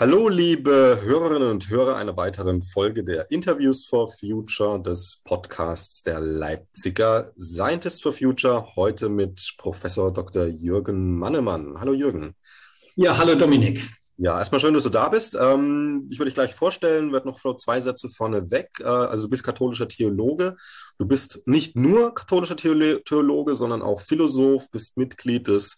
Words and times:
Hallo, 0.00 0.30
liebe 0.30 0.98
Hörerinnen 1.02 1.50
und 1.50 1.68
Hörer 1.68 1.96
einer 1.96 2.16
weiteren 2.16 2.62
Folge 2.62 3.04
der 3.04 3.30
Interviews 3.30 3.84
for 3.84 4.10
Future 4.10 4.82
des 4.82 5.20
Podcasts 5.24 6.02
der 6.02 6.20
Leipziger 6.20 7.34
Scientist 7.38 8.02
for 8.02 8.14
Future. 8.14 8.76
Heute 8.76 9.10
mit 9.10 9.56
Professor 9.58 10.10
Dr. 10.10 10.46
Jürgen 10.46 11.18
Mannemann. 11.18 11.78
Hallo, 11.78 11.92
Jürgen. 11.92 12.34
Ja, 12.96 13.18
hallo, 13.18 13.34
Dominik. 13.34 13.90
Ja, 14.16 14.38
erstmal 14.38 14.62
schön, 14.62 14.72
dass 14.72 14.84
du 14.84 14.88
da 14.88 15.10
bist. 15.10 15.36
Ähm, 15.38 16.08
ich 16.10 16.18
würde 16.18 16.30
dich 16.30 16.34
gleich 16.34 16.54
vorstellen, 16.54 17.12
werde 17.12 17.28
noch 17.28 17.56
zwei 17.56 17.80
Sätze 17.80 18.08
vorne 18.08 18.50
weg. 18.50 18.70
Äh, 18.80 18.84
also 18.84 19.24
du 19.24 19.30
bist 19.30 19.44
katholischer 19.44 19.88
Theologe. 19.88 20.56
Du 20.98 21.04
bist 21.04 21.42
nicht 21.46 21.76
nur 21.76 22.14
katholischer 22.14 22.56
Theologe, 22.56 23.54
sondern 23.54 23.82
auch 23.82 24.00
Philosoph, 24.00 24.70
bist 24.70 24.96
Mitglied 24.96 25.48
des 25.48 25.76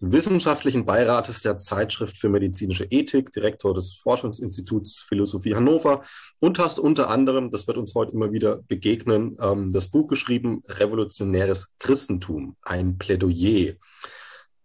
wissenschaftlichen 0.00 0.84
Beirates 0.84 1.40
der 1.40 1.58
Zeitschrift 1.58 2.18
für 2.18 2.28
medizinische 2.28 2.84
Ethik, 2.84 3.32
Direktor 3.32 3.74
des 3.74 3.94
Forschungsinstituts 3.94 5.00
Philosophie 5.00 5.54
Hannover 5.54 6.02
und 6.40 6.58
hast 6.58 6.78
unter 6.78 7.08
anderem, 7.08 7.50
das 7.50 7.66
wird 7.66 7.76
uns 7.76 7.94
heute 7.94 8.12
immer 8.12 8.32
wieder 8.32 8.56
begegnen, 8.68 9.36
ähm, 9.40 9.72
das 9.72 9.88
Buch 9.88 10.08
geschrieben, 10.08 10.62
Revolutionäres 10.68 11.74
Christentum, 11.78 12.56
ein 12.62 12.98
Plädoyer. 12.98 13.74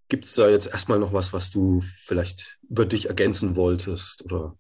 Gibt 0.10 0.26
es 0.26 0.34
da 0.34 0.50
jetzt 0.50 0.68
erstmal 0.68 1.00
noch 1.00 1.14
was, 1.14 1.34
was 1.34 1.52
du 1.52 1.82
vielleicht 1.82 2.58
über 2.68 2.86
dich 2.86 3.08
ergänzen 3.08 3.56
wolltest 3.56 4.26
oder 4.26 4.56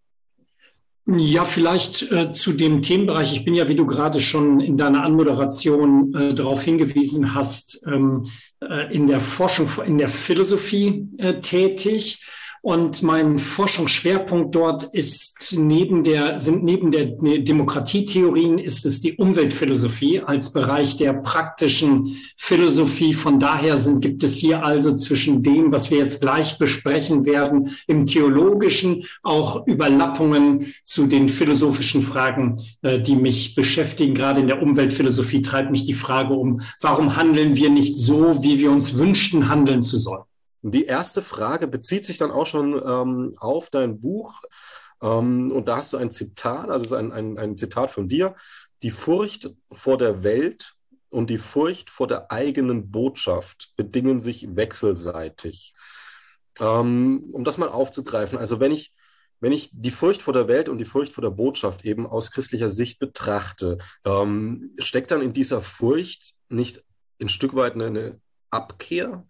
ja, 1.17 1.43
vielleicht 1.43 2.11
äh, 2.11 2.31
zu 2.31 2.51
dem 2.53 2.83
Themenbereich. 2.83 3.33
Ich 3.33 3.43
bin 3.43 3.55
ja, 3.55 3.67
wie 3.67 3.75
du 3.75 3.87
gerade 3.87 4.19
schon 4.19 4.59
in 4.59 4.77
deiner 4.77 5.03
Anmoderation 5.03 6.13
äh, 6.13 6.35
darauf 6.35 6.61
hingewiesen 6.61 7.33
hast, 7.33 7.81
ähm, 7.87 8.23
äh, 8.25 8.29
in 8.89 9.07
der 9.07 9.21
Forschung, 9.21 9.69
in 9.85 9.97
der 9.97 10.09
Philosophie 10.09 11.07
äh, 11.17 11.39
tätig. 11.39 12.23
Und 12.61 13.03
mein 13.03 13.39
Forschungsschwerpunkt 13.39 14.53
dort 14.53 14.83
ist 14.83 15.55
neben 15.57 16.03
der, 16.03 16.39
sind 16.39 16.63
neben 16.63 16.91
der 16.91 17.05
Demokratietheorien 17.05 18.59
ist 18.59 18.85
es 18.85 18.99
die 18.99 19.15
Umweltphilosophie 19.15 20.21
als 20.21 20.51
Bereich 20.51 20.97
der 20.97 21.13
praktischen 21.13 22.17
Philosophie. 22.35 23.13
Von 23.13 23.39
daher 23.39 23.77
sind, 23.77 24.01
gibt 24.01 24.23
es 24.23 24.35
hier 24.35 24.65
also 24.65 24.95
zwischen 24.95 25.41
dem, 25.41 25.71
was 25.71 25.89
wir 25.89 25.99
jetzt 25.99 26.21
gleich 26.21 26.57
besprechen 26.57 27.25
werden, 27.25 27.69
im 27.87 28.05
theologischen 28.05 29.05
auch 29.23 29.65
Überlappungen 29.65 30.73
zu 30.83 31.07
den 31.07 31.29
philosophischen 31.29 32.01
Fragen, 32.01 32.57
äh, 32.81 32.99
die 32.99 33.15
mich 33.15 33.55
beschäftigen. 33.55 34.13
Gerade 34.13 34.41
in 34.41 34.47
der 34.47 34.61
Umweltphilosophie 34.61 35.41
treibt 35.41 35.71
mich 35.71 35.85
die 35.85 35.93
Frage 35.93 36.33
um, 36.33 36.61
warum 36.81 37.15
handeln 37.15 37.55
wir 37.55 37.69
nicht 37.69 37.97
so, 37.97 38.43
wie 38.43 38.59
wir 38.59 38.71
uns 38.71 38.97
wünschten, 38.97 39.47
handeln 39.47 39.81
zu 39.81 39.97
sollen? 39.97 40.28
Die 40.61 40.85
erste 40.85 41.21
Frage 41.21 41.67
bezieht 41.67 42.05
sich 42.05 42.17
dann 42.17 42.31
auch 42.31 42.47
schon 42.47 42.73
ähm, 42.73 43.33
auf 43.37 43.69
dein 43.69 44.01
Buch. 44.01 44.41
Ähm, 45.01 45.51
und 45.51 45.67
da 45.67 45.77
hast 45.77 45.93
du 45.93 45.97
ein 45.97 46.11
Zitat, 46.11 46.69
also 46.69 46.95
ein, 46.95 47.11
ein, 47.11 47.37
ein 47.37 47.55
Zitat 47.55 47.91
von 47.91 48.07
dir. 48.07 48.35
Die 48.83 48.91
Furcht 48.91 49.49
vor 49.71 49.97
der 49.97 50.23
Welt 50.23 50.73
und 51.09 51.29
die 51.29 51.37
Furcht 51.37 51.89
vor 51.89 52.07
der 52.07 52.31
eigenen 52.31 52.91
Botschaft 52.91 53.73
bedingen 53.75 54.19
sich 54.19 54.55
wechselseitig. 54.55 55.73
Ähm, 56.59 57.29
um 57.31 57.43
das 57.43 57.57
mal 57.57 57.69
aufzugreifen, 57.69 58.37
also 58.37 58.59
wenn 58.59 58.71
ich, 58.71 58.93
wenn 59.39 59.53
ich 59.53 59.69
die 59.71 59.91
Furcht 59.91 60.21
vor 60.21 60.33
der 60.33 60.49
Welt 60.49 60.67
und 60.67 60.77
die 60.77 60.85
Furcht 60.85 61.13
vor 61.13 61.21
der 61.21 61.29
Botschaft 61.29 61.85
eben 61.85 62.05
aus 62.05 62.31
christlicher 62.31 62.69
Sicht 62.69 62.99
betrachte, 62.99 63.77
ähm, 64.03 64.75
steckt 64.77 65.11
dann 65.11 65.21
in 65.21 65.31
dieser 65.31 65.61
Furcht 65.61 66.33
nicht 66.49 66.83
ein 67.21 67.29
Stück 67.29 67.55
weit 67.55 67.75
eine, 67.75 67.85
eine 67.85 68.21
Abkehr 68.51 69.25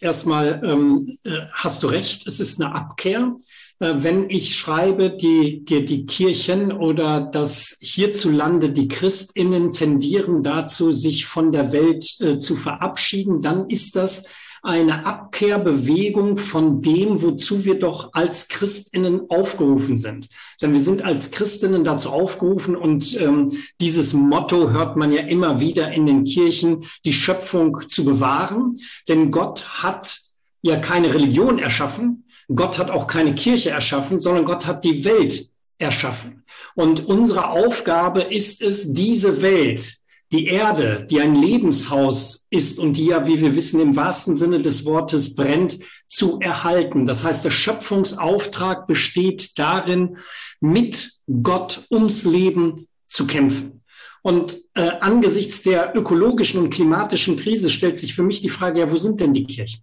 Erstmal 0.00 0.62
ähm, 0.64 1.16
äh, 1.24 1.30
hast 1.52 1.82
du 1.82 1.88
recht, 1.88 2.26
es 2.26 2.40
ist 2.40 2.60
eine 2.60 2.74
Abkehr. 2.74 3.36
Äh, 3.80 3.94
wenn 3.96 4.30
ich 4.30 4.56
schreibe, 4.56 5.10
die, 5.10 5.64
die, 5.64 6.06
Kirchen 6.06 6.72
oder 6.72 7.20
dass 7.20 7.76
hierzulande 7.80 8.70
die 8.70 8.88
Christinnen 8.88 9.72
tendieren 9.72 10.42
dazu, 10.42 10.92
sich 10.92 11.26
von 11.26 11.52
der 11.52 11.72
Welt 11.72 12.20
äh, 12.20 12.38
zu 12.38 12.56
verabschieden, 12.56 13.40
dann 13.40 13.68
ist 13.68 13.96
das 13.96 14.24
eine 14.62 15.06
Abkehrbewegung 15.06 16.38
von 16.38 16.82
dem, 16.82 17.22
wozu 17.22 17.64
wir 17.64 17.78
doch 17.78 18.12
als 18.12 18.48
Christinnen 18.48 19.30
aufgerufen 19.30 19.96
sind. 19.96 20.28
Denn 20.60 20.72
wir 20.72 20.80
sind 20.80 21.02
als 21.02 21.30
Christinnen 21.30 21.84
dazu 21.84 22.10
aufgerufen 22.10 22.76
und 22.76 23.18
ähm, 23.20 23.52
dieses 23.80 24.12
Motto 24.12 24.70
hört 24.70 24.96
man 24.96 25.12
ja 25.12 25.22
immer 25.22 25.60
wieder 25.60 25.92
in 25.92 26.06
den 26.06 26.24
Kirchen, 26.24 26.84
die 27.04 27.12
Schöpfung 27.12 27.88
zu 27.88 28.04
bewahren. 28.04 28.76
Denn 29.08 29.30
Gott 29.30 29.82
hat 29.82 30.20
ja 30.62 30.76
keine 30.76 31.14
Religion 31.14 31.58
erschaffen, 31.58 32.24
Gott 32.54 32.78
hat 32.78 32.90
auch 32.90 33.06
keine 33.06 33.34
Kirche 33.34 33.70
erschaffen, 33.70 34.20
sondern 34.20 34.46
Gott 34.46 34.66
hat 34.66 34.82
die 34.82 35.04
Welt 35.04 35.50
erschaffen. 35.78 36.44
Und 36.74 37.06
unsere 37.06 37.50
Aufgabe 37.50 38.22
ist 38.22 38.62
es, 38.62 38.92
diese 38.94 39.42
Welt 39.42 39.97
die 40.32 40.46
Erde, 40.46 41.06
die 41.10 41.20
ein 41.20 41.34
Lebenshaus 41.34 42.46
ist 42.50 42.78
und 42.78 42.94
die 42.94 43.06
ja, 43.06 43.26
wie 43.26 43.40
wir 43.40 43.56
wissen, 43.56 43.80
im 43.80 43.96
wahrsten 43.96 44.34
Sinne 44.34 44.60
des 44.60 44.84
Wortes 44.84 45.34
brennt, 45.34 45.78
zu 46.06 46.38
erhalten. 46.40 47.06
Das 47.06 47.24
heißt, 47.24 47.44
der 47.44 47.50
Schöpfungsauftrag 47.50 48.86
besteht 48.86 49.58
darin, 49.58 50.18
mit 50.60 51.12
Gott 51.42 51.86
ums 51.90 52.24
Leben 52.24 52.88
zu 53.08 53.26
kämpfen. 53.26 53.82
Und 54.22 54.58
äh, 54.74 54.90
angesichts 55.00 55.62
der 55.62 55.96
ökologischen 55.96 56.60
und 56.60 56.70
klimatischen 56.70 57.36
Krise 57.36 57.70
stellt 57.70 57.96
sich 57.96 58.14
für 58.14 58.22
mich 58.22 58.42
die 58.42 58.48
Frage, 58.48 58.80
ja, 58.80 58.90
wo 58.90 58.96
sind 58.96 59.20
denn 59.20 59.32
die 59.32 59.44
Kirchen? 59.44 59.82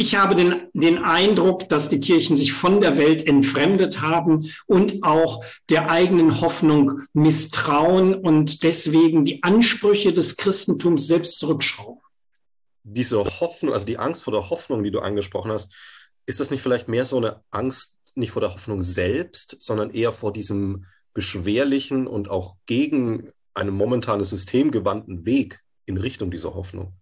Ich 0.00 0.14
habe 0.14 0.34
den, 0.34 0.62
den 0.72 1.04
Eindruck, 1.04 1.68
dass 1.68 1.90
die 1.90 2.00
Kirchen 2.00 2.34
sich 2.34 2.54
von 2.54 2.80
der 2.80 2.96
Welt 2.96 3.26
entfremdet 3.26 4.00
haben 4.00 4.50
und 4.64 5.04
auch 5.04 5.44
der 5.68 5.90
eigenen 5.90 6.40
Hoffnung 6.40 7.02
misstrauen 7.12 8.14
und 8.14 8.62
deswegen 8.62 9.26
die 9.26 9.42
Ansprüche 9.42 10.14
des 10.14 10.38
Christentums 10.38 11.06
selbst 11.06 11.38
zurückschrauben. 11.38 12.00
Diese 12.82 13.22
Hoffnung, 13.22 13.74
also 13.74 13.84
die 13.84 13.98
Angst 13.98 14.24
vor 14.24 14.32
der 14.32 14.48
Hoffnung, 14.48 14.82
die 14.82 14.90
du 14.90 15.00
angesprochen 15.00 15.50
hast, 15.50 15.70
ist 16.24 16.40
das 16.40 16.50
nicht 16.50 16.62
vielleicht 16.62 16.88
mehr 16.88 17.04
so 17.04 17.18
eine 17.18 17.42
Angst 17.50 17.94
nicht 18.14 18.30
vor 18.30 18.40
der 18.40 18.54
Hoffnung 18.54 18.80
selbst, 18.80 19.56
sondern 19.58 19.90
eher 19.90 20.12
vor 20.12 20.32
diesem 20.32 20.86
beschwerlichen 21.12 22.06
und 22.06 22.30
auch 22.30 22.56
gegen 22.64 23.32
ein 23.52 23.68
momentanes 23.68 24.30
System 24.30 24.70
gewandten 24.70 25.26
Weg 25.26 25.60
in 25.84 25.98
Richtung 25.98 26.30
dieser 26.30 26.54
Hoffnung? 26.54 26.94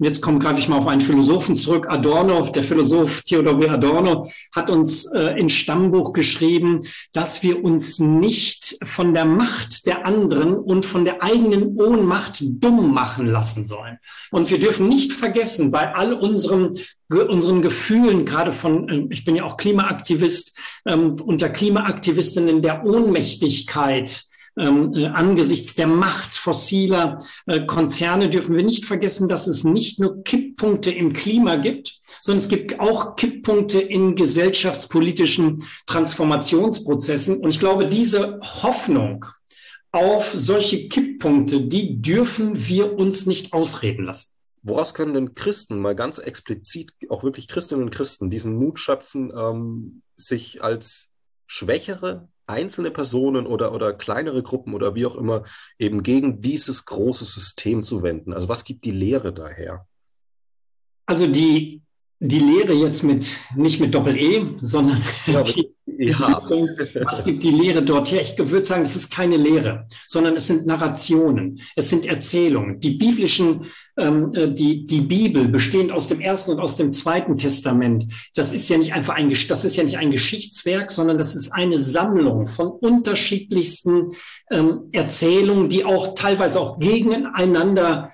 Jetzt 0.00 0.22
komme, 0.22 0.38
greife 0.38 0.60
ich 0.60 0.68
mal 0.68 0.78
auf 0.78 0.86
einen 0.86 1.00
Philosophen 1.00 1.56
zurück. 1.56 1.86
Adorno, 1.88 2.46
der 2.46 2.62
Philosoph 2.62 3.22
Theodor 3.22 3.58
W. 3.58 3.68
Adorno, 3.68 4.30
hat 4.54 4.70
uns 4.70 5.06
äh, 5.06 5.36
ins 5.38 5.52
Stammbuch 5.52 6.12
geschrieben, 6.12 6.82
dass 7.12 7.42
wir 7.42 7.64
uns 7.64 7.98
nicht 7.98 8.78
von 8.84 9.12
der 9.12 9.24
Macht 9.24 9.86
der 9.86 10.06
anderen 10.06 10.56
und 10.56 10.86
von 10.86 11.04
der 11.04 11.20
eigenen 11.22 11.76
Ohnmacht 11.76 12.40
dumm 12.40 12.94
machen 12.94 13.26
lassen 13.26 13.64
sollen. 13.64 13.98
Und 14.30 14.50
wir 14.52 14.60
dürfen 14.60 14.88
nicht 14.88 15.12
vergessen, 15.12 15.72
bei 15.72 15.92
all 15.94 16.12
unseren 16.12 16.78
unseren 17.10 17.62
Gefühlen, 17.62 18.26
gerade 18.26 18.52
von, 18.52 18.88
äh, 18.88 19.06
ich 19.10 19.24
bin 19.24 19.34
ja 19.34 19.44
auch 19.44 19.56
Klimaaktivist, 19.56 20.56
ähm, 20.86 21.16
unter 21.24 21.48
Klimaaktivistinnen 21.48 22.62
der 22.62 22.84
Ohnmächtigkeit 22.84 24.10
ähm, 24.10 24.27
angesichts 24.58 25.74
der 25.74 25.86
Macht 25.86 26.34
fossiler 26.34 27.18
äh, 27.46 27.64
Konzerne 27.66 28.28
dürfen 28.28 28.56
wir 28.56 28.64
nicht 28.64 28.84
vergessen, 28.84 29.28
dass 29.28 29.46
es 29.46 29.64
nicht 29.64 30.00
nur 30.00 30.22
Kipppunkte 30.24 30.90
im 30.90 31.12
Klima 31.12 31.56
gibt, 31.56 32.00
sondern 32.20 32.42
es 32.42 32.48
gibt 32.48 32.80
auch 32.80 33.16
Kipppunkte 33.16 33.80
in 33.80 34.16
gesellschaftspolitischen 34.16 35.64
Transformationsprozessen. 35.86 37.38
Und 37.38 37.50
ich 37.50 37.60
glaube, 37.60 37.86
diese 37.86 38.40
Hoffnung 38.42 39.24
auf 39.92 40.30
solche 40.34 40.88
Kipppunkte, 40.88 41.62
die 41.62 42.00
dürfen 42.02 42.66
wir 42.66 42.98
uns 42.98 43.26
nicht 43.26 43.52
ausreden 43.52 44.04
lassen. 44.04 44.34
Woraus 44.62 44.92
können 44.92 45.14
denn 45.14 45.34
Christen 45.34 45.78
mal 45.78 45.94
ganz 45.94 46.18
explizit, 46.18 46.92
auch 47.08 47.22
wirklich 47.22 47.48
Christinnen 47.48 47.84
und 47.84 47.90
Christen, 47.90 48.28
diesen 48.28 48.56
Mut 48.56 48.78
schöpfen, 48.80 49.32
ähm, 49.34 50.02
sich 50.16 50.62
als 50.62 51.10
schwächere 51.46 52.28
einzelne 52.48 52.90
Personen 52.90 53.46
oder, 53.46 53.72
oder 53.72 53.92
kleinere 53.92 54.42
Gruppen 54.42 54.74
oder 54.74 54.94
wie 54.94 55.06
auch 55.06 55.16
immer 55.16 55.42
eben 55.78 56.02
gegen 56.02 56.40
dieses 56.40 56.84
große 56.84 57.24
System 57.24 57.82
zu 57.82 58.02
wenden? 58.02 58.32
Also 58.32 58.48
was 58.48 58.64
gibt 58.64 58.84
die 58.84 58.90
Lehre 58.90 59.32
daher? 59.32 59.86
Also 61.06 61.26
die, 61.26 61.82
die 62.20 62.40
Lehre 62.40 62.72
jetzt 62.72 63.04
mit, 63.04 63.38
nicht 63.54 63.80
mit 63.80 63.94
Doppel-E, 63.94 64.46
sondern 64.60 65.00
ja, 65.26 65.42
die, 65.42 65.70
ja. 65.98 66.42
Was 67.02 67.24
gibt 67.24 67.42
die 67.42 67.50
Lehre 67.50 67.82
dort 67.82 68.10
her? 68.10 68.20
Ich 68.20 68.36
würde 68.38 68.64
sagen, 68.64 68.82
es 68.82 68.96
ist 68.96 69.12
keine 69.12 69.36
Lehre, 69.36 69.86
sondern 70.06 70.36
es 70.36 70.46
sind 70.46 70.66
Narrationen, 70.66 71.60
es 71.76 71.90
sind 71.90 72.06
Erzählungen. 72.06 72.80
Die 72.80 72.90
biblischen, 72.90 73.66
ähm, 73.96 74.32
äh, 74.34 74.48
die, 74.48 74.86
die 74.86 75.00
Bibel 75.00 75.48
bestehend 75.48 75.92
aus 75.92 76.08
dem 76.08 76.20
ersten 76.20 76.52
und 76.52 76.60
aus 76.60 76.76
dem 76.76 76.92
zweiten 76.92 77.36
Testament, 77.36 78.04
das 78.34 78.52
ist 78.52 78.68
ja 78.68 78.78
nicht 78.78 78.94
einfach 78.94 79.14
ein, 79.14 79.32
das 79.48 79.64
ist 79.64 79.76
ja 79.76 79.84
nicht 79.84 79.98
ein 79.98 80.10
Geschichtswerk, 80.10 80.90
sondern 80.90 81.18
das 81.18 81.34
ist 81.34 81.52
eine 81.52 81.78
Sammlung 81.78 82.46
von 82.46 82.68
unterschiedlichsten 82.68 84.12
ähm, 84.50 84.88
Erzählungen, 84.92 85.68
die 85.68 85.84
auch 85.84 86.14
teilweise 86.14 86.60
auch 86.60 86.78
gegeneinander 86.78 88.12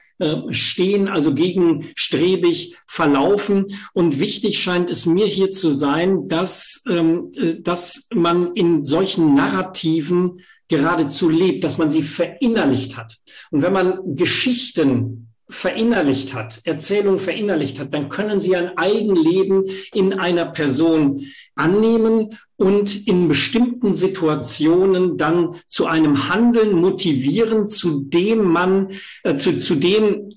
stehen, 0.50 1.08
also 1.08 1.34
gegenstrebig 1.34 2.76
verlaufen. 2.86 3.66
Und 3.92 4.20
wichtig 4.20 4.60
scheint 4.60 4.90
es 4.90 5.06
mir 5.06 5.26
hier 5.26 5.50
zu 5.50 5.70
sein, 5.70 6.28
dass 6.28 6.82
ähm, 6.88 7.32
äh, 7.36 7.60
dass 7.60 8.08
man 8.14 8.54
in 8.54 8.84
solchen 8.84 9.34
Narrativen 9.34 10.40
geradezu 10.68 11.28
lebt, 11.28 11.64
dass 11.64 11.78
man 11.78 11.90
sie 11.90 12.02
verinnerlicht 12.02 12.96
hat. 12.96 13.16
Und 13.50 13.62
wenn 13.62 13.72
man 13.72 14.16
Geschichten 14.16 15.23
verinnerlicht 15.54 16.34
hat, 16.34 16.60
Erzählungen 16.64 17.20
verinnerlicht 17.20 17.78
hat, 17.78 17.94
dann 17.94 18.08
können 18.08 18.40
sie 18.40 18.56
ein 18.56 18.76
Eigenleben 18.76 19.64
in 19.94 20.12
einer 20.12 20.46
Person 20.46 21.26
annehmen 21.54 22.36
und 22.56 23.06
in 23.06 23.28
bestimmten 23.28 23.94
Situationen 23.94 25.16
dann 25.16 25.56
zu 25.68 25.86
einem 25.86 26.28
Handeln 26.28 26.72
motivieren, 26.72 27.68
zu 27.68 28.00
dem 28.00 28.44
man, 28.44 28.92
äh, 29.22 29.36
zu, 29.36 29.58
zu 29.58 29.76
dem 29.76 30.32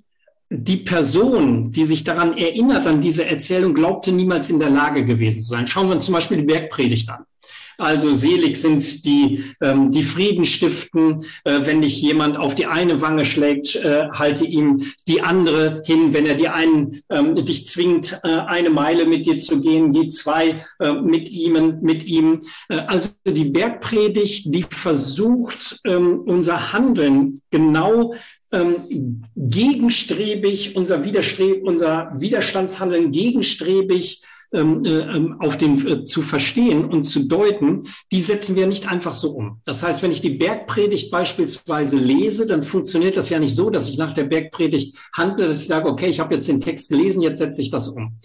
die 0.49 0.77
Person, 0.77 1.71
die 1.71 1.83
sich 1.83 2.03
daran 2.03 2.37
erinnert, 2.37 2.87
an 2.87 3.01
diese 3.01 3.25
Erzählung, 3.25 3.73
glaubte 3.73 4.11
niemals 4.11 4.49
in 4.49 4.59
der 4.59 4.69
Lage 4.69 5.03
gewesen 5.03 5.41
zu 5.41 5.49
sein. 5.49 5.67
Schauen 5.67 5.87
wir 5.87 5.95
uns 5.95 6.05
zum 6.05 6.13
Beispiel 6.13 6.37
die 6.37 6.43
Bergpredigt 6.43 7.09
an. 7.09 7.25
Also 7.77 8.13
selig 8.13 8.57
sind 8.57 9.05
die, 9.05 9.43
ähm, 9.61 9.91
die 9.91 10.03
Frieden 10.03 10.45
stiften. 10.45 11.23
Äh, 11.43 11.61
wenn 11.63 11.81
dich 11.81 12.01
jemand 12.01 12.37
auf 12.37 12.55
die 12.55 12.65
eine 12.65 13.01
Wange 13.01 13.25
schlägt, 13.25 13.75
äh, 13.75 14.07
halte 14.13 14.45
ihm 14.45 14.91
die 15.07 15.21
andere 15.21 15.83
hin. 15.85 16.13
Wenn 16.13 16.25
er 16.25 16.35
dir 16.35 16.53
einen, 16.53 17.01
ähm, 17.09 17.35
dich 17.35 17.67
zwingt, 17.67 18.19
äh, 18.23 18.29
eine 18.29 18.69
Meile 18.69 19.05
mit 19.05 19.25
dir 19.25 19.37
zu 19.37 19.59
gehen, 19.59 19.91
geh 19.91 20.09
zwei 20.09 20.63
äh, 20.79 20.93
mit 20.93 21.29
ihm, 21.29 21.79
mit 21.81 22.05
ihm. 22.05 22.41
Äh, 22.69 22.77
also 22.87 23.09
die 23.25 23.45
Bergpredigt, 23.45 24.53
die 24.53 24.63
versucht, 24.63 25.79
ähm, 25.85 26.21
unser 26.25 26.73
Handeln 26.73 27.41
genau 27.51 28.13
ähm, 28.51 29.23
gegenstrebig, 29.35 30.75
unser, 30.75 31.03
Widerstreb, 31.03 31.63
unser 31.63 32.11
Widerstandshandeln 32.15 33.11
gegenstrebig 33.11 34.23
auf 34.53 35.57
den 35.57 35.87
äh, 35.87 36.03
zu 36.05 36.21
verstehen 36.21 36.85
und 36.85 37.03
zu 37.03 37.27
deuten, 37.27 37.87
die 38.11 38.21
setzen 38.21 38.55
wir 38.55 38.65
nicht 38.65 38.89
einfach 38.89 39.13
so 39.13 39.31
um. 39.31 39.61
Das 39.65 39.83
heißt, 39.83 40.01
wenn 40.01 40.11
ich 40.11 40.21
die 40.21 40.37
Bergpredigt 40.37 41.11
beispielsweise 41.11 41.97
lese, 41.97 42.47
dann 42.47 42.63
funktioniert 42.63 43.17
das 43.17 43.29
ja 43.29 43.39
nicht 43.39 43.55
so, 43.55 43.69
dass 43.69 43.89
ich 43.89 43.97
nach 43.97 44.13
der 44.13 44.23
Bergpredigt 44.23 44.95
handle, 45.13 45.47
dass 45.47 45.61
ich 45.61 45.67
sage, 45.67 45.89
okay, 45.89 46.07
ich 46.07 46.21
habe 46.21 46.33
jetzt 46.33 46.47
den 46.47 46.61
Text 46.61 46.89
gelesen, 46.89 47.21
jetzt 47.21 47.39
setze 47.39 47.61
ich 47.61 47.71
das 47.71 47.89
um. 47.89 48.17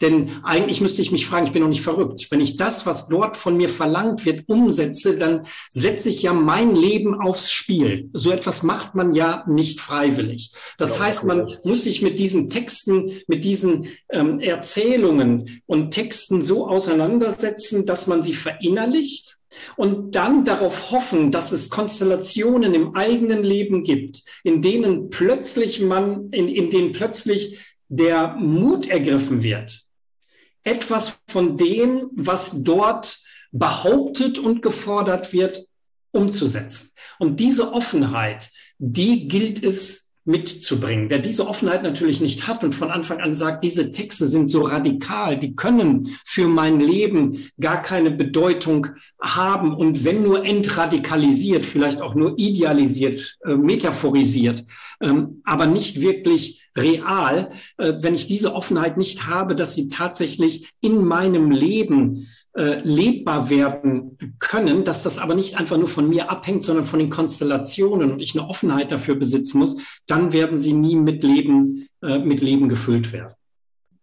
Denn 0.00 0.30
eigentlich 0.42 0.80
müsste 0.80 1.02
ich 1.02 1.12
mich 1.12 1.26
fragen, 1.26 1.46
ich 1.46 1.52
bin 1.52 1.62
noch 1.62 1.68
nicht 1.68 1.82
verrückt. 1.82 2.26
Wenn 2.30 2.40
ich 2.40 2.56
das, 2.56 2.86
was 2.86 3.08
dort 3.08 3.36
von 3.36 3.56
mir 3.56 3.68
verlangt 3.68 4.24
wird, 4.24 4.48
umsetze, 4.48 5.16
dann 5.16 5.46
setze 5.70 6.08
ich 6.08 6.22
ja 6.22 6.32
mein 6.32 6.74
Leben 6.74 7.14
aufs 7.14 7.50
Spiel. 7.50 8.10
So 8.12 8.30
etwas 8.30 8.62
macht 8.62 8.94
man 8.94 9.14
ja 9.14 9.44
nicht 9.46 9.80
freiwillig. 9.80 10.52
Das 10.78 10.96
ja, 10.96 11.04
heißt, 11.04 11.24
man 11.24 11.50
muss 11.64 11.84
sich 11.84 12.02
mit 12.02 12.18
diesen 12.18 12.50
Texten, 12.50 13.20
mit 13.26 13.44
diesen 13.44 13.88
ähm, 14.10 14.40
Erzählungen 14.40 15.62
und 15.66 15.90
Texten 15.90 16.42
so 16.42 16.68
auseinandersetzen, 16.68 17.86
dass 17.86 18.06
man 18.06 18.20
sie 18.20 18.34
verinnerlicht 18.34 19.38
und 19.76 20.14
dann 20.14 20.44
darauf 20.44 20.90
hoffen, 20.90 21.30
dass 21.30 21.52
es 21.52 21.70
Konstellationen 21.70 22.74
im 22.74 22.94
eigenen 22.96 23.42
Leben 23.42 23.84
gibt, 23.84 24.22
in 24.42 24.62
denen 24.62 25.10
plötzlich 25.10 25.80
man, 25.80 26.30
in, 26.30 26.48
in 26.48 26.70
denen 26.70 26.92
plötzlich 26.92 27.58
der 27.88 28.34
Mut 28.36 28.88
ergriffen 28.88 29.42
wird, 29.42 29.82
etwas 30.64 31.20
von 31.28 31.56
dem, 31.56 32.10
was 32.12 32.62
dort 32.62 33.18
behauptet 33.52 34.38
und 34.38 34.62
gefordert 34.62 35.32
wird, 35.32 35.66
umzusetzen. 36.10 36.90
Und 37.18 37.40
diese 37.40 37.72
Offenheit, 37.72 38.50
die 38.78 39.28
gilt 39.28 39.62
es 39.62 40.03
mitzubringen. 40.24 41.10
Wer 41.10 41.18
diese 41.18 41.46
Offenheit 41.46 41.82
natürlich 41.82 42.20
nicht 42.20 42.46
hat 42.46 42.64
und 42.64 42.74
von 42.74 42.90
Anfang 42.90 43.20
an 43.20 43.34
sagt, 43.34 43.62
diese 43.62 43.92
Texte 43.92 44.26
sind 44.26 44.48
so 44.48 44.62
radikal, 44.62 45.38
die 45.38 45.54
können 45.54 46.16
für 46.24 46.48
mein 46.48 46.80
Leben 46.80 47.50
gar 47.60 47.82
keine 47.82 48.10
Bedeutung 48.10 48.88
haben 49.20 49.74
und 49.74 50.04
wenn 50.04 50.22
nur 50.22 50.44
entradikalisiert, 50.44 51.66
vielleicht 51.66 52.00
auch 52.00 52.14
nur 52.14 52.34
idealisiert, 52.38 53.36
äh, 53.44 53.54
metaphorisiert, 53.54 54.64
ähm, 55.00 55.42
aber 55.44 55.66
nicht 55.66 56.00
wirklich 56.00 56.63
real, 56.76 57.52
äh, 57.78 57.94
wenn 57.98 58.14
ich 58.14 58.26
diese 58.26 58.54
Offenheit 58.54 58.96
nicht 58.96 59.26
habe, 59.26 59.54
dass 59.54 59.74
sie 59.74 59.88
tatsächlich 59.88 60.72
in 60.80 61.04
meinem 61.04 61.50
Leben 61.50 62.28
äh, 62.56 62.78
lebbar 62.84 63.50
werden 63.50 64.16
können, 64.38 64.84
dass 64.84 65.02
das 65.02 65.18
aber 65.18 65.34
nicht 65.34 65.58
einfach 65.58 65.76
nur 65.76 65.88
von 65.88 66.08
mir 66.08 66.30
abhängt, 66.30 66.62
sondern 66.62 66.84
von 66.84 67.00
den 67.00 67.10
Konstellationen 67.10 68.12
und 68.12 68.22
ich 68.22 68.38
eine 68.38 68.48
Offenheit 68.48 68.92
dafür 68.92 69.16
besitzen 69.16 69.58
muss, 69.58 69.78
dann 70.06 70.32
werden 70.32 70.56
sie 70.56 70.72
nie 70.72 70.96
mit 70.96 71.24
Leben, 71.24 71.88
äh, 72.02 72.18
mit 72.18 72.42
Leben 72.42 72.68
gefüllt 72.68 73.12
werden. 73.12 73.34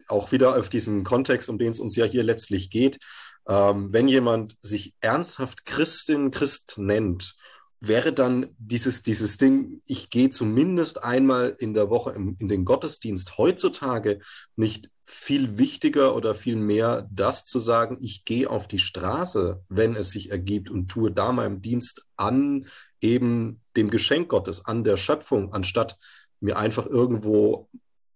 Auch 0.07 0.33
wieder 0.33 0.57
auf 0.57 0.67
diesen 0.67 1.05
Kontext, 1.05 1.49
um 1.49 1.57
den 1.57 1.69
es 1.69 1.79
uns 1.79 1.95
ja 1.95 2.03
hier 2.03 2.23
letztlich 2.23 2.69
geht. 2.69 2.99
Ähm, 3.47 3.89
wenn 3.91 4.09
jemand 4.09 4.57
sich 4.61 4.93
ernsthaft 4.99 5.65
Christin, 5.65 6.31
Christ 6.31 6.75
nennt, 6.77 7.35
wäre 7.81 8.13
dann 8.13 8.55
dieses, 8.59 9.01
dieses 9.01 9.37
Ding, 9.37 9.81
ich 9.85 10.11
gehe 10.11 10.29
zumindest 10.29 11.03
einmal 11.03 11.55
in 11.57 11.73
der 11.73 11.89
Woche 11.89 12.11
in, 12.11 12.35
in 12.39 12.47
den 12.47 12.63
Gottesdienst 12.63 13.37
heutzutage 13.39 14.19
nicht 14.55 14.89
viel 15.05 15.57
wichtiger 15.57 16.15
oder 16.15 16.35
viel 16.35 16.55
mehr 16.55 17.09
das 17.11 17.43
zu 17.43 17.59
sagen, 17.59 17.97
ich 17.99 18.23
gehe 18.23 18.49
auf 18.49 18.67
die 18.67 18.79
Straße, 18.79 19.61
wenn 19.67 19.95
es 19.95 20.11
sich 20.11 20.29
ergibt 20.29 20.69
und 20.69 20.89
tue 20.89 21.11
da 21.11 21.31
meinem 21.31 21.61
Dienst 21.61 22.05
an 22.15 22.67
eben 23.01 23.61
dem 23.75 23.89
Geschenk 23.89 24.29
Gottes, 24.29 24.63
an 24.63 24.83
der 24.83 24.95
Schöpfung, 24.95 25.51
anstatt 25.51 25.97
mir 26.39 26.57
einfach 26.57 26.85
irgendwo, 26.85 27.67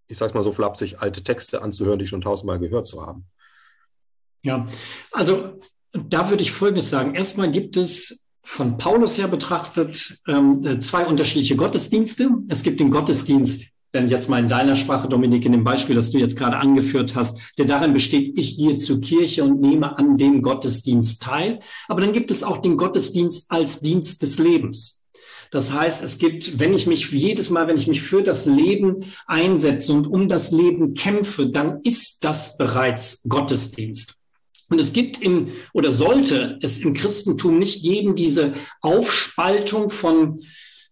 ich 0.08 0.18
sag's 0.18 0.36
mal 0.36 0.44
so 0.44 0.52
flapsig, 0.52 1.02
alte 1.02 1.24
Texte 1.24 1.64
anzuhören, 1.64 1.98
die 1.98 2.06
ich 2.06 2.12
schon 2.12 2.22
tausendmal 2.22 2.60
gehört 2.60 2.86
zu 2.86 3.06
haben. 3.06 3.26
Ja, 4.44 4.68
also 5.12 5.60
da 5.92 6.30
würde 6.30 6.44
ich 6.44 6.52
Folgendes 6.52 6.90
sagen. 6.90 7.16
Erstmal 7.16 7.52
gibt 7.52 7.78
es 7.78 8.25
von 8.46 8.78
Paulus 8.78 9.18
her 9.18 9.28
betrachtet 9.28 10.20
ähm, 10.28 10.80
zwei 10.80 11.06
unterschiedliche 11.06 11.56
Gottesdienste. 11.56 12.30
Es 12.48 12.64
gibt 12.64 12.80
den 12.80 12.92
Gottesdienst 12.92 13.72
wenn 13.96 14.10
jetzt 14.10 14.30
mal 14.30 14.40
in 14.40 14.50
deiner 14.50 14.76
Sprache, 14.76 15.08
Dominik, 15.08 15.46
in 15.46 15.54
dem 15.54 15.64
Beispiel, 15.64 15.96
das 15.96 16.12
du 16.12 16.18
jetzt 16.20 16.38
gerade 16.38 16.58
angeführt 16.58 17.16
hast, 17.16 17.40
der 17.58 17.66
darin 17.66 17.94
besteht, 17.94 18.38
ich 18.38 18.58
gehe 18.58 18.76
zur 18.76 19.00
Kirche 19.00 19.44
und 19.44 19.62
nehme 19.62 19.98
an 19.98 20.18
dem 20.18 20.42
Gottesdienst 20.42 21.24
teil. 21.24 21.62
Aber 21.88 22.02
dann 22.02 22.12
gibt 22.12 22.30
es 22.30 22.44
auch 22.44 22.58
den 22.58 22.76
Gottesdienst 22.76 23.50
als 23.50 23.80
Dienst 23.80 24.22
des 24.22 24.38
Lebens. 24.38 25.06
Das 25.50 25.72
heißt, 25.72 26.04
es 26.04 26.18
gibt, 26.18 26.60
wenn 26.60 26.74
ich 26.74 26.88
mich 26.88 27.10
jedes 27.12 27.50
Mal, 27.50 27.68
wenn 27.68 27.78
ich 27.78 27.88
mich 27.88 28.02
für 28.02 28.22
das 28.22 28.46
Leben 28.46 29.06
einsetze 29.28 29.94
und 29.94 30.08
um 30.08 30.28
das 30.28 30.52
Leben 30.52 30.94
kämpfe, 30.94 31.48
dann 31.48 31.80
ist 31.84 32.26
das 32.26 32.58
bereits 32.58 33.24
Gottesdienst. 33.30 34.16
Und 34.70 34.80
es 34.80 34.94
gibt 34.94 35.22
im, 35.22 35.50
oder 35.74 35.92
sollte 35.92 36.58
es 36.62 36.80
im 36.80 36.94
Christentum 36.94 37.60
nicht 37.60 37.84
geben, 37.84 38.16
diese 38.16 38.54
Aufspaltung 38.82 39.90
von, 39.90 40.40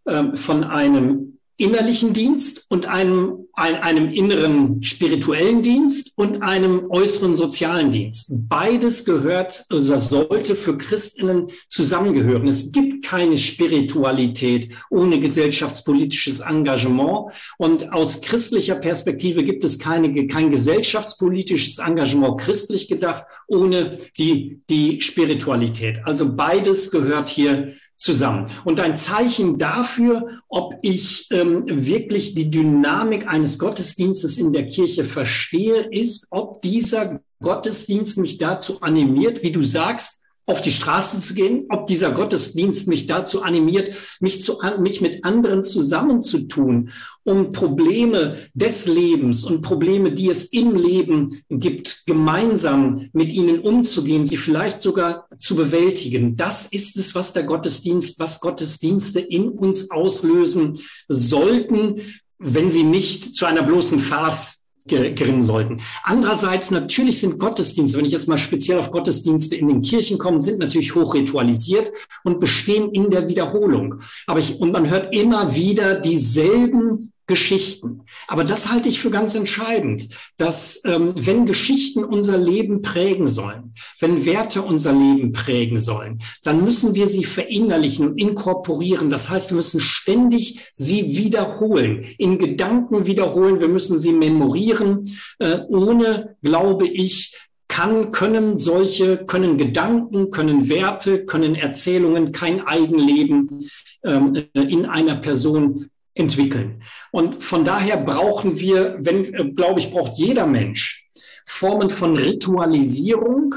ähm, 0.08 0.36
von 0.36 0.64
einem 0.64 1.40
innerlichen 1.58 2.14
Dienst 2.14 2.66
und 2.70 2.88
einem, 2.88 3.48
einem 3.54 4.12
inneren 4.12 4.82
spirituellen 4.82 5.62
Dienst 5.62 6.14
und 6.16 6.42
einem 6.42 6.90
äußeren 6.90 7.36
sozialen 7.36 7.92
Dienst. 7.92 8.32
Beides 8.50 9.06
gehört 9.06 9.66
oder 9.70 10.00
sollte 10.00 10.56
für 10.56 10.78
Christinnen 10.78 11.50
zusammengehören. 11.70 12.48
Es 12.48 12.72
gibt 12.72 13.06
keine 13.06 13.38
Spiritualität 13.38 14.70
ohne 14.90 15.20
gesellschaftspolitisches 15.20 16.40
Engagement. 16.40 17.32
Und 17.60 17.94
aus 17.94 18.22
christlicher 18.22 18.76
Perspektive 18.76 19.44
gibt 19.44 19.64
es 19.64 19.78
keine, 19.78 20.28
kein 20.28 20.50
gesellschaftspolitisches 20.50 21.78
Engagement 21.78 22.42
christlich 22.42 22.88
gedacht 22.88 23.26
ohne 23.48 24.00
die, 24.18 24.62
die 24.70 25.02
Spiritualität. 25.02 26.02
Also 26.06 26.36
beides 26.36 26.90
gehört 26.90 27.30
hier 27.30 27.74
zusammen. 27.96 28.50
Und 28.66 28.80
ein 28.80 28.98
Zeichen 28.98 29.58
dafür, 29.58 30.42
ob 30.50 30.76
ich 30.82 31.28
ähm, 31.32 31.64
wirklich 31.68 32.36
die 32.36 32.52
Dynamik 32.52 33.28
eines 33.28 33.60
Gottesdienstes 33.60 34.38
in 34.38 34.52
der 34.52 34.68
Kirche 34.68 35.06
verstehe, 35.06 35.88
ist, 35.92 36.28
ob 36.32 36.62
dieser 36.62 37.22
Gottesdienst 37.42 38.18
mich 38.18 38.38
dazu 38.38 38.82
animiert, 38.82 39.44
wie 39.44 39.52
du 39.52 39.64
sagst, 39.64 40.23
auf 40.46 40.62
die 40.62 40.72
Straße 40.72 41.22
zu 41.22 41.34
gehen, 41.34 41.66
ob 41.70 41.88
dieser 41.88 42.12
Gottesdienst 42.12 42.88
mich 42.88 43.08
dazu 43.08 43.44
animiert, 43.44 43.92
mich, 44.20 44.42
zu, 44.42 44.60
mich 44.80 45.00
mit 45.00 45.24
anderen 45.24 45.64
zusammenzutun, 45.64 46.90
um 47.24 47.54
Probleme 47.54 48.38
des 48.54 48.86
Lebens 48.86 49.46
und 49.46 49.62
Probleme, 49.62 50.12
die 50.12 50.30
es 50.30 50.46
im 50.46 50.76
Leben 50.76 51.44
gibt, 51.50 52.04
gemeinsam 52.06 53.10
mit 53.14 53.32
ihnen 53.32 53.60
umzugehen, 53.60 54.26
sie 54.26 54.36
vielleicht 54.36 54.82
sogar 54.82 55.28
zu 55.40 55.56
bewältigen. 55.56 56.36
Das 56.36 56.66
ist 56.66 56.98
es, 56.98 57.16
was 57.16 57.32
der 57.32 57.44
Gottesdienst, 57.44 58.20
was 58.20 58.42
Gottesdienste 58.42 59.22
in 59.22 59.48
uns 59.48 59.92
auslösen 59.92 60.80
sollten, 61.08 62.02
wenn 62.38 62.70
sie 62.70 62.84
nicht 62.84 63.36
zu 63.36 63.46
einer 63.46 63.64
bloßen 63.64 64.00
Farce 64.00 64.63
gerinnen 64.88 65.44
sollten. 65.44 65.82
Andererseits 66.04 66.72
natürlich 66.72 67.20
sind 67.20 67.40
Gottesdienste, 67.40 67.98
wenn 67.98 68.06
ich 68.06 68.12
jetzt 68.12 68.28
mal 68.28 68.38
speziell 68.38 68.80
auf 68.80 68.92
Gottesdienste 68.92 69.56
in 69.56 69.68
den 69.68 69.82
Kirchen 69.82 70.18
komme, 70.18 70.42
sind 70.42 70.60
natürlich 70.60 70.96
hoch 70.96 71.14
ritualisiert 71.14 71.92
und 72.24 72.40
bestehen 72.40 72.92
in 72.92 73.10
der 73.10 73.28
Wiederholung. 73.28 74.02
Aber 74.28 74.40
ich, 74.40 74.60
und 74.60 74.72
man 74.72 74.90
hört 74.90 75.16
immer 75.16 75.56
wieder 75.56 75.96
dieselben 75.96 77.13
Geschichten. 77.26 78.02
Aber 78.28 78.44
das 78.44 78.70
halte 78.72 78.90
ich 78.90 79.00
für 79.00 79.10
ganz 79.10 79.34
entscheidend, 79.36 80.10
dass 80.38 80.82
ähm, 80.84 81.14
wenn 81.16 81.46
Geschichten 81.46 82.04
unser 82.04 82.38
Leben 82.38 82.82
prägen 82.82 83.28
sollen, 83.28 83.74
wenn 84.00 84.26
Werte 84.26 84.62
unser 84.62 84.92
Leben 84.92 85.32
prägen 85.32 85.80
sollen, 85.80 86.20
dann 86.44 86.64
müssen 86.64 86.96
wir 86.96 87.08
sie 87.08 87.24
verinnerlichen 87.24 88.10
und 88.10 88.18
inkorporieren. 88.20 89.10
Das 89.10 89.30
heißt, 89.30 89.52
wir 89.52 89.58
müssen 89.58 89.80
ständig 89.80 90.60
sie 90.74 91.16
wiederholen, 91.16 92.06
in 92.18 92.38
Gedanken 92.38 93.06
wiederholen. 93.06 93.62
Wir 93.62 93.70
müssen 93.70 93.98
sie 93.98 94.12
memorieren. 94.12 95.10
Äh, 95.40 95.60
ohne, 95.70 96.36
glaube 96.42 96.88
ich, 96.88 97.34
kann, 97.70 98.12
können 98.12 98.60
solche, 98.60 99.26
können 99.26 99.58
Gedanken, 99.58 100.30
können 100.30 100.70
Werte, 100.70 101.26
können 101.26 101.56
Erzählungen 101.56 102.32
kein 102.32 102.62
Eigenleben 102.62 103.70
ähm, 104.04 104.46
in 104.54 104.86
einer 104.86 105.16
Person 105.16 105.90
entwickeln. 106.16 106.84
Und 107.12 107.44
von 107.44 107.66
daher 107.66 107.98
brauchen 107.98 108.60
wir, 108.60 108.98
wenn, 109.00 109.34
äh, 109.34 109.52
glaube 109.52 109.80
ich, 109.80 109.92
braucht 109.92 110.18
jeder 110.18 110.46
Mensch 110.46 111.10
Formen 111.46 111.90
von 111.90 112.16
Ritualisierung. 112.16 113.56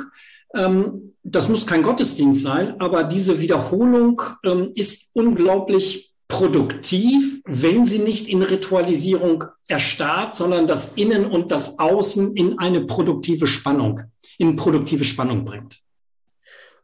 Ähm, 0.54 1.14
das 1.22 1.48
muss 1.48 1.66
kein 1.66 1.82
Gottesdienst 1.82 2.42
sein, 2.42 2.80
aber 2.80 3.04
diese 3.04 3.40
Wiederholung 3.40 4.22
ähm, 4.44 4.72
ist 4.74 5.10
unglaublich 5.14 6.12
produktiv, 6.28 7.40
wenn 7.44 7.84
sie 7.84 8.00
nicht 8.00 8.28
in 8.28 8.42
Ritualisierung 8.42 9.44
erstarrt, 9.68 10.34
sondern 10.34 10.66
das 10.66 10.94
Innen 10.94 11.26
und 11.26 11.50
das 11.52 11.78
Außen 11.78 12.36
in 12.36 12.58
eine 12.58 12.84
produktive 12.84 13.46
Spannung, 13.46 14.02
in 14.38 14.56
produktive 14.56 15.04
Spannung 15.04 15.44
bringt. 15.44 15.80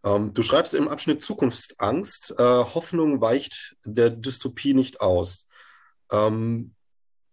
Ähm, 0.05 0.33
du 0.33 0.43
schreibst 0.43 0.75
im 0.75 0.89
Abschnitt 0.89 1.23
Zukunftsangst, 1.23 2.35
äh, 2.39 2.43
Hoffnung 2.43 3.21
weicht 3.21 3.77
der 3.85 4.11
Dystopie 4.11 4.75
nicht 4.75 5.01
aus. 5.01 5.47
Ähm, 6.13 6.75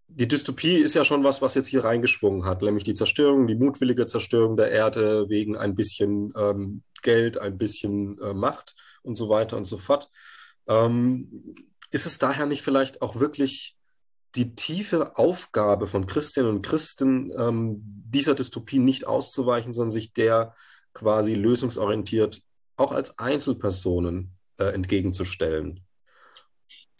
die 0.08 0.28
Dystopie 0.28 0.78
ist 0.78 0.96
ja 0.96 1.06
schon 1.06 1.24
was, 1.24 1.42
was 1.42 1.54
jetzt 1.54 1.68
hier 1.68 1.84
reingeschwungen 1.84 2.46
hat, 2.46 2.62
nämlich 2.64 2.84
die 2.84 2.96
Zerstörung, 2.96 3.46
die 3.46 3.56
mutwillige 3.56 4.08
Zerstörung 4.08 4.58
der 4.58 4.72
Erde 4.72 5.30
wegen 5.30 5.56
ein 5.56 5.76
bisschen 5.76 6.34
ähm, 6.36 6.84
Geld, 7.04 7.38
ein 7.38 7.58
bisschen 7.58 8.20
äh, 8.20 8.34
Macht 8.34 8.76
und 9.04 9.14
so 9.16 9.30
weiter 9.30 9.56
und 9.56 9.66
so 9.66 9.78
fort. 9.78 10.10
Ähm, 10.68 11.56
ist 11.92 12.06
es 12.06 12.18
daher 12.18 12.48
nicht 12.48 12.64
vielleicht 12.64 13.02
auch 13.02 13.20
wirklich 13.20 13.78
die 14.36 14.56
tiefe 14.56 15.18
Aufgabe 15.18 15.88
von 15.88 16.08
Christinnen 16.08 16.50
und 16.50 16.66
Christen, 16.66 17.32
ähm, 17.36 17.82
dieser 17.84 18.36
Dystopie 18.36 18.80
nicht 18.80 19.06
auszuweichen, 19.08 19.74
sondern 19.74 19.92
sich 19.92 20.14
der 20.14 20.56
quasi 20.94 21.34
lösungsorientiert 21.34 22.42
auch 22.78 22.92
als 22.92 23.18
Einzelpersonen 23.20 24.36
äh, 24.58 24.66
entgegenzustellen? 24.66 25.82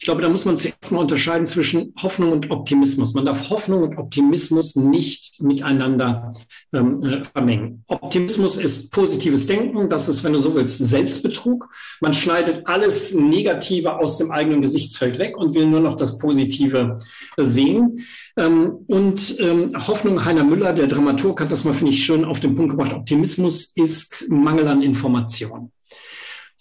Ich 0.00 0.06
glaube, 0.06 0.22
da 0.22 0.30
muss 0.30 0.46
man 0.46 0.56
zuerst 0.56 0.92
mal 0.92 1.00
unterscheiden 1.00 1.44
zwischen 1.44 1.92
Hoffnung 2.00 2.32
und 2.32 2.50
Optimismus. 2.50 3.12
Man 3.12 3.26
darf 3.26 3.50
Hoffnung 3.50 3.82
und 3.82 3.98
Optimismus 3.98 4.74
nicht 4.74 5.42
miteinander 5.42 6.32
ähm, 6.72 7.02
äh, 7.02 7.22
vermengen. 7.22 7.84
Optimismus 7.86 8.56
ist 8.56 8.92
positives 8.92 9.46
Denken. 9.46 9.90
Das 9.90 10.08
ist, 10.08 10.24
wenn 10.24 10.32
du 10.32 10.38
so 10.38 10.54
willst, 10.54 10.78
Selbstbetrug. 10.78 11.68
Man 12.00 12.14
schneidet 12.14 12.66
alles 12.66 13.12
Negative 13.12 13.98
aus 13.98 14.16
dem 14.16 14.30
eigenen 14.30 14.62
Gesichtsfeld 14.62 15.18
weg 15.18 15.36
und 15.36 15.54
will 15.54 15.66
nur 15.66 15.80
noch 15.80 15.98
das 15.98 16.16
Positive 16.16 16.96
sehen. 17.36 18.02
Ähm, 18.38 18.78
und 18.86 19.38
ähm, 19.38 19.86
Hoffnung, 19.86 20.24
Heiner 20.24 20.44
Müller, 20.44 20.72
der 20.72 20.86
Dramaturg, 20.86 21.42
hat 21.42 21.52
das 21.52 21.64
mal, 21.64 21.74
finde 21.74 21.92
ich, 21.92 22.02
schön 22.02 22.24
auf 22.24 22.40
den 22.40 22.54
Punkt 22.54 22.70
gebracht. 22.70 22.94
Optimismus 22.94 23.72
ist 23.74 24.30
Mangel 24.30 24.66
an 24.66 24.80
Information. 24.80 25.72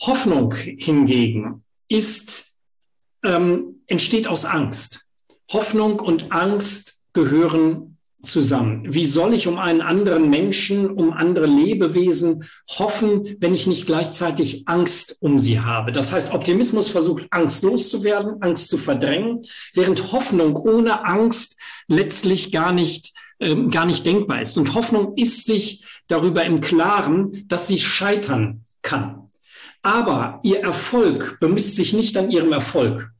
Hoffnung 0.01 0.53
hingegen 0.55 1.63
ist 1.87 2.48
ähm, 3.23 3.81
entsteht 3.87 4.27
aus 4.27 4.45
Angst. 4.45 5.05
Hoffnung 5.51 5.99
und 5.99 6.31
Angst 6.31 7.01
gehören 7.13 7.97
zusammen. 8.21 8.83
Wie 8.93 9.05
soll 9.05 9.33
ich 9.33 9.47
um 9.47 9.57
einen 9.57 9.81
anderen 9.81 10.29
Menschen, 10.29 10.89
um 10.89 11.13
andere 11.13 11.45
Lebewesen 11.45 12.43
hoffen, 12.67 13.37
wenn 13.39 13.53
ich 13.53 13.65
nicht 13.65 13.85
gleichzeitig 13.85 14.67
Angst 14.67 15.17
um 15.21 15.39
sie 15.39 15.59
habe? 15.59 15.91
Das 15.91 16.11
heißt, 16.11 16.33
Optimismus 16.33 16.89
versucht, 16.89 17.27
Angst 17.31 17.63
loszuwerden, 17.63 18.41
Angst 18.41 18.67
zu 18.67 18.77
verdrängen, 18.77 19.41
während 19.73 20.11
Hoffnung 20.11 20.55
ohne 20.55 21.05
Angst 21.05 21.57
letztlich 21.87 22.51
gar 22.51 22.73
nicht, 22.73 23.13
ähm, 23.39 23.71
gar 23.71 23.85
nicht 23.85 24.05
denkbar 24.05 24.41
ist. 24.41 24.57
Und 24.57 24.73
Hoffnung 24.75 25.15
ist 25.15 25.45
sich 25.45 25.85
darüber 26.07 26.43
im 26.43 26.59
Klaren, 26.59 27.45
dass 27.47 27.67
sie 27.67 27.79
scheitern 27.79 28.65
kann. 28.81 29.28
Aber 29.81 30.39
ihr 30.43 30.59
Erfolg 30.59 31.37
bemisst 31.39 31.75
sich 31.75 31.93
nicht 31.93 32.17
an 32.17 32.29
ihrem 32.29 32.51
Erfolg, 32.51 33.11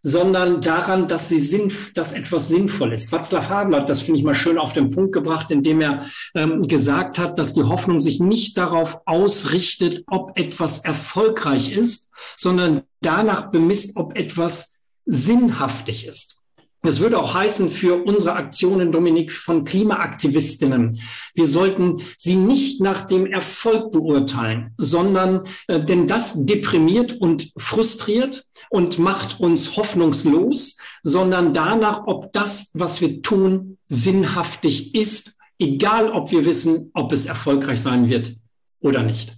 sondern 0.00 0.60
daran, 0.60 1.08
dass 1.08 1.28
sie 1.28 1.38
sinn, 1.38 1.72
dass 1.94 2.12
etwas 2.12 2.48
sinnvoll 2.48 2.92
ist. 2.92 3.12
Václav 3.12 3.48
Havel 3.48 3.74
hat 3.74 3.88
das, 3.88 4.02
finde 4.02 4.20
ich 4.20 4.24
mal 4.24 4.34
schön 4.34 4.58
auf 4.58 4.74
den 4.74 4.90
Punkt 4.90 5.12
gebracht, 5.12 5.50
indem 5.50 5.80
er 5.80 6.06
ähm, 6.34 6.68
gesagt 6.68 7.18
hat, 7.18 7.38
dass 7.38 7.54
die 7.54 7.64
Hoffnung 7.64 8.00
sich 8.00 8.20
nicht 8.20 8.58
darauf 8.58 9.00
ausrichtet, 9.06 10.04
ob 10.06 10.38
etwas 10.38 10.80
erfolgreich 10.80 11.72
ist, 11.76 12.12
sondern 12.36 12.82
danach 13.00 13.50
bemisst, 13.50 13.96
ob 13.96 14.16
etwas 14.18 14.78
sinnhaftig 15.06 16.06
ist. 16.06 16.43
Das 16.84 17.00
würde 17.00 17.18
auch 17.18 17.32
heißen 17.32 17.70
für 17.70 18.04
unsere 18.04 18.36
Aktionen, 18.36 18.92
Dominik, 18.92 19.32
von 19.32 19.64
Klimaaktivistinnen. 19.64 21.00
Wir 21.32 21.46
sollten 21.46 22.02
sie 22.18 22.36
nicht 22.36 22.82
nach 22.82 23.06
dem 23.06 23.24
Erfolg 23.24 23.90
beurteilen, 23.90 24.74
sondern, 24.76 25.46
äh, 25.66 25.80
denn 25.82 26.06
das 26.06 26.44
deprimiert 26.44 27.14
und 27.14 27.52
frustriert 27.56 28.44
und 28.68 28.98
macht 28.98 29.40
uns 29.40 29.78
hoffnungslos, 29.78 30.76
sondern 31.02 31.54
danach, 31.54 32.06
ob 32.06 32.34
das, 32.34 32.70
was 32.74 33.00
wir 33.00 33.22
tun, 33.22 33.78
sinnhaftig 33.88 34.94
ist, 34.94 35.36
egal 35.58 36.12
ob 36.12 36.32
wir 36.32 36.44
wissen, 36.44 36.90
ob 36.92 37.12
es 37.14 37.24
erfolgreich 37.24 37.80
sein 37.80 38.10
wird 38.10 38.36
oder 38.80 39.02
nicht. 39.02 39.32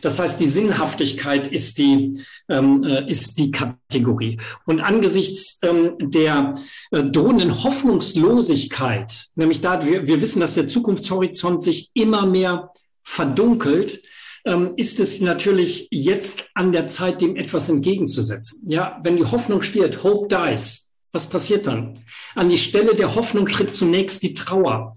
Das 0.00 0.18
heißt, 0.18 0.40
die 0.40 0.46
Sinnhaftigkeit 0.46 1.48
ist 1.48 1.78
die, 1.78 2.20
ähm, 2.48 2.84
äh, 2.84 3.10
ist 3.10 3.38
die 3.38 3.50
Kategorie. 3.50 4.38
Und 4.66 4.80
angesichts 4.80 5.58
ähm, 5.62 5.94
der 5.98 6.54
äh, 6.90 7.04
drohenden 7.04 7.62
Hoffnungslosigkeit, 7.64 9.28
nämlich 9.34 9.60
da, 9.60 9.84
wir, 9.84 10.06
wir 10.06 10.20
wissen, 10.20 10.40
dass 10.40 10.54
der 10.54 10.66
Zukunftshorizont 10.66 11.62
sich 11.62 11.90
immer 11.94 12.26
mehr 12.26 12.72
verdunkelt, 13.02 14.02
ähm, 14.44 14.72
ist 14.76 15.00
es 15.00 15.20
natürlich 15.20 15.88
jetzt 15.90 16.48
an 16.54 16.72
der 16.72 16.86
Zeit, 16.86 17.20
dem 17.20 17.36
etwas 17.36 17.68
entgegenzusetzen. 17.68 18.62
Ja, 18.68 18.98
wenn 19.02 19.16
die 19.16 19.24
Hoffnung 19.24 19.62
stirbt, 19.62 20.02
Hope 20.02 20.28
dies. 20.28 20.92
Was 21.10 21.28
passiert 21.28 21.66
dann? 21.66 21.98
An 22.34 22.50
die 22.50 22.58
Stelle 22.58 22.94
der 22.94 23.14
Hoffnung 23.14 23.46
tritt 23.46 23.72
zunächst 23.72 24.22
die 24.22 24.34
Trauer. 24.34 24.94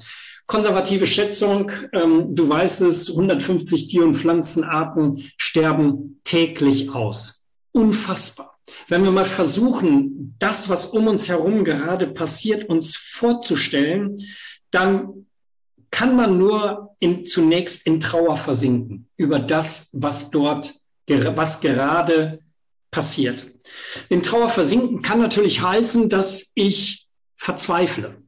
Konservative 0.47 1.07
Schätzung, 1.07 1.71
ähm, 1.93 2.35
du 2.35 2.47
weißt 2.49 2.81
es, 2.81 3.09
150 3.09 3.87
Tier- 3.87 4.03
und 4.03 4.15
Pflanzenarten 4.15 5.31
sterben 5.37 6.19
täglich 6.23 6.89
aus. 6.89 7.45
Unfassbar. 7.71 8.59
Wenn 8.87 9.03
wir 9.03 9.11
mal 9.11 9.25
versuchen, 9.25 10.35
das, 10.39 10.69
was 10.69 10.85
um 10.87 11.07
uns 11.07 11.29
herum 11.29 11.63
gerade 11.63 12.07
passiert, 12.07 12.69
uns 12.69 12.95
vorzustellen, 12.95 14.17
dann 14.71 15.27
kann 15.91 16.15
man 16.15 16.37
nur 16.37 16.95
in, 16.99 17.25
zunächst 17.25 17.85
in 17.85 17.99
Trauer 17.99 18.37
versinken 18.37 19.09
über 19.17 19.39
das, 19.39 19.89
was 19.93 20.31
dort, 20.31 20.73
was 21.07 21.59
gerade 21.59 22.39
passiert. 22.91 23.51
In 24.09 24.23
Trauer 24.23 24.49
versinken 24.49 25.01
kann 25.01 25.19
natürlich 25.19 25.61
heißen, 25.61 26.09
dass 26.09 26.51
ich 26.55 27.07
verzweifle. 27.37 28.21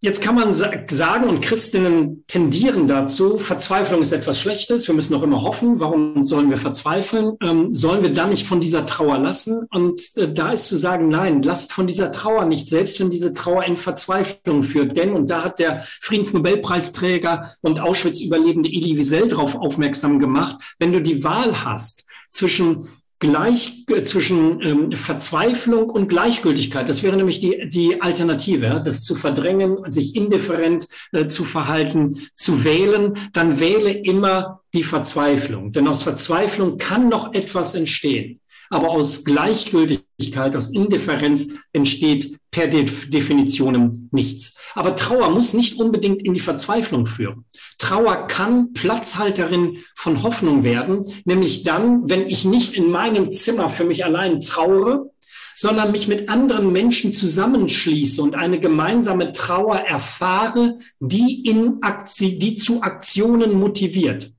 Jetzt 0.00 0.22
kann 0.22 0.36
man 0.36 0.54
sagen, 0.54 1.28
und 1.28 1.40
Christinnen 1.40 2.22
tendieren 2.28 2.86
dazu, 2.86 3.38
Verzweiflung 3.38 4.00
ist 4.00 4.12
etwas 4.12 4.38
Schlechtes, 4.38 4.86
wir 4.86 4.94
müssen 4.94 5.12
auch 5.14 5.24
immer 5.24 5.42
hoffen, 5.42 5.80
warum 5.80 6.22
sollen 6.22 6.50
wir 6.50 6.56
verzweifeln? 6.56 7.36
Ähm, 7.42 7.74
sollen 7.74 8.04
wir 8.04 8.12
dann 8.12 8.30
nicht 8.30 8.46
von 8.46 8.60
dieser 8.60 8.86
Trauer 8.86 9.18
lassen? 9.18 9.66
Und 9.70 10.00
äh, 10.16 10.32
da 10.32 10.52
ist 10.52 10.68
zu 10.68 10.76
sagen, 10.76 11.08
nein, 11.08 11.42
lasst 11.42 11.72
von 11.72 11.88
dieser 11.88 12.12
Trauer 12.12 12.44
nicht, 12.44 12.68
selbst 12.68 13.00
wenn 13.00 13.10
diese 13.10 13.34
Trauer 13.34 13.64
in 13.64 13.76
Verzweiflung 13.76 14.62
führt. 14.62 14.96
Denn, 14.96 15.14
und 15.14 15.30
da 15.30 15.42
hat 15.42 15.58
der 15.58 15.82
Friedensnobelpreisträger 16.00 17.50
und 17.62 17.80
Auschwitz-Überlebende 17.80 18.68
Elie 18.68 18.96
Wiesel 18.96 19.26
darauf 19.26 19.56
aufmerksam 19.56 20.20
gemacht, 20.20 20.58
wenn 20.78 20.92
du 20.92 21.02
die 21.02 21.24
Wahl 21.24 21.64
hast 21.64 22.06
zwischen 22.30 22.88
Gleich 23.20 23.84
äh, 23.88 24.04
zwischen 24.04 24.60
ähm, 24.62 24.92
Verzweiflung 24.92 25.90
und 25.90 26.08
Gleichgültigkeit. 26.08 26.88
Das 26.88 27.02
wäre 27.02 27.16
nämlich 27.16 27.40
die, 27.40 27.68
die 27.68 28.00
Alternative, 28.00 28.80
das 28.84 29.02
zu 29.02 29.16
verdrängen, 29.16 29.78
sich 29.90 30.14
indifferent 30.14 30.86
äh, 31.12 31.26
zu 31.26 31.42
verhalten, 31.42 32.28
zu 32.34 32.62
wählen. 32.62 33.18
Dann 33.32 33.58
wähle 33.58 33.90
immer 33.90 34.60
die 34.72 34.84
Verzweiflung. 34.84 35.72
Denn 35.72 35.88
aus 35.88 36.04
Verzweiflung 36.04 36.78
kann 36.78 37.08
noch 37.08 37.34
etwas 37.34 37.74
entstehen. 37.74 38.40
Aber 38.70 38.90
aus 38.90 39.24
Gleichgültigkeit, 39.24 40.56
aus 40.56 40.70
Indifferenz 40.70 41.48
entsteht 41.72 42.38
per 42.50 42.66
Definition 42.66 44.08
nichts. 44.10 44.54
Aber 44.74 44.96
Trauer 44.96 45.30
muss 45.30 45.54
nicht 45.54 45.78
unbedingt 45.78 46.22
in 46.22 46.34
die 46.34 46.40
Verzweiflung 46.40 47.06
führen. 47.06 47.44
Trauer 47.78 48.26
kann 48.26 48.72
Platzhalterin 48.72 49.78
von 49.94 50.22
Hoffnung 50.22 50.64
werden, 50.64 51.04
nämlich 51.24 51.62
dann, 51.62 52.08
wenn 52.08 52.26
ich 52.28 52.44
nicht 52.44 52.74
in 52.74 52.90
meinem 52.90 53.32
Zimmer 53.32 53.68
für 53.68 53.84
mich 53.84 54.04
allein 54.04 54.40
traure, 54.40 55.10
sondern 55.58 55.90
mich 55.90 56.06
mit 56.06 56.28
anderen 56.28 56.72
Menschen 56.72 57.12
zusammenschließe 57.12 58.22
und 58.22 58.36
eine 58.36 58.60
gemeinsame 58.60 59.32
Trauer 59.32 59.76
erfahre, 59.76 60.78
die, 61.00 61.44
in 61.44 61.82
Aktie, 61.82 62.38
die 62.38 62.54
zu 62.54 62.82
Aktionen 62.82 63.54
motiviert. 63.54 64.32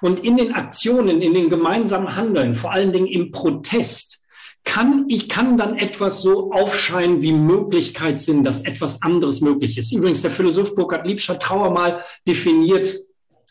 Und 0.00 0.24
in 0.24 0.36
den 0.36 0.54
Aktionen, 0.54 1.20
in 1.20 1.34
den 1.34 1.50
gemeinsamen 1.50 2.16
Handeln, 2.16 2.54
vor 2.54 2.72
allen 2.72 2.92
Dingen 2.92 3.06
im 3.06 3.30
Protest, 3.30 4.20
kann 4.64 5.06
ich 5.08 5.28
kann 5.28 5.56
dann 5.56 5.78
etwas 5.78 6.22
so 6.22 6.52
aufscheinen 6.52 7.22
wie 7.22 7.32
Möglichkeitssinn, 7.32 8.42
dass 8.42 8.62
etwas 8.62 9.02
anderes 9.02 9.40
möglich 9.40 9.78
ist. 9.78 9.92
Übrigens, 9.92 10.22
der 10.22 10.30
Philosoph 10.30 10.74
Burkhard 10.74 11.06
Liebscher 11.06 11.38
Trauer 11.38 11.70
mal 11.70 12.02
definiert 12.28 12.94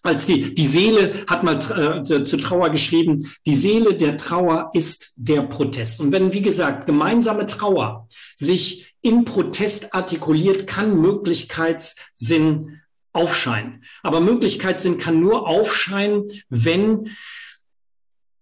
als 0.01 0.25
die, 0.27 0.55
die 0.55 0.67
Seele 0.67 1.25
hat 1.27 1.43
mal 1.43 1.57
äh, 1.57 2.23
zu 2.23 2.37
Trauer 2.37 2.69
geschrieben, 2.69 3.29
die 3.45 3.55
Seele 3.55 3.95
der 3.95 4.15
Trauer 4.15 4.69
ist 4.73 5.13
der 5.17 5.41
Protest. 5.41 5.99
Und 5.99 6.11
wenn, 6.13 6.31
wie 6.31 6.41
gesagt, 6.41 6.85
gemeinsame 6.85 7.47
Trauer 7.47 8.07
sich 8.37 8.95
in 9.01 9.25
Protest 9.25 9.93
artikuliert, 9.93 10.67
kann 10.67 10.99
Möglichkeitssinn 10.99 12.78
aufscheinen. 13.13 13.83
Aber 14.03 14.19
Möglichkeitssinn 14.21 14.97
kann 14.97 15.19
nur 15.19 15.47
aufscheinen, 15.47 16.27
wenn 16.49 17.09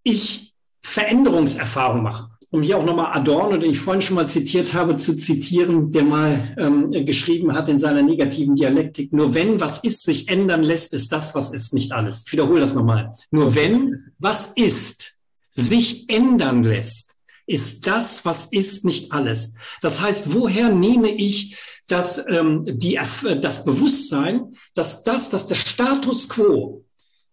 ich 0.02 0.54
Veränderungserfahrung 0.82 2.02
mache 2.02 2.30
um 2.50 2.62
hier 2.62 2.78
auch 2.78 2.84
nochmal 2.84 3.16
Adorno, 3.16 3.58
den 3.58 3.72
ich 3.72 3.80
vorhin 3.80 4.00
schon 4.00 4.16
mal 4.16 4.26
zitiert 4.26 4.72
habe, 4.72 4.96
zu 4.96 5.14
zitieren, 5.14 5.92
der 5.92 6.02
mal 6.02 6.54
ähm, 6.56 6.90
geschrieben 7.04 7.52
hat 7.52 7.68
in 7.68 7.78
seiner 7.78 8.02
negativen 8.02 8.54
Dialektik, 8.56 9.12
nur 9.12 9.34
wenn 9.34 9.60
was 9.60 9.84
ist 9.84 10.02
sich 10.02 10.28
ändern 10.28 10.62
lässt, 10.62 10.94
ist 10.94 11.12
das, 11.12 11.34
was 11.34 11.50
ist, 11.50 11.74
nicht 11.74 11.92
alles. 11.92 12.24
Ich 12.26 12.32
wiederhole 12.32 12.60
das 12.60 12.74
nochmal. 12.74 13.12
Nur 13.30 13.54
wenn 13.54 14.12
was 14.18 14.46
ist 14.54 15.14
sich 15.52 16.08
ändern 16.08 16.64
lässt, 16.64 17.18
ist 17.46 17.86
das, 17.86 18.24
was 18.24 18.46
ist, 18.46 18.84
nicht 18.84 19.12
alles. 19.12 19.54
Das 19.82 20.00
heißt, 20.00 20.34
woher 20.34 20.70
nehme 20.70 21.10
ich 21.10 21.56
das, 21.88 22.24
ähm, 22.28 22.64
die, 22.66 22.98
das 23.40 23.64
Bewusstsein, 23.64 24.54
dass 24.74 25.04
das, 25.04 25.30
dass 25.30 25.46
der 25.46 25.56
Status 25.56 26.28
quo 26.28 26.84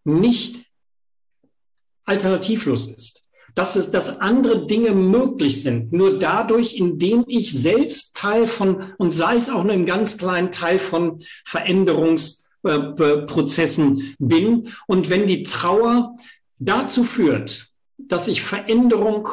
nicht 0.04 0.66
alternativlos 2.06 2.88
ist? 2.88 3.26
dass 3.56 3.76
es, 3.78 3.90
dass 3.90 4.20
andere 4.20 4.68
Dinge 4.68 4.92
möglich 4.92 5.64
sind. 5.64 5.92
Nur 5.94 6.20
dadurch, 6.20 6.76
indem 6.76 7.24
ich 7.28 7.54
selbst 7.54 8.16
Teil 8.16 8.46
von, 8.48 8.94
und 8.98 9.12
sei 9.12 9.36
es 9.36 9.50
auch 9.50 9.64
nur 9.64 9.74
im 9.74 9.86
ganz 9.86 10.18
kleinen 10.18 10.52
Teil 10.52 10.78
von 10.78 11.20
Veränderungsprozessen 11.46 14.16
bin. 14.20 14.74
Und 14.88 15.10
wenn 15.10 15.26
die 15.26 15.44
Trauer 15.44 16.18
dazu 16.60 17.06
führt, 17.06 17.68
dass 17.98 18.28
ich 18.28 18.42
Veränderung 18.42 19.30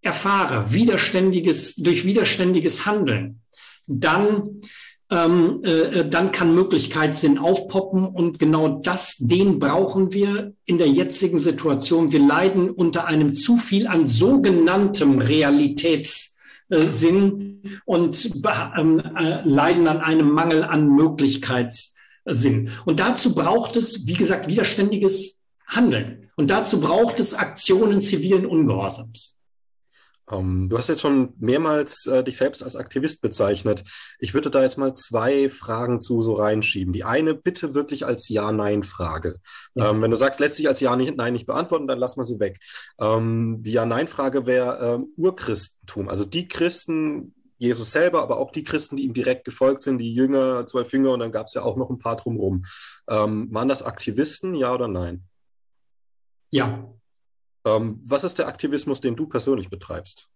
erfahre, 0.00 0.72
widerständiges, 0.72 1.74
durch 1.76 2.06
widerständiges 2.06 2.86
Handeln, 2.86 3.42
dann 4.00 4.60
ähm, 5.12 5.60
äh, 5.62 6.00
äh, 6.00 6.08
dann 6.08 6.32
kann 6.32 6.54
Möglichkeitssinn 6.54 7.36
aufpoppen 7.36 8.06
und 8.06 8.38
genau 8.38 8.80
das, 8.80 9.18
den 9.18 9.58
brauchen 9.58 10.14
wir 10.14 10.54
in 10.64 10.78
der 10.78 10.88
jetzigen 10.88 11.38
Situation. 11.38 12.12
Wir 12.12 12.20
leiden 12.20 12.70
unter 12.70 13.04
einem 13.04 13.34
zu 13.34 13.58
viel 13.58 13.86
an 13.86 14.06
sogenanntem 14.06 15.18
Realitätssinn 15.18 17.60
und 17.84 18.30
ähm, 18.74 19.02
äh, 19.14 19.46
leiden 19.46 19.86
an 19.86 20.00
einem 20.00 20.30
Mangel 20.30 20.64
an 20.64 20.88
Möglichkeitssinn. 20.88 22.70
Und 22.86 22.98
dazu 22.98 23.34
braucht 23.34 23.76
es, 23.76 24.06
wie 24.06 24.14
gesagt, 24.14 24.48
widerständiges 24.48 25.42
Handeln. 25.66 26.30
Und 26.36 26.50
dazu 26.50 26.80
braucht 26.80 27.20
es 27.20 27.34
Aktionen 27.34 28.00
zivilen 28.00 28.46
Ungehorsams. 28.46 29.41
Um, 30.32 30.62
ähm, 30.62 30.68
du 30.68 30.78
hast 30.78 30.88
jetzt 30.88 31.00
schon 31.00 31.34
mehrmals 31.38 32.06
äh, 32.06 32.24
dich 32.24 32.36
selbst 32.36 32.62
als 32.62 32.76
Aktivist 32.76 33.20
bezeichnet. 33.20 33.84
Ich 34.18 34.34
würde 34.34 34.50
da 34.50 34.62
jetzt 34.62 34.78
mal 34.78 34.94
zwei 34.94 35.50
Fragen 35.50 36.00
zu 36.00 36.22
so 36.22 36.34
reinschieben. 36.34 36.92
Die 36.92 37.04
eine 37.04 37.34
bitte 37.34 37.74
wirklich 37.74 38.06
als 38.06 38.28
Ja-Nein-Frage. 38.28 39.40
Ja. 39.74 39.90
Ähm, 39.90 40.00
wenn 40.02 40.10
du 40.10 40.16
sagst, 40.16 40.40
letztlich 40.40 40.68
als 40.68 40.80
Ja-Nein 40.80 41.32
nicht 41.32 41.46
beantworten, 41.46 41.86
dann 41.86 41.98
lass 41.98 42.16
mal 42.16 42.24
sie 42.24 42.40
weg. 42.40 42.58
Ähm, 43.00 43.58
die 43.62 43.72
Ja-Nein-Frage 43.72 44.46
wäre 44.46 44.94
ähm, 44.94 45.08
Urchristentum. 45.16 46.08
Also 46.08 46.24
die 46.24 46.48
Christen, 46.48 47.34
Jesus 47.58 47.92
selber, 47.92 48.22
aber 48.22 48.38
auch 48.38 48.50
die 48.50 48.64
Christen, 48.64 48.96
die 48.96 49.04
ihm 49.04 49.14
direkt 49.14 49.44
gefolgt 49.44 49.82
sind, 49.82 49.98
die 49.98 50.14
Jünger, 50.14 50.66
zwölf 50.66 50.92
Jünger 50.92 51.12
und 51.12 51.20
dann 51.20 51.32
gab 51.32 51.46
es 51.46 51.54
ja 51.54 51.62
auch 51.62 51.76
noch 51.76 51.90
ein 51.90 51.98
paar 51.98 52.16
drumherum. 52.16 52.64
Ähm, 53.08 53.48
waren 53.52 53.68
das 53.68 53.82
Aktivisten, 53.82 54.54
ja 54.54 54.74
oder 54.74 54.88
nein? 54.88 55.24
Ja, 56.50 56.92
was 57.64 58.24
ist 58.24 58.38
der 58.38 58.48
Aktivismus, 58.48 59.00
den 59.00 59.16
du 59.16 59.26
persönlich 59.26 59.70
betreibst? 59.70 60.28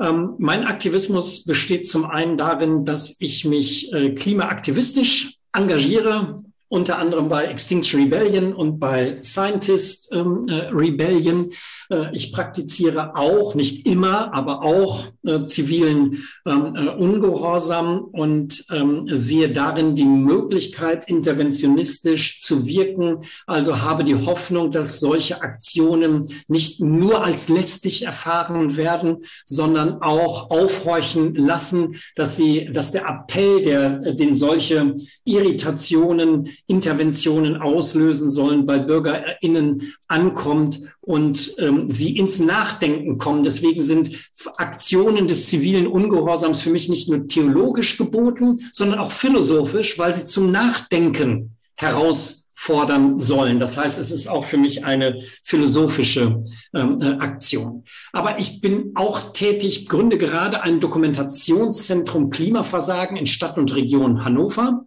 Ähm, 0.00 0.34
mein 0.38 0.64
Aktivismus 0.64 1.44
besteht 1.44 1.88
zum 1.88 2.06
einen 2.06 2.36
darin, 2.36 2.84
dass 2.84 3.16
ich 3.20 3.44
mich 3.44 3.92
äh, 3.92 4.14
klimaaktivistisch 4.14 5.38
engagiere, 5.52 6.44
unter 6.68 6.98
anderem 6.98 7.28
bei 7.28 7.44
Extinction 7.46 8.02
Rebellion 8.02 8.52
und 8.52 8.78
bei 8.78 9.18
Scientist 9.22 10.10
ähm, 10.12 10.46
äh, 10.48 10.68
Rebellion. 10.70 11.50
Äh, 11.90 12.14
ich 12.14 12.32
praktiziere 12.32 13.16
auch, 13.16 13.54
nicht 13.54 13.86
immer, 13.86 14.34
aber 14.34 14.62
auch 14.62 15.04
äh, 15.24 15.44
zivilen 15.46 16.24
ähm, 16.46 16.74
äh, 16.76 16.88
Ungehorsam 16.88 18.04
und 18.04 18.64
ähm, 18.70 19.06
sehe 19.10 19.48
darin 19.48 19.94
die 19.94 20.04
Möglichkeit, 20.04 21.08
interventionistisch 21.08 22.40
zu 22.40 22.66
wirken. 22.66 23.24
Also 23.46 23.80
habe 23.80 24.04
die 24.04 24.26
Hoffnung, 24.26 24.70
dass 24.70 25.00
solche 25.00 25.40
Aktionen 25.42 26.28
nicht 26.48 26.80
nur 26.80 27.24
als 27.24 27.48
lästig 27.48 28.04
erfahren 28.04 28.76
werden, 28.76 29.24
sondern 29.44 30.02
auch 30.02 30.50
aufhorchen 30.50 31.34
lassen, 31.34 31.96
dass 32.14 32.36
sie, 32.36 32.70
dass 32.72 32.92
der 32.92 33.06
Appell, 33.08 33.62
der, 33.62 34.14
den 34.14 34.34
solche 34.34 34.94
Irritationen, 35.24 36.50
Interventionen 36.66 37.56
auslösen 37.56 38.30
sollen, 38.30 38.66
bei 38.66 38.78
BürgerInnen 38.78 39.94
ankommt 40.06 40.80
und 41.00 41.54
ähm, 41.58 41.90
sie 41.90 42.16
ins 42.18 42.38
Nachdenken 42.38 43.18
kommen. 43.18 43.42
Deswegen 43.42 43.82
sind 43.82 44.10
Aktionen 44.56 45.26
des 45.26 45.48
zivilen 45.48 45.86
Ungehorsams 45.86 46.60
für 46.60 46.70
mich 46.70 46.88
nicht 46.88 47.08
nur 47.08 47.26
theologisch 47.26 47.96
geboten, 47.96 48.68
sondern 48.72 48.98
auch 48.98 49.12
philosophisch, 49.12 49.98
weil 49.98 50.14
sie 50.14 50.26
zum 50.26 50.50
Nachdenken 50.50 51.56
herausfordern 51.76 53.18
sollen. 53.18 53.60
Das 53.60 53.76
heißt, 53.76 53.98
es 53.98 54.10
ist 54.10 54.28
auch 54.28 54.44
für 54.44 54.58
mich 54.58 54.84
eine 54.84 55.22
philosophische 55.44 56.42
ähm, 56.74 57.00
äh, 57.00 57.12
Aktion. 57.18 57.84
Aber 58.12 58.38
ich 58.38 58.60
bin 58.60 58.92
auch 58.94 59.32
tätig, 59.32 59.88
gründe 59.88 60.18
gerade 60.18 60.62
ein 60.62 60.80
Dokumentationszentrum 60.80 62.30
Klimaversagen 62.30 63.16
in 63.16 63.26
Stadt 63.26 63.56
und 63.56 63.74
Region 63.74 64.24
Hannover. 64.24 64.86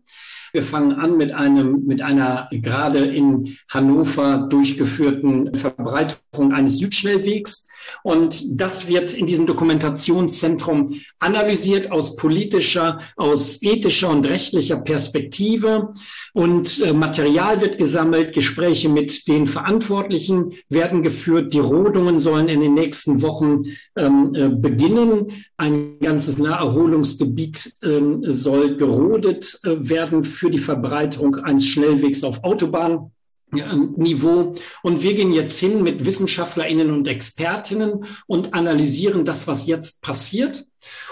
Wir 0.53 0.63
fangen 0.63 0.93
an 0.93 1.17
mit 1.17 1.31
einem, 1.31 1.85
mit 1.85 2.01
einer 2.01 2.49
gerade 2.51 2.99
in 2.99 3.57
Hannover 3.69 4.47
durchgeführten 4.49 5.55
Verbreitung 5.55 6.51
eines 6.51 6.77
Südschnellwegs. 6.77 7.67
Und 8.03 8.59
das 8.59 8.87
wird 8.87 9.13
in 9.13 9.25
diesem 9.25 9.45
Dokumentationszentrum 9.45 10.99
analysiert 11.19 11.91
aus 11.91 12.15
politischer, 12.15 12.99
aus 13.15 13.61
ethischer 13.61 14.09
und 14.09 14.27
rechtlicher 14.27 14.77
Perspektive. 14.77 15.93
Und 16.33 16.81
äh, 16.81 16.93
Material 16.93 17.61
wird 17.61 17.77
gesammelt, 17.77 18.33
Gespräche 18.33 18.89
mit 18.89 19.27
den 19.27 19.47
Verantwortlichen 19.47 20.53
werden 20.69 21.03
geführt. 21.03 21.53
Die 21.53 21.59
Rodungen 21.59 22.19
sollen 22.19 22.47
in 22.47 22.61
den 22.61 22.73
nächsten 22.73 23.21
Wochen 23.21 23.63
ähm, 23.95 24.33
äh, 24.33 24.49
beginnen. 24.49 25.27
Ein 25.57 25.99
ganzes 25.99 26.37
Naherholungsgebiet 26.37 27.73
ähm, 27.83 28.23
soll 28.25 28.77
gerodet 28.77 29.59
äh, 29.63 29.89
werden 29.89 30.23
für 30.23 30.49
die 30.49 30.57
Verbreitung 30.57 31.35
eines 31.35 31.65
Schnellwegs 31.65 32.23
auf 32.23 32.43
Autobahn. 32.43 33.11
Niveau. 33.51 34.55
Und 34.81 35.03
wir 35.03 35.13
gehen 35.13 35.31
jetzt 35.31 35.59
hin 35.59 35.83
mit 35.83 36.05
WissenschaftlerInnen 36.05 36.91
und 36.91 37.07
Expertinnen 37.07 38.05
und 38.27 38.53
analysieren 38.53 39.25
das, 39.25 39.47
was 39.47 39.67
jetzt 39.67 40.01
passiert, 40.01 40.65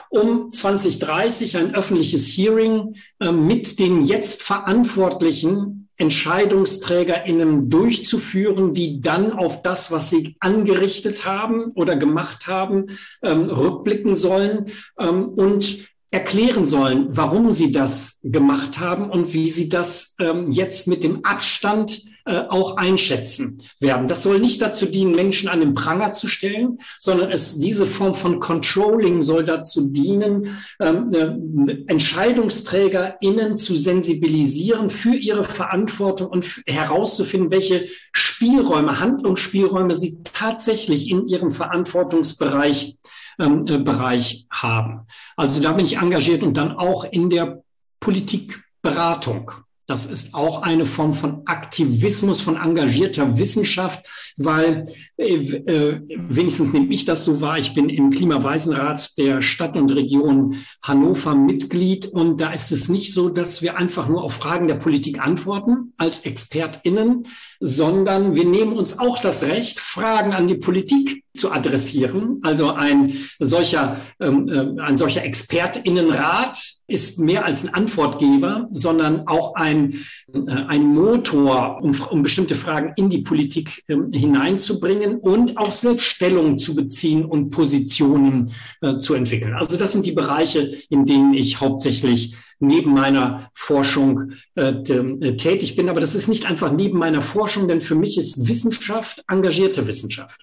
um 0.09 0.51
2030 0.51 1.57
ein 1.57 1.75
öffentliches 1.75 2.27
Hearing 2.27 2.95
äh, 3.19 3.31
mit 3.31 3.79
den 3.79 4.05
jetzt 4.05 4.41
verantwortlichen 4.41 5.89
EntscheidungsträgerInnen 5.99 7.69
durchzuführen, 7.69 8.73
die 8.73 9.01
dann 9.01 9.33
auf 9.33 9.61
das, 9.61 9.91
was 9.91 10.09
sie 10.09 10.37
angerichtet 10.39 11.25
haben 11.25 11.71
oder 11.75 11.97
gemacht 11.97 12.47
haben, 12.47 12.97
ähm, 13.21 13.49
rückblicken 13.49 14.15
sollen 14.15 14.67
ähm, 14.97 15.27
und 15.27 15.89
erklären 16.11 16.65
sollen, 16.65 17.09
warum 17.11 17.51
sie 17.51 17.71
das 17.71 18.19
gemacht 18.23 18.79
haben 18.79 19.09
und 19.09 19.33
wie 19.33 19.49
sie 19.49 19.69
das 19.69 20.15
ähm, 20.19 20.51
jetzt 20.51 20.87
mit 20.87 21.03
dem 21.03 21.23
Abstand 21.23 22.01
äh, 22.29 22.45
auch 22.49 22.77
einschätzen 22.77 23.57
werden. 23.79 24.07
Das 24.07 24.23
soll 24.23 24.39
nicht 24.39 24.61
dazu 24.61 24.85
dienen, 24.85 25.13
Menschen 25.13 25.49
an 25.49 25.61
den 25.61 25.73
Pranger 25.73 26.13
zu 26.13 26.27
stellen, 26.27 26.79
sondern 26.97 27.31
es, 27.31 27.59
diese 27.59 27.85
Form 27.85 28.13
von 28.13 28.39
Controlling 28.39 29.21
soll 29.21 29.45
dazu 29.45 29.89
dienen, 29.89 30.59
ähm, 30.79 31.11
äh, 31.11 31.75
EntscheidungsträgerInnen 31.87 33.57
zu 33.57 33.75
sensibilisieren 33.75 34.89
für 34.89 35.15
ihre 35.15 35.43
Verantwortung 35.43 36.27
und 36.27 36.45
herauszufinden, 36.67 37.51
welche 37.51 37.87
Spielräume, 38.11 38.99
Handlungsspielräume 38.99 39.95
sie 39.95 40.19
tatsächlich 40.23 41.09
in 41.09 41.27
ihrem 41.27 41.51
Verantwortungsbereich 41.51 42.97
ähm, 43.39 43.65
äh, 43.67 43.77
Bereich 43.77 44.45
haben. 44.51 45.07
Also 45.35 45.61
da 45.61 45.73
bin 45.73 45.85
ich 45.85 45.97
engagiert 45.97 46.43
und 46.43 46.55
dann 46.55 46.75
auch 46.75 47.03
in 47.05 47.29
der 47.29 47.63
Politikberatung. 47.99 49.51
Das 49.89 50.05
ist 50.05 50.35
auch 50.35 50.61
eine 50.61 50.85
Form 50.85 51.15
von 51.15 51.41
Aktivismus, 51.45 52.41
von 52.41 52.57
engagierter 52.57 53.39
Wissenschaft, 53.39 54.05
weil 54.37 54.83
äh, 55.17 55.33
äh, 55.33 56.01
wenigstens 56.29 56.73
nehme 56.73 56.93
ich 56.93 57.05
das 57.05 57.25
so 57.25 57.41
wahr. 57.41 57.57
Ich 57.57 57.73
bin 57.73 57.89
im 57.89 58.11
Klimaweisenrat 58.11 59.17
der 59.17 59.41
Stadt 59.41 59.75
und 59.75 59.89
Region 59.89 60.63
Hannover 60.83 61.33
Mitglied 61.33 62.05
und 62.05 62.39
da 62.39 62.51
ist 62.51 62.71
es 62.71 62.87
nicht 62.87 63.15
so, 63.15 63.29
dass 63.29 63.63
wir 63.63 63.77
einfach 63.77 64.07
nur 64.07 64.23
auf 64.23 64.33
Fragen 64.33 64.67
der 64.67 64.75
Politik 64.75 65.25
antworten 65.25 65.93
als 65.97 66.23
ExpertInnen, 66.23 67.25
sondern 67.59 68.35
wir 68.35 68.45
nehmen 68.45 68.73
uns 68.73 68.99
auch 68.99 69.19
das 69.19 69.41
Recht, 69.41 69.79
Fragen 69.79 70.33
an 70.33 70.47
die 70.47 70.57
Politik 70.57 71.23
zu 71.35 71.51
adressieren. 71.51 72.41
Also 72.43 72.73
ein 72.73 73.15
solcher, 73.39 73.99
ähm, 74.19 74.47
äh, 74.77 74.81
ein 74.83 74.97
solcher 74.97 75.25
ExpertInnenrat 75.25 76.78
ist 76.89 77.19
mehr 77.19 77.45
als 77.45 77.65
ein 77.65 77.73
Antwortgeber, 77.73 78.67
sondern 78.71 79.27
auch 79.27 79.55
ein, 79.55 79.99
äh, 80.33 80.51
ein 80.67 80.85
Motor, 80.87 81.79
um, 81.81 81.95
um 82.09 82.23
bestimmte 82.23 82.55
Fragen 82.55 82.93
in 82.95 83.09
die 83.09 83.19
Politik 83.19 83.83
äh, 83.87 83.95
hineinzubringen 84.11 85.19
und 85.19 85.57
auch 85.57 85.71
selbst 85.71 86.05
Stellung 86.05 86.57
zu 86.57 86.75
beziehen 86.75 87.25
und 87.25 87.51
Positionen 87.51 88.51
äh, 88.81 88.97
zu 88.97 89.13
entwickeln. 89.13 89.53
Also 89.53 89.77
das 89.77 89.93
sind 89.93 90.05
die 90.05 90.11
Bereiche, 90.11 90.71
in 90.89 91.05
denen 91.05 91.33
ich 91.33 91.59
hauptsächlich 91.59 92.35
neben 92.59 92.93
meiner 92.93 93.49
Forschung 93.53 94.33
äh, 94.55 94.71
äh, 94.71 95.35
tätig 95.37 95.75
bin. 95.75 95.89
Aber 95.89 96.01
das 96.01 96.15
ist 96.15 96.27
nicht 96.27 96.45
einfach 96.45 96.71
neben 96.71 96.97
meiner 96.97 97.21
Forschung, 97.21 97.67
denn 97.67 97.81
für 97.81 97.95
mich 97.95 98.17
ist 98.17 98.47
Wissenschaft 98.47 99.23
engagierte 99.27 99.87
Wissenschaft. 99.87 100.41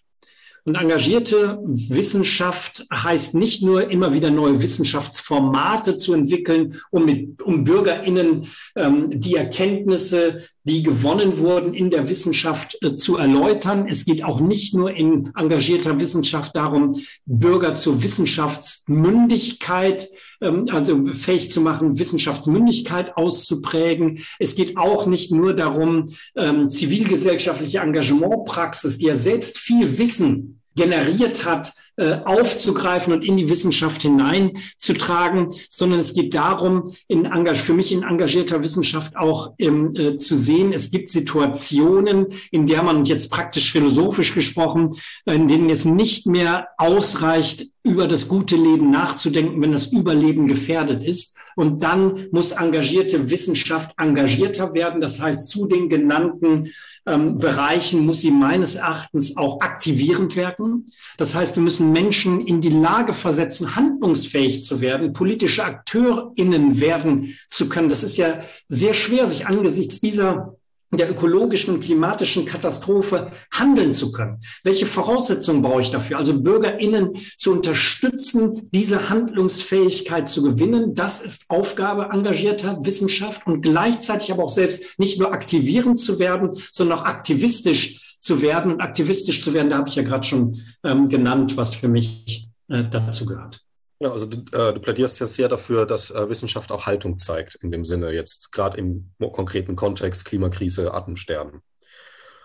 Und 0.67 0.75
engagierte 0.75 1.59
Wissenschaft 1.63 2.85
heißt 2.93 3.37
nicht 3.37 3.63
nur 3.63 3.89
immer 3.89 4.13
wieder 4.13 4.33
neue 4.33 4.61
Wissenschaftsformate 4.61 5.97
zu 5.97 6.13
entwickeln, 6.13 6.81
um, 6.91 7.05
mit, 7.05 7.41
um 7.41 7.63
BürgerInnen 7.63 8.49
ähm, 8.75 9.21
die 9.21 9.37
Erkenntnisse, 9.37 10.43
die 10.65 10.83
gewonnen 10.83 11.39
wurden 11.39 11.73
in 11.73 11.91
der 11.91 12.09
Wissenschaft 12.09 12.77
äh, 12.83 12.97
zu 12.97 13.17
erläutern. 13.17 13.87
Es 13.89 14.05
geht 14.05 14.25
auch 14.25 14.41
nicht 14.41 14.75
nur 14.75 14.91
in 14.91 15.31
engagierter 15.37 16.01
Wissenschaft 16.01 16.57
darum, 16.57 17.01
Bürger 17.27 17.77
zur 17.77 18.03
Wissenschaftsmündigkeit 18.03 20.09
also 20.41 21.05
fähig 21.13 21.51
zu 21.51 21.61
machen, 21.61 21.99
Wissenschaftsmündigkeit 21.99 23.17
auszuprägen. 23.17 24.25
Es 24.39 24.55
geht 24.55 24.77
auch 24.77 25.07
nicht 25.07 25.33
nur 25.33 25.55
darum, 25.55 26.13
ähm, 26.37 26.71
zivilgesellschaftliche 26.71 27.79
Engagementpraxis, 27.79 28.99
die 28.99 29.07
ja 29.07 29.17
selbst 29.17 29.59
viel 29.59 29.99
Wissen 29.99 30.61
generiert 30.77 31.45
hat, 31.45 31.73
äh, 31.97 32.21
aufzugreifen 32.25 33.13
und 33.15 33.25
in 33.25 33.39
die 33.39 33.49
Wissenschaft 33.49 34.03
hineinzutragen, 34.03 35.55
sondern 35.69 35.99
es 35.99 36.13
geht 36.13 36.35
darum, 36.35 36.95
in 37.09 37.27
für 37.55 37.73
mich 37.73 37.91
in 37.91 38.03
engagierter 38.03 38.63
Wissenschaft 38.63 39.17
auch 39.17 39.55
ähm, 39.59 39.95
äh, 39.97 40.17
zu 40.17 40.37
sehen, 40.37 40.73
es 40.75 40.91
gibt 40.91 41.11
Situationen, 41.11 42.27
in 42.51 42.67
der 42.67 42.83
man 42.83 43.07
jetzt 43.07 43.31
praktisch 43.31 43.73
philosophisch 43.73 44.35
gesprochen, 44.35 44.95
in 45.25 45.49
denen 45.49 45.71
es 45.71 45.87
nicht 45.87 46.27
mehr 46.27 46.69
ausreicht, 46.77 47.67
über 47.83 48.09
das 48.09 48.29
gute 48.29 48.57
Leben 48.57 48.91
nachzudenken, 48.91 49.63
wenn 49.63 49.73
das 49.73 49.87
Überleben 49.87 50.49
gefährdet 50.49 51.03
ist. 51.03 51.36
Und 51.57 51.83
dann 51.83 52.27
muss 52.31 52.53
engagierte 52.53 53.31
Wissenschaft 53.31 53.93
engagierter 53.99 54.75
werden. 54.75 55.01
Das 55.01 55.21
heißt, 55.21 55.49
zu 55.49 55.67
den 55.67 55.89
genannten 55.89 56.71
ähm, 57.07 57.39
Bereichen 57.39 58.05
muss 58.05 58.21
sie 58.21 58.31
meines 58.31 58.75
Erachtens 58.75 59.39
auch 59.39 59.61
aktivierend 59.61 60.37
wirken. 60.37 60.87
Das 61.17 61.35
heißt, 61.35 61.57
wir 61.57 61.63
müssen 61.63 61.93
Menschen 61.93 62.47
in 62.47 62.61
die 62.61 62.69
Lage 62.69 63.15
versetzen, 63.15 63.75
handlungsfähig 63.75 64.63
zu 64.63 64.83
werden, 64.83 65.15
politische 65.15 65.65
AkteurInnen 65.65 66.79
werden 66.79 67.39
zu 67.49 67.71
können. 67.71 67.89
Das 67.89 68.05
ist 68.05 68.19
ja 68.19 68.41
sehr 68.69 68.93
schwer, 68.93 69.27
sich 69.27 69.47
angesichts 69.47 70.01
dieser 70.01 70.57
der 70.97 71.11
ökologischen 71.11 71.75
und 71.75 71.81
klimatischen 71.81 72.47
Katastrophe 72.47 73.33
handeln 73.53 73.93
zu 73.93 74.13
können. 74.13 74.41
Welche 74.63 74.87
Voraussetzungen 74.87 75.63
brauche 75.63 75.83
ich 75.83 75.91
dafür? 75.91 76.19
Also 76.19 76.41
BürgerInnen 76.41 77.19
zu 77.37 77.53
unterstützen, 77.53 78.69
diese 78.73 79.09
Handlungsfähigkeit 79.09 80.29
zu 80.29 80.43
gewinnen. 80.43 80.95
Das 80.95 81.21
ist 81.21 81.51
Aufgabe 81.51 82.11
engagierter 82.13 82.85
Wissenschaft 82.85 83.47
und 83.47 83.63
gleichzeitig 83.63 84.33
aber 84.33 84.45
auch 84.45 84.51
selbst 84.51 84.99
nicht 84.99 85.19
nur 85.19 85.33
aktivierend 85.33 85.99
zu 85.99 86.19
werden, 86.19 86.51
sondern 86.71 86.99
auch 86.99 87.05
aktivistisch 87.05 88.17
zu 88.21 88.43
werden. 88.43 88.73
Und 88.73 88.81
aktivistisch 88.81 89.43
zu 89.43 89.55
werden, 89.55 89.71
da 89.71 89.79
habe 89.79 89.89
ich 89.89 89.97
ja 89.97 90.03
gerade 90.03 90.25
schon 90.25 90.63
ähm, 90.85 91.09
genannt, 91.09 91.57
was 91.57 91.75
für 91.75 91.89
mich 91.89 92.49
äh, 92.69 92.85
dazu 92.89 93.27
gehört. 93.27 93.66
Ja, 93.99 94.13
also 94.13 94.27
du, 94.27 94.39
äh, 94.57 94.75
du 94.75 94.81
plädierst 94.81 95.21
ja 95.21 95.27
sehr 95.27 95.49
dafür, 95.49 95.87
dass 95.87 96.11
äh, 96.11 96.29
Wissenschaft 96.29 96.71
auch 96.71 96.87
Haltung 96.87 97.17
zeigt, 97.17 97.55
in 97.57 97.71
dem 97.71 97.83
Sinne 97.83 98.11
jetzt 98.11 98.53
gerade 98.53 98.77
im 98.77 99.11
konkreten 99.19 99.75
Kontext 99.75 100.27
Klimakrise, 100.27 100.93
Artensterben. 100.93 101.63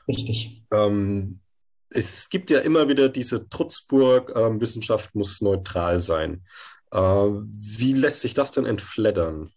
Richtig. 0.08 0.64
Ähm, 0.72 1.42
es 1.90 2.30
gibt 2.30 2.52
ja 2.52 2.60
immer 2.60 2.88
wieder 2.88 3.10
diese 3.10 3.50
Trutzburg, 3.50 4.34
ähm, 4.36 4.62
Wissenschaft 4.62 5.14
muss 5.14 5.42
neutral 5.42 6.00
sein. 6.00 6.44
Äh, 6.92 7.00
wie 7.00 7.94
lässt 7.94 8.22
sich 8.22 8.34
das 8.34 8.52
denn 8.54 8.66
entfleddern? 8.66 9.52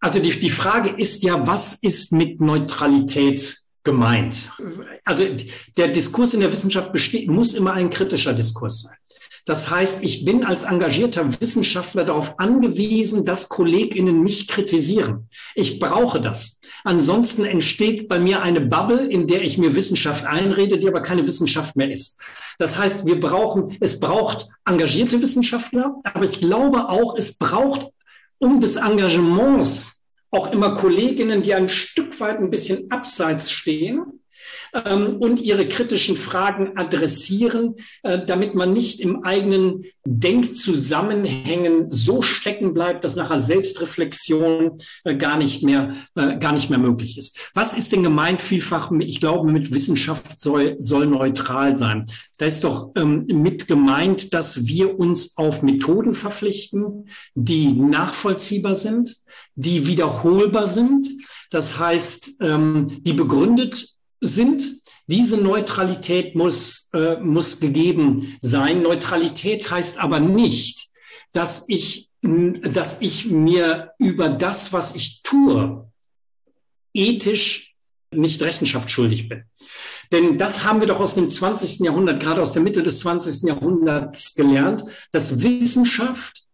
Also 0.00 0.20
die, 0.20 0.38
die 0.38 0.50
Frage 0.50 0.90
ist 0.90 1.22
ja, 1.24 1.46
was 1.46 1.74
ist 1.74 2.12
mit 2.12 2.40
Neutralität 2.40 3.58
gemeint? 3.82 4.50
Also 5.04 5.24
der 5.76 5.88
Diskurs 5.88 6.34
in 6.34 6.40
der 6.40 6.52
Wissenschaft 6.52 6.92
besteht, 6.92 7.30
muss 7.30 7.54
immer 7.54 7.72
ein 7.72 7.88
kritischer 7.88 8.34
Diskurs 8.34 8.82
sein. 8.82 8.95
Das 9.46 9.70
heißt, 9.70 10.02
ich 10.02 10.24
bin 10.24 10.44
als 10.44 10.64
engagierter 10.64 11.40
Wissenschaftler 11.40 12.04
darauf 12.04 12.40
angewiesen, 12.40 13.24
dass 13.24 13.48
KollegInnen 13.48 14.20
mich 14.20 14.48
kritisieren. 14.48 15.28
Ich 15.54 15.78
brauche 15.78 16.20
das. 16.20 16.60
Ansonsten 16.82 17.44
entsteht 17.44 18.08
bei 18.08 18.18
mir 18.18 18.42
eine 18.42 18.60
Bubble, 18.60 19.06
in 19.06 19.28
der 19.28 19.42
ich 19.42 19.56
mir 19.56 19.76
Wissenschaft 19.76 20.26
einrede, 20.26 20.78
die 20.78 20.88
aber 20.88 21.00
keine 21.00 21.24
Wissenschaft 21.28 21.76
mehr 21.76 21.92
ist. 21.92 22.20
Das 22.58 22.76
heißt, 22.76 23.06
wir 23.06 23.20
brauchen, 23.20 23.76
es 23.80 24.00
braucht 24.00 24.48
engagierte 24.64 25.22
Wissenschaftler, 25.22 25.94
aber 26.02 26.24
ich 26.24 26.40
glaube 26.40 26.88
auch, 26.88 27.16
es 27.16 27.38
braucht 27.38 27.88
um 28.38 28.60
des 28.60 28.74
Engagements 28.74 30.02
auch 30.32 30.50
immer 30.50 30.74
Kolleginnen, 30.74 31.42
die 31.42 31.54
ein 31.54 31.68
Stück 31.68 32.18
weit 32.18 32.38
ein 32.38 32.50
bisschen 32.50 32.90
abseits 32.90 33.52
stehen 33.52 34.20
ähm, 34.72 35.16
und 35.16 35.40
ihre 35.40 35.66
kritischen 35.66 36.16
Fragen 36.16 36.76
adressieren, 36.76 37.76
äh, 38.02 38.24
damit 38.24 38.54
man 38.54 38.72
nicht 38.72 39.00
im 39.00 39.24
eigenen 39.24 39.84
Denkzusammenhängen 40.04 41.90
so 41.90 42.22
stecken 42.22 42.74
bleibt, 42.74 43.04
dass 43.04 43.16
nachher 43.16 43.38
Selbstreflexion 43.38 44.76
äh, 45.04 45.16
gar 45.16 45.36
nicht 45.36 45.62
mehr, 45.62 45.94
äh, 46.14 46.38
gar 46.38 46.52
nicht 46.52 46.70
mehr 46.70 46.78
möglich 46.78 47.18
ist. 47.18 47.38
Was 47.54 47.74
ist 47.74 47.92
denn 47.92 48.02
gemeint 48.02 48.40
vielfach? 48.40 48.90
Ich 49.00 49.20
glaube, 49.20 49.50
mit 49.50 49.72
Wissenschaft 49.72 50.40
soll, 50.40 50.76
soll 50.78 51.06
neutral 51.06 51.76
sein. 51.76 52.04
Da 52.38 52.46
ist 52.46 52.64
doch 52.64 52.92
ähm, 52.96 53.26
mit 53.26 53.66
gemeint, 53.66 54.34
dass 54.34 54.66
wir 54.66 54.98
uns 54.98 55.36
auf 55.36 55.62
Methoden 55.62 56.14
verpflichten, 56.14 57.08
die 57.34 57.72
nachvollziehbar 57.72 58.76
sind, 58.76 59.16
die 59.54 59.86
wiederholbar 59.86 60.68
sind. 60.68 61.08
Das 61.50 61.78
heißt, 61.78 62.38
ähm, 62.40 62.98
die 63.00 63.12
begründet 63.12 63.95
sind. 64.26 64.82
Diese 65.06 65.36
Neutralität 65.36 66.34
muss, 66.34 66.88
äh, 66.92 67.16
muss 67.18 67.60
gegeben 67.60 68.36
sein. 68.40 68.82
Neutralität 68.82 69.70
heißt 69.70 69.98
aber 69.98 70.20
nicht, 70.20 70.88
dass 71.32 71.64
ich, 71.68 72.10
dass 72.22 73.00
ich 73.00 73.26
mir 73.26 73.92
über 73.98 74.28
das, 74.28 74.72
was 74.72 74.94
ich 74.94 75.22
tue, 75.22 75.90
ethisch 76.92 77.74
nicht 78.10 78.42
Rechenschaft 78.42 78.90
schuldig 78.90 79.28
bin. 79.28 79.44
Denn 80.12 80.38
das 80.38 80.64
haben 80.64 80.80
wir 80.80 80.86
doch 80.86 81.00
aus 81.00 81.14
dem 81.14 81.28
20. 81.28 81.80
Jahrhundert, 81.80 82.22
gerade 82.22 82.40
aus 82.40 82.52
der 82.52 82.62
Mitte 82.62 82.82
des 82.82 83.00
20. 83.00 83.48
Jahrhunderts 83.48 84.34
gelernt, 84.34 84.84
dass 85.12 85.42
Wissenschaft 85.42 86.45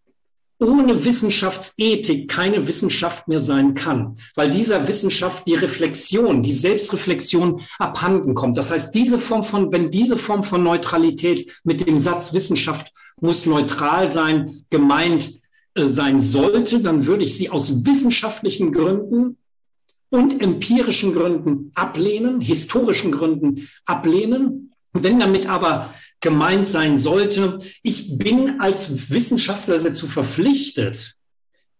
ohne 0.62 1.04
Wissenschaftsethik 1.04 2.30
keine 2.30 2.66
Wissenschaft 2.66 3.28
mehr 3.28 3.40
sein 3.40 3.74
kann, 3.74 4.16
weil 4.34 4.48
dieser 4.48 4.86
Wissenschaft 4.88 5.46
die 5.46 5.54
Reflexion, 5.54 6.42
die 6.42 6.52
Selbstreflexion 6.52 7.60
abhanden 7.78 8.34
kommt. 8.34 8.56
Das 8.56 8.70
heißt, 8.70 8.94
diese 8.94 9.18
Form 9.18 9.42
von, 9.42 9.72
wenn 9.72 9.90
diese 9.90 10.16
Form 10.16 10.44
von 10.44 10.62
Neutralität 10.62 11.52
mit 11.64 11.86
dem 11.86 11.98
Satz 11.98 12.32
Wissenschaft 12.32 12.92
muss 13.20 13.46
neutral 13.46 14.10
sein, 14.10 14.64
gemeint 14.70 15.30
äh, 15.74 15.86
sein 15.86 16.20
sollte, 16.20 16.80
dann 16.80 17.06
würde 17.06 17.24
ich 17.24 17.36
sie 17.36 17.50
aus 17.50 17.84
wissenschaftlichen 17.84 18.72
Gründen 18.72 19.36
und 20.10 20.42
empirischen 20.42 21.14
Gründen 21.14 21.72
ablehnen, 21.74 22.40
historischen 22.40 23.12
Gründen 23.12 23.68
ablehnen. 23.86 24.72
Wenn 24.92 25.18
damit 25.18 25.48
aber 25.48 25.94
gemeint 26.22 26.66
sein 26.66 26.96
sollte, 26.96 27.58
ich 27.82 28.16
bin 28.16 28.60
als 28.60 29.10
Wissenschaftler 29.10 29.80
dazu 29.80 30.06
verpflichtet, 30.06 31.14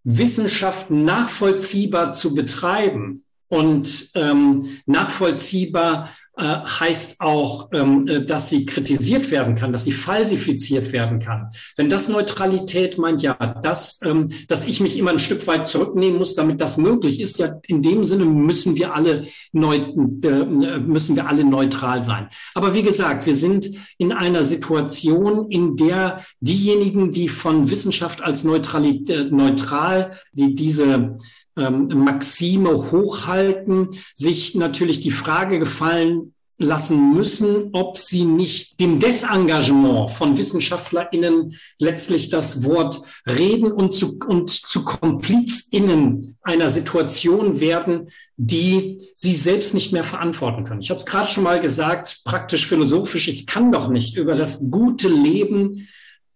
Wissenschaft 0.05 0.91
nachvollziehbar 0.91 2.13
zu 2.13 2.35
betreiben 2.35 3.25
und 3.49 4.11
ähm, 4.15 4.81
nachvollziehbar 4.85 6.11
äh, 6.35 6.45
heißt 6.45 7.21
auch, 7.21 7.69
ähm, 7.73 8.09
äh, 8.09 8.25
dass 8.25 8.49
sie 8.49 8.65
kritisiert 8.65 9.31
werden 9.31 9.55
kann, 9.55 9.71
dass 9.71 9.85
sie 9.85 9.93
falsifiziert 9.93 10.91
werden 10.91 11.21
kann. 11.21 11.51
Wenn 11.77 11.91
das 11.91 12.09
Neutralität 12.09 12.97
meint, 12.97 13.21
ja, 13.21 13.35
das, 13.63 14.01
ähm, 14.03 14.31
dass 14.49 14.67
ich 14.67 14.81
mich 14.81 14.97
immer 14.97 15.11
ein 15.11 15.19
Stück 15.19 15.47
weit 15.47 15.69
zurücknehmen 15.69 16.19
muss, 16.19 16.35
damit 16.35 16.63
das 16.63 16.79
möglich 16.79 17.21
ist, 17.21 17.39
ja, 17.39 17.61
in 17.67 17.83
dem 17.83 18.05
Sinne 18.05 18.25
müssen 18.25 18.77
wir 18.77 18.95
alle 18.95 19.27
neu, 19.53 19.77
äh, 19.77 20.79
müssen 20.79 21.17
wir 21.17 21.29
alle 21.29 21.45
neutral 21.45 22.03
sein. 22.03 22.29
Aber 22.55 22.73
wie 22.73 22.83
gesagt, 22.83 23.27
wir 23.27 23.37
sind 23.37 23.69
in 23.99 24.11
einer 24.11 24.43
Situation, 24.43 25.51
in 25.51 25.77
der 25.77 26.25
diejenigen, 26.41 27.13
die 27.13 27.29
von 27.29 27.69
Wissenschaft 27.69 28.23
als 28.23 28.43
Neutralität, 28.43 29.33
neutral, 29.33 30.13
die 30.33 30.55
diese 30.55 31.19
ähm, 31.57 31.89
Maxime 31.89 32.91
hochhalten, 32.91 33.91
sich 34.15 34.55
natürlich 34.55 35.01
die 35.01 35.11
Frage 35.11 35.59
gefallen 35.59 36.35
lassen 36.63 37.13
müssen, 37.15 37.71
ob 37.73 37.99
sie 37.99 38.25
nicht 38.25 38.81
dem 38.81 39.01
Desengagement 39.01 40.11
von 40.11 40.39
WissenschaftlerInnen 40.39 41.57
letztlich 41.79 42.31
das 42.31 42.65
Wort 42.65 43.03
reden 43.29 43.73
und 43.73 43.93
zu, 43.93 44.19
und 44.27 44.51
zu 44.51 44.85
KomplizInnen 44.85 46.37
einer 46.43 46.71
Situation 46.71 47.61
werden, 47.61 48.09
die 48.37 48.99
sie 49.15 49.35
selbst 49.35 49.75
nicht 49.75 49.93
mehr 49.93 50.05
verantworten 50.05 50.65
können. 50.65 50.81
Ich 50.81 50.91
habe 50.91 51.01
es 51.01 51.07
gerade 51.07 51.29
schon 51.29 51.45
mal 51.45 51.61
gesagt, 51.61 52.21
praktisch 52.25 52.67
philosophisch, 52.67 53.29
ich 53.29 53.47
kann 53.47 53.73
doch 53.73 53.89
nicht 53.89 54.17
über 54.17 54.35
das 54.35 54.71
gute 54.71 55.09
Leben 55.09 55.89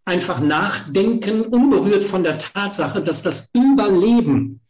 einfach 0.04 0.40
nachdenken, 0.40 1.42
unberührt 1.42 2.04
von 2.04 2.22
der 2.22 2.38
Tatsache, 2.38 3.02
dass 3.02 3.22
das 3.22 3.50
Überleben 3.52 4.60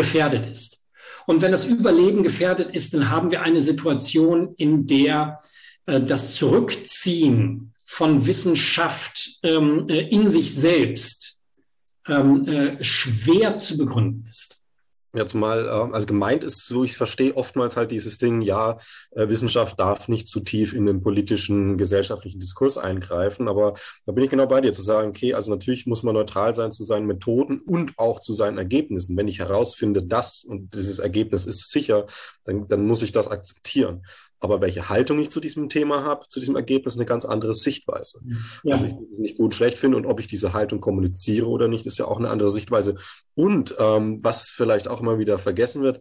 gefährdet 0.00 0.46
ist. 0.46 0.86
Und 1.26 1.42
wenn 1.42 1.52
das 1.52 1.66
Überleben 1.66 2.22
gefährdet 2.22 2.74
ist, 2.74 2.94
dann 2.94 3.10
haben 3.10 3.30
wir 3.30 3.42
eine 3.42 3.60
Situation, 3.60 4.54
in 4.56 4.86
der 4.86 5.40
äh, 5.86 6.00
das 6.00 6.34
Zurückziehen 6.34 7.74
von 7.84 8.26
Wissenschaft 8.26 9.38
ähm, 9.42 9.86
äh, 9.88 10.08
in 10.08 10.28
sich 10.28 10.54
selbst 10.54 11.40
ähm, 12.08 12.46
äh, 12.46 12.82
schwer 12.82 13.58
zu 13.58 13.76
begründen 13.76 14.26
ist. 14.28 14.59
Ja, 15.12 15.26
zumal, 15.26 15.66
äh, 15.66 15.92
also 15.92 16.06
gemeint 16.06 16.44
ist, 16.44 16.66
so 16.68 16.84
ich 16.84 16.92
es 16.92 16.96
verstehe, 16.96 17.36
oftmals 17.36 17.76
halt 17.76 17.90
dieses 17.90 18.18
Ding, 18.18 18.42
ja, 18.42 18.78
äh, 19.10 19.28
Wissenschaft 19.28 19.78
darf 19.80 20.06
nicht 20.06 20.28
zu 20.28 20.38
tief 20.38 20.72
in 20.72 20.86
den 20.86 21.02
politischen, 21.02 21.76
gesellschaftlichen 21.76 22.38
Diskurs 22.38 22.78
eingreifen, 22.78 23.48
aber 23.48 23.74
da 24.06 24.12
bin 24.12 24.22
ich 24.22 24.30
genau 24.30 24.46
bei 24.46 24.60
dir, 24.60 24.72
zu 24.72 24.82
sagen, 24.82 25.08
okay, 25.08 25.34
also 25.34 25.50
natürlich 25.50 25.86
muss 25.86 26.04
man 26.04 26.14
neutral 26.14 26.54
sein 26.54 26.70
zu 26.70 26.84
seinen 26.84 27.06
Methoden 27.06 27.58
und 27.58 27.98
auch 27.98 28.20
zu 28.20 28.34
seinen 28.34 28.56
Ergebnissen. 28.58 29.16
Wenn 29.16 29.26
ich 29.26 29.40
herausfinde, 29.40 30.04
das 30.04 30.44
und 30.44 30.74
dieses 30.74 31.00
Ergebnis 31.00 31.44
ist 31.44 31.72
sicher, 31.72 32.06
dann, 32.44 32.68
dann 32.68 32.86
muss 32.86 33.02
ich 33.02 33.10
das 33.10 33.26
akzeptieren. 33.26 34.04
Aber 34.40 34.60
welche 34.60 34.88
Haltung 34.88 35.18
ich 35.18 35.30
zu 35.30 35.40
diesem 35.40 35.68
Thema 35.68 36.02
habe, 36.02 36.26
zu 36.28 36.40
diesem 36.40 36.56
Ergebnis, 36.56 36.96
eine 36.96 37.04
ganz 37.04 37.24
andere 37.24 37.54
Sichtweise. 37.54 38.20
Ja. 38.64 38.74
Also 38.74 38.86
ich 38.86 38.94
nicht 39.18 39.36
gut 39.36 39.54
schlecht 39.54 39.78
finde 39.78 39.98
und 39.98 40.06
ob 40.06 40.18
ich 40.18 40.26
diese 40.26 40.52
Haltung 40.52 40.80
kommuniziere 40.80 41.46
oder 41.46 41.68
nicht, 41.68 41.86
ist 41.86 41.98
ja 41.98 42.06
auch 42.06 42.18
eine 42.18 42.30
andere 42.30 42.50
Sichtweise. 42.50 42.96
Und 43.34 43.74
ähm, 43.78 44.18
was 44.22 44.48
vielleicht 44.50 44.88
auch 44.88 45.00
immer 45.00 45.18
wieder 45.18 45.38
vergessen 45.38 45.82
wird, 45.82 46.00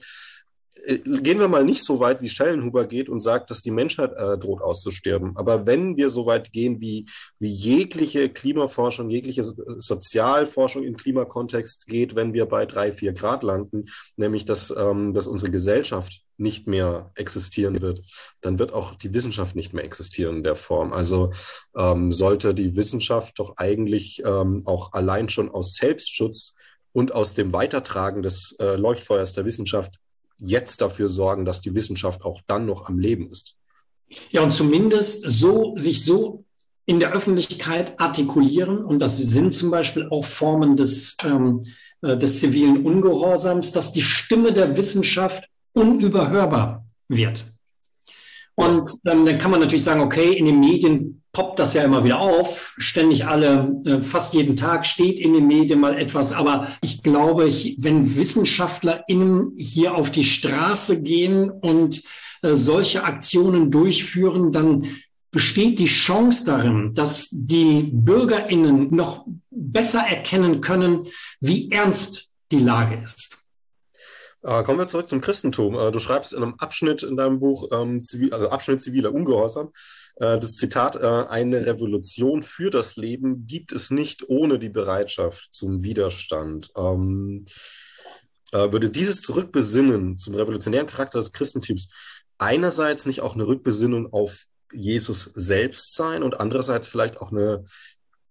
äh, 0.86 1.00
gehen 1.00 1.40
wir 1.40 1.48
mal 1.48 1.64
nicht 1.64 1.84
so 1.84 2.00
weit, 2.00 2.22
wie 2.22 2.30
Schellenhuber 2.30 2.86
geht 2.86 3.10
und 3.10 3.20
sagt, 3.20 3.50
dass 3.50 3.62
die 3.62 3.72
Menschheit 3.72 4.14
äh, 4.14 4.38
droht 4.38 4.62
auszusterben. 4.62 5.36
Aber 5.36 5.66
wenn 5.66 5.98
wir 5.98 6.10
so 6.10 6.26
weit 6.26 6.52
gehen, 6.52 6.82
wie, 6.82 7.06
wie 7.40 7.50
jegliche 7.50 8.30
Klimaforschung, 8.30 9.10
jegliche 9.10 9.44
Sozialforschung 9.44 10.84
im 10.84 10.98
Klimakontext 10.98 11.88
geht, 11.88 12.16
wenn 12.16 12.34
wir 12.34 12.46
bei 12.46 12.66
drei, 12.66 12.92
vier 12.92 13.14
Grad 13.14 13.44
landen, 13.44 13.86
nämlich 14.16 14.46
dass, 14.46 14.74
ähm, 14.76 15.14
dass 15.14 15.28
unsere 15.28 15.52
Gesellschaft 15.52 16.24
nicht 16.40 16.68
mehr 16.68 17.12
existieren 17.16 17.82
wird, 17.82 18.02
dann 18.42 18.60
wird 18.60 18.74
auch 18.74 18.96
die 18.96 19.14
Wissenschaft 19.14 19.56
nicht 19.56 19.74
mehr 19.74 19.84
existieren 19.84 20.38
in 20.38 20.44
der 20.44 20.56
Form. 20.56 20.94
Also 20.94 21.32
ähm, 21.76 22.12
sollte 22.12 22.54
die 22.54 22.76
Wissenschaft 22.76 23.40
doch 23.40 23.58
eigentlich 23.58 24.24
ähm, 24.26 24.64
auch 24.66 24.94
allein 24.94 25.30
schon 25.30 25.50
aus 25.50 25.76
Selbstschutz 25.76 26.56
und 26.92 27.14
aus 27.14 27.34
dem 27.34 27.54
Weitertragen 27.54 28.22
des 28.22 28.56
äh, 28.60 28.76
Leuchtfeuers 28.76 29.34
der 29.34 29.46
Wissenschaft 29.46 30.00
jetzt 30.42 30.82
dafür 30.82 31.10
sorgen, 31.10 31.46
dass 31.46 31.62
die 31.62 31.76
Wissenschaft 31.76 32.24
auch 32.24 32.42
dann 32.48 32.66
noch 32.66 32.88
am 32.88 33.00
Leben 33.00 33.28
ist. 33.28 33.56
Ja, 34.32 34.42
und 34.42 34.52
zumindest 34.52 35.24
so, 35.28 35.76
sich 35.78 36.04
so 36.04 36.46
in 36.86 37.00
der 37.00 37.12
Öffentlichkeit 37.12 38.00
artikulieren, 38.00 38.84
und 38.84 39.00
das 39.00 39.18
sind 39.18 39.54
zum 39.54 39.70
Beispiel 39.70 40.08
auch 40.10 40.26
Formen 40.26 40.76
des, 40.76 41.18
ähm, 41.24 41.64
äh, 42.02 42.18
des 42.18 42.40
zivilen 42.40 42.84
Ungehorsams, 42.84 43.72
dass 43.72 43.92
die 43.92 44.02
Stimme 44.02 44.54
der 44.54 44.76
Wissenschaft 44.76 45.44
unüberhörbar 45.74 46.86
wird. 47.08 47.46
Und 48.56 48.90
ähm, 49.06 49.26
dann 49.26 49.38
kann 49.38 49.52
man 49.52 49.62
natürlich 49.62 49.86
sagen, 49.86 50.02
okay, 50.02 50.34
in 50.34 50.46
den 50.46 50.60
Medien 50.60 51.24
poppt 51.32 51.60
das 51.60 51.74
ja 51.74 51.84
immer 51.84 52.04
wieder 52.04 52.20
auf. 52.20 52.76
Ständig 52.78 53.26
alle, 53.26 53.74
äh, 53.86 54.02
fast 54.02 54.34
jeden 54.34 54.58
Tag 54.58 54.86
steht 54.86 55.20
in 55.20 55.34
den 55.34 55.48
Medien 55.48 55.80
mal 55.80 55.98
etwas. 55.98 56.34
Aber 56.34 56.68
ich 56.82 57.02
glaube, 57.02 57.48
ich, 57.48 57.78
wenn 57.80 58.18
WissenschaftlerInnen 58.18 59.54
hier 59.56 59.96
auf 59.96 60.12
die 60.12 60.26
Straße 60.26 61.02
gehen 61.02 61.50
und 61.50 62.04
äh, 62.42 62.54
solche 62.54 63.04
Aktionen 63.04 63.72
durchführen, 63.72 64.52
dann 64.52 64.88
besteht 65.32 65.80
die 65.80 65.86
Chance 65.86 66.46
darin, 66.46 66.94
dass 66.96 67.30
die 67.32 67.84
BürgerInnen 67.84 68.94
noch 68.94 69.26
besser 69.52 70.02
erkennen 70.02 70.60
können, 70.60 71.08
wie 71.40 71.72
ernst 71.72 72.32
die 72.52 72.60
Lage 72.60 72.96
ist. 72.96 73.29
Äh, 74.42 74.64
kommen 74.64 74.80
wir 74.80 74.88
zurück 74.88 75.10
zum 75.10 75.22
Christentum. 75.22 75.76
Äh, 75.76 75.92
du 75.92 76.00
schreibst 76.00 76.34
in 76.34 76.42
einem 76.42 76.56
Abschnitt 76.56 77.04
in 77.04 77.18
deinem 77.18 77.40
Buch, 77.40 77.68
ähm, 77.72 78.02
also 78.32 78.50
Abschnitt 78.50 78.82
ziviler 78.82 79.14
Ungehorsam, 79.14 79.72
äh, 80.16 80.40
das 80.40 80.56
Zitat, 80.56 80.98
eine 80.98 81.66
Revolution 81.66 82.44
für 82.44 82.70
das 82.70 82.96
Leben 82.96 83.48
gibt 83.48 83.72
es 83.72 83.92
nicht 83.92 84.30
ohne 84.30 84.60
die 84.60 84.70
Bereitschaft 84.70 85.50
zum 85.52 85.84
Widerstand. 85.84 86.72
Ähm, 86.78 87.46
äh, 88.52 88.72
würde 88.72 88.90
dieses 88.90 89.22
Zurückbesinnen 89.22 90.18
zum 90.18 90.36
revolutionären 90.36 90.88
Charakter 90.88 91.20
des 91.20 91.32
Christentums 91.32 91.90
einerseits 92.38 93.06
nicht 93.06 93.22
auch 93.22 93.36
eine 93.36 93.46
Rückbesinnung 93.46 94.12
auf 94.12 94.46
Jesus 94.74 95.32
selbst 95.36 95.96
sein 95.96 96.24
und 96.24 96.40
andererseits 96.40 96.88
vielleicht 96.88 97.22
auch 97.22 97.32
eine, 97.32 97.66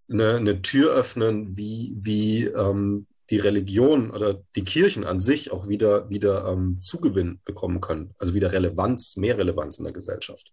eine, 0.09 0.35
eine 0.35 0.61
Tür 0.61 0.93
öffnen, 0.93 1.55
wie, 1.55 1.95
wie 1.99 2.45
ähm, 2.45 3.05
die 3.29 3.37
Religion 3.37 4.11
oder 4.11 4.41
die 4.55 4.63
Kirchen 4.63 5.03
an 5.03 5.19
sich 5.19 5.51
auch 5.51 5.67
wieder, 5.67 6.09
wieder 6.09 6.47
ähm, 6.47 6.79
Zugewinn 6.81 7.39
bekommen 7.45 7.81
können, 7.81 8.13
also 8.17 8.33
wieder 8.33 8.51
Relevanz, 8.51 9.17
mehr 9.17 9.37
Relevanz 9.37 9.77
in 9.77 9.85
der 9.85 9.93
Gesellschaft. 9.93 10.51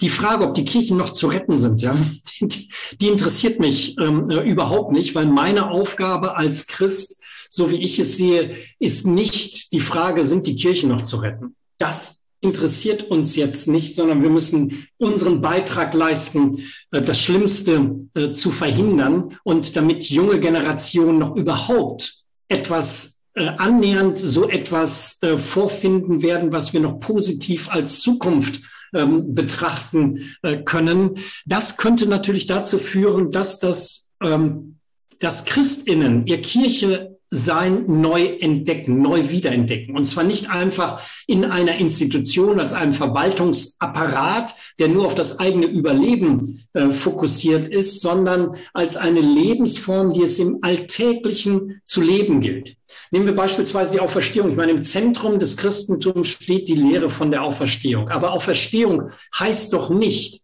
Die 0.00 0.08
Frage, 0.08 0.46
ob 0.46 0.54
die 0.54 0.64
Kirchen 0.64 0.96
noch 0.96 1.12
zu 1.12 1.28
retten 1.28 1.56
sind, 1.56 1.82
ja, 1.82 1.96
die, 2.40 2.72
die 3.00 3.08
interessiert 3.08 3.60
mich 3.60 3.96
ähm, 3.98 4.30
äh, 4.30 4.42
überhaupt 4.42 4.92
nicht, 4.92 5.14
weil 5.14 5.26
meine 5.26 5.70
Aufgabe 5.70 6.36
als 6.36 6.66
Christ, 6.66 7.20
so 7.48 7.70
wie 7.70 7.76
ich 7.76 7.98
es 7.98 8.16
sehe, 8.16 8.56
ist 8.78 9.06
nicht 9.06 9.72
die 9.72 9.80
Frage, 9.80 10.24
sind 10.24 10.46
die 10.46 10.56
Kirchen 10.56 10.88
noch 10.88 11.02
zu 11.02 11.18
retten? 11.18 11.54
Das 11.78 12.21
interessiert 12.42 13.04
uns 13.04 13.36
jetzt 13.36 13.68
nicht, 13.68 13.94
sondern 13.94 14.22
wir 14.22 14.28
müssen 14.28 14.86
unseren 14.98 15.40
Beitrag 15.40 15.94
leisten, 15.94 16.64
äh, 16.90 17.00
das 17.00 17.18
Schlimmste 17.18 18.08
äh, 18.14 18.32
zu 18.32 18.50
verhindern 18.50 19.38
und 19.44 19.76
damit 19.76 20.10
junge 20.10 20.40
Generationen 20.40 21.18
noch 21.18 21.36
überhaupt 21.36 22.24
etwas 22.48 23.20
äh, 23.34 23.46
annähernd 23.46 24.18
so 24.18 24.48
etwas 24.48 25.20
vorfinden 25.38 26.20
werden, 26.20 26.52
was 26.52 26.72
wir 26.74 26.80
noch 26.80 27.00
positiv 27.00 27.70
als 27.70 28.00
Zukunft 28.00 28.60
ähm, 28.94 29.34
betrachten 29.34 30.34
können. 30.66 31.18
Das 31.46 31.78
könnte 31.78 32.06
natürlich 32.06 32.46
dazu 32.46 32.76
führen, 32.76 33.30
dass 33.30 33.58
das 33.58 34.10
ähm, 34.20 34.76
dass 35.22 35.44
Christinnen 35.44 36.26
ihr 36.26 36.40
Kirche 36.40 37.11
sein 37.34 37.84
neu 37.86 38.26
entdecken, 38.40 39.00
neu 39.00 39.30
wiederentdecken. 39.30 39.96
Und 39.96 40.04
zwar 40.04 40.22
nicht 40.22 40.50
einfach 40.50 41.00
in 41.26 41.46
einer 41.46 41.76
Institution 41.76 42.60
als 42.60 42.74
einem 42.74 42.92
Verwaltungsapparat, 42.92 44.54
der 44.78 44.88
nur 44.88 45.06
auf 45.06 45.14
das 45.14 45.38
eigene 45.38 45.64
Überleben 45.64 46.62
äh, 46.74 46.90
fokussiert 46.90 47.68
ist, 47.68 48.02
sondern 48.02 48.56
als 48.74 48.98
eine 48.98 49.20
Lebensform, 49.20 50.12
die 50.12 50.22
es 50.22 50.38
im 50.38 50.58
Alltäglichen 50.60 51.80
zu 51.86 52.02
leben 52.02 52.42
gilt. 52.42 52.76
Nehmen 53.10 53.24
wir 53.24 53.34
beispielsweise 53.34 53.92
die 53.94 54.00
Auferstehung. 54.00 54.50
Ich 54.50 54.56
meine, 54.56 54.72
im 54.72 54.82
Zentrum 54.82 55.38
des 55.38 55.56
Christentums 55.56 56.28
steht 56.28 56.68
die 56.68 56.74
Lehre 56.74 57.08
von 57.08 57.30
der 57.30 57.44
Auferstehung. 57.44 58.10
Aber 58.10 58.32
Auferstehung 58.32 59.10
heißt 59.38 59.72
doch 59.72 59.88
nicht, 59.88 60.41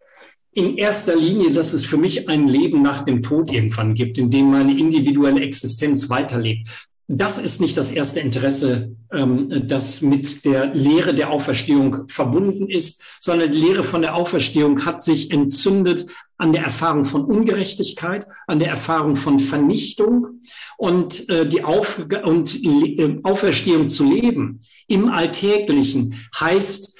in 0.58 0.76
erster 0.76 1.14
Linie, 1.14 1.52
dass 1.52 1.72
es 1.72 1.84
für 1.84 1.96
mich 1.96 2.28
ein 2.28 2.48
Leben 2.48 2.82
nach 2.82 3.04
dem 3.04 3.22
Tod 3.22 3.52
irgendwann 3.52 3.94
gibt, 3.94 4.18
in 4.18 4.28
dem 4.28 4.50
meine 4.50 4.76
individuelle 4.76 5.40
Existenz 5.40 6.10
weiterlebt. 6.10 6.68
das 7.10 7.38
ist 7.38 7.60
nicht 7.60 7.76
das 7.76 7.90
erste 7.90 8.20
Interesse, 8.20 8.94
ähm, 9.12 9.66
das 9.66 10.02
mit 10.02 10.44
der 10.44 10.74
Lehre 10.74 11.14
der 11.14 11.30
Auferstehung 11.30 12.08
verbunden 12.08 12.68
ist, 12.68 13.02
sondern 13.18 13.50
die 13.52 13.60
Lehre 13.60 13.84
von 13.84 14.02
der 14.02 14.14
Auferstehung 14.14 14.84
hat 14.84 15.02
sich 15.02 15.30
entzündet 15.30 16.06
an 16.36 16.52
der 16.52 16.64
Erfahrung 16.64 17.04
von 17.04 17.24
Ungerechtigkeit, 17.24 18.26
an 18.46 18.58
der 18.58 18.68
Erfahrung 18.68 19.16
von 19.16 19.38
Vernichtung 19.40 20.42
und 20.76 21.28
äh, 21.30 21.46
die 21.46 21.62
Auf 21.64 22.04
und 22.24 22.62
äh, 22.64 23.20
Auferstehung 23.22 23.88
zu 23.90 24.04
leben 24.04 24.60
im 24.88 25.08
Alltäglichen 25.08 26.14
heißt 26.38 26.97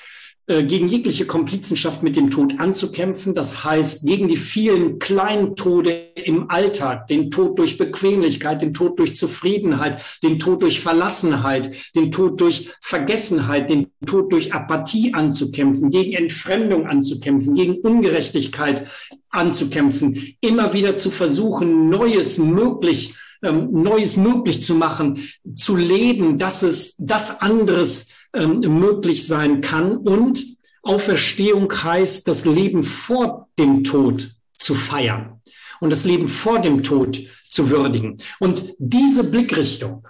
gegen 0.49 0.89
jegliche 0.89 1.27
Komplizenschaft 1.27 2.03
mit 2.03 2.17
dem 2.17 2.31
Tod 2.31 2.59
anzukämpfen. 2.59 3.35
Das 3.35 3.65
heißt, 3.65 4.07
gegen 4.07 4.29
die 4.29 4.39
vielen 4.39 4.99
kleinen 4.99 5.57
Tode 5.57 5.91
im 6.15 6.51
Alltag, 6.51 7.07
den 7.07 7.31
Tod 7.31 7.59
durch 7.59 7.77
Bequemlichkeit, 7.77 8.63
den 8.63 8.73
Tod 8.73 8.99
durch 8.99 9.15
Zufriedenheit, 9.15 10.01
den 10.23 10.39
Tod 10.39 10.63
durch 10.63 10.81
Verlassenheit, 10.81 11.71
den 11.95 12.11
Tod 12.11 12.41
durch 12.41 12.71
Vergessenheit, 12.81 13.69
den 13.69 13.89
Tod 14.07 14.33
durch 14.33 14.55
Apathie 14.55 15.13
anzukämpfen, 15.13 15.91
gegen 15.91 16.15
Entfremdung 16.15 16.87
anzukämpfen, 16.87 17.53
gegen 17.55 17.75
Ungerechtigkeit 17.75 18.87
anzukämpfen, 19.29 20.37
immer 20.41 20.73
wieder 20.73 20.97
zu 20.97 21.11
versuchen, 21.11 21.91
Neues 21.91 22.39
möglich 22.39 23.15
ähm, 23.43 23.69
Neues 23.71 24.17
möglich 24.17 24.63
zu 24.63 24.75
machen, 24.75 25.29
zu 25.55 25.77
leben, 25.77 26.39
dass 26.39 26.63
es 26.63 26.97
das 26.99 27.41
anderes 27.41 28.09
ähm, 28.33 28.61
möglich 28.61 29.27
sein 29.27 29.61
kann. 29.61 29.97
Und 29.97 30.45
Auferstehung 30.83 31.73
heißt, 31.73 32.29
das 32.29 32.45
Leben 32.45 32.83
vor 32.83 33.49
dem 33.59 33.85
Tod 33.85 34.31
zu 34.55 34.75
feiern 34.75 35.41
und 35.81 35.91
das 35.91 36.05
Leben 36.05 36.29
vor 36.29 36.61
dem 36.61 36.83
Tod 36.83 37.21
zu 37.49 37.71
würdigen. 37.71 38.19
Und 38.39 38.75
diese 38.79 39.25
Blickrichtung 39.25 40.07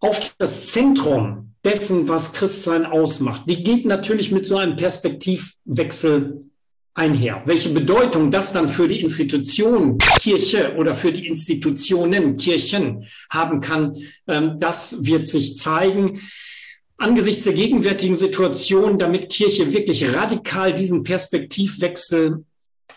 auf 0.00 0.34
das 0.38 0.68
Zentrum 0.68 1.54
dessen, 1.64 2.08
was 2.08 2.32
Christsein 2.32 2.84
ausmacht, 2.84 3.44
die 3.48 3.62
geht 3.62 3.86
natürlich 3.86 4.32
mit 4.32 4.46
so 4.46 4.56
einem 4.56 4.76
Perspektivwechsel 4.76 6.50
einher. 6.94 7.42
Welche 7.46 7.70
Bedeutung 7.70 8.30
das 8.30 8.52
dann 8.52 8.68
für 8.68 8.88
die 8.88 9.00
Institution 9.00 9.98
Kirche 10.20 10.74
oder 10.76 10.94
für 10.94 11.12
die 11.12 11.26
Institutionen 11.26 12.36
Kirchen 12.36 13.06
haben 13.30 13.60
kann, 13.60 13.96
ähm, 14.26 14.56
das 14.58 15.04
wird 15.04 15.26
sich 15.26 15.56
zeigen 15.56 16.20
angesichts 17.02 17.44
der 17.44 17.52
gegenwärtigen 17.54 18.14
Situation, 18.14 18.98
damit 18.98 19.28
Kirche 19.28 19.72
wirklich 19.72 20.14
radikal 20.14 20.72
diesen 20.72 21.02
Perspektivwechsel 21.02 22.44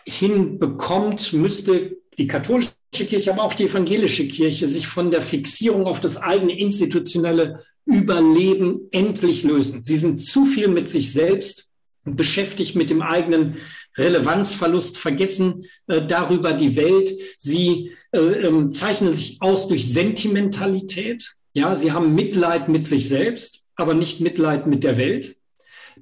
hinbekommt, 0.05 1.33
müsste 1.33 1.97
die 2.17 2.27
katholische 2.27 2.73
Kirche, 2.91 3.33
aber 3.33 3.43
auch 3.43 3.55
die 3.55 3.65
evangelische 3.65 4.27
Kirche 4.27 4.67
sich 4.67 4.87
von 4.87 5.11
der 5.11 5.21
Fixierung 5.21 5.85
auf 5.85 5.99
das 5.99 6.17
eigene 6.17 6.57
institutionelle 6.57 7.63
Überleben 7.85 8.87
endlich 8.91 9.43
lösen. 9.43 9.83
Sie 9.83 9.97
sind 9.97 10.17
zu 10.17 10.45
viel 10.45 10.67
mit 10.67 10.87
sich 10.87 11.11
selbst 11.11 11.67
beschäftigt 12.03 12.75
mit 12.75 12.89
dem 12.89 13.01
eigenen 13.01 13.57
Relevanzverlust, 13.97 14.97
vergessen 14.97 15.65
äh, 15.87 16.05
darüber 16.05 16.53
die 16.53 16.75
Welt. 16.75 17.11
Sie 17.37 17.91
äh, 18.11 18.19
äh, 18.19 18.69
zeichnen 18.69 19.13
sich 19.13 19.37
aus 19.39 19.67
durch 19.67 19.91
Sentimentalität. 19.91 21.33
Ja, 21.53 21.73
sie 21.73 21.91
haben 21.91 22.13
Mitleid 22.13 22.69
mit 22.69 22.85
sich 22.85 23.07
selbst 23.07 23.64
aber 23.75 23.93
nicht 23.93 24.21
Mitleid 24.21 24.67
mit 24.67 24.83
der 24.83 24.97
Welt. 24.97 25.37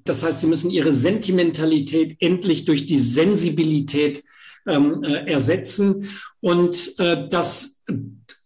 Das 0.06 0.24
heißt, 0.24 0.42
sie 0.42 0.48
müssen 0.48 0.72
ihre 0.72 0.92
Sentimentalität 0.92 2.18
endlich 2.20 2.66
durch 2.66 2.86
die 2.86 3.00
Sensibilität 3.00 4.24
ähm, 4.68 5.04
äh, 5.04 5.32
ersetzen. 5.32 6.10
Und 6.42 6.96
äh, 7.00 7.28
das, 7.30 7.82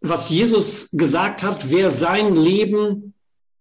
was 0.02 0.30
Jesus 0.30 0.90
gesagt 0.92 1.44
hat, 1.44 1.70
wer 1.72 1.90
sein 1.90 2.36
Leben 2.36 3.14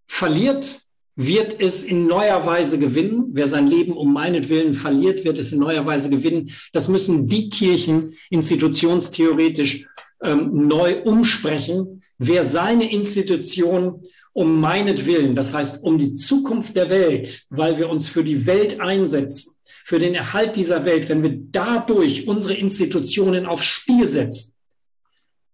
verliert, 0.06 0.80
wird 1.16 1.58
es 1.60 1.82
in 1.82 2.06
neuer 2.06 2.44
Weise 2.44 2.78
gewinnen. 2.78 3.30
Wer 3.32 3.48
sein 3.48 3.66
Leben 3.66 3.92
um 3.92 4.12
meinetwillen 4.12 4.74
verliert, 4.74 5.24
wird 5.24 5.38
es 5.38 5.52
in 5.52 5.60
neuer 5.60 5.86
Weise 5.86 6.10
gewinnen. 6.10 6.50
Das 6.72 6.88
müssen 6.88 7.26
die 7.26 7.48
Kirchen 7.48 8.14
institutionstheoretisch 8.28 9.86
ähm, 10.22 10.68
neu 10.68 11.02
umsprechen. 11.02 12.02
Wer 12.18 12.44
seine 12.44 12.90
Institution 12.92 14.02
um 14.36 14.60
meinetwillen, 14.60 15.34
das 15.34 15.54
heißt 15.54 15.82
um 15.82 15.96
die 15.96 16.12
Zukunft 16.12 16.76
der 16.76 16.90
Welt, 16.90 17.46
weil 17.48 17.78
wir 17.78 17.88
uns 17.88 18.06
für 18.06 18.22
die 18.22 18.44
Welt 18.44 18.82
einsetzen, 18.82 19.54
für 19.82 19.98
den 19.98 20.14
Erhalt 20.14 20.56
dieser 20.56 20.84
Welt, 20.84 21.08
wenn 21.08 21.22
wir 21.22 21.38
dadurch 21.52 22.28
unsere 22.28 22.52
Institutionen 22.52 23.46
aufs 23.46 23.64
Spiel 23.64 24.10
setzen, 24.10 24.52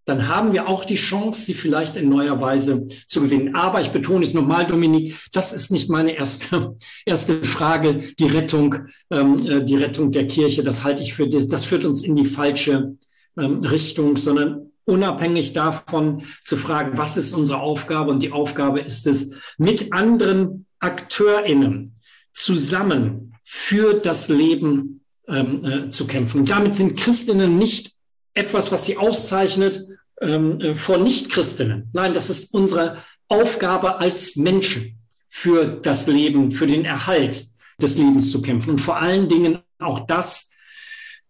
dann 0.04 0.26
haben 0.26 0.52
wir 0.52 0.68
auch 0.68 0.84
die 0.84 0.96
Chance, 0.96 1.42
sie 1.42 1.54
vielleicht 1.54 1.94
in 1.94 2.08
neuer 2.08 2.40
Weise 2.40 2.88
zu 3.06 3.20
gewinnen. 3.20 3.54
Aber 3.54 3.80
ich 3.80 3.90
betone 3.90 4.24
es 4.24 4.34
nochmal, 4.34 4.66
Dominik, 4.66 5.14
das 5.30 5.52
ist 5.52 5.70
nicht 5.70 5.88
meine 5.88 6.16
erste, 6.16 6.76
erste 7.06 7.44
Frage, 7.44 8.12
die 8.18 8.26
Rettung, 8.26 8.74
ähm, 9.12 9.46
äh, 9.46 9.62
die 9.62 9.76
Rettung 9.76 10.10
der 10.10 10.26
Kirche. 10.26 10.64
Das 10.64 10.82
halte 10.82 11.04
ich 11.04 11.14
für, 11.14 11.28
das 11.28 11.64
führt 11.64 11.84
uns 11.84 12.02
in 12.02 12.16
die 12.16 12.24
falsche 12.24 12.96
ähm, 13.38 13.60
Richtung, 13.60 14.16
sondern 14.16 14.71
unabhängig 14.84 15.52
davon 15.52 16.24
zu 16.44 16.56
fragen, 16.56 16.98
was 16.98 17.16
ist 17.16 17.32
unsere 17.32 17.60
Aufgabe? 17.60 18.10
Und 18.10 18.22
die 18.22 18.32
Aufgabe 18.32 18.80
ist 18.80 19.06
es, 19.06 19.32
mit 19.58 19.92
anderen 19.92 20.66
AkteurInnen 20.80 21.96
zusammen 22.32 23.34
für 23.44 23.94
das 23.94 24.28
Leben 24.28 25.04
ähm, 25.28 25.64
äh, 25.64 25.90
zu 25.90 26.06
kämpfen. 26.06 26.40
Und 26.40 26.50
damit 26.50 26.74
sind 26.74 26.96
Christinnen 26.96 27.58
nicht 27.58 27.92
etwas, 28.34 28.72
was 28.72 28.86
sie 28.86 28.96
auszeichnet 28.96 29.86
ähm, 30.20 30.60
äh, 30.60 30.74
vor 30.74 30.98
Nichtchristinnen. 30.98 31.90
Nein, 31.92 32.12
das 32.12 32.30
ist 32.30 32.54
unsere 32.54 32.98
Aufgabe 33.28 33.98
als 33.98 34.36
Menschen 34.36 34.98
für 35.28 35.66
das 35.66 36.06
Leben, 36.06 36.50
für 36.52 36.66
den 36.66 36.84
Erhalt 36.84 37.46
des 37.80 37.96
Lebens 37.96 38.30
zu 38.30 38.42
kämpfen. 38.42 38.70
Und 38.70 38.80
vor 38.80 39.00
allen 39.00 39.28
Dingen 39.28 39.60
auch 39.78 40.06
das, 40.06 40.50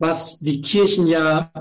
was 0.03 0.41
die 0.41 0.62
Kirchen 0.62 1.07
ja 1.07 1.53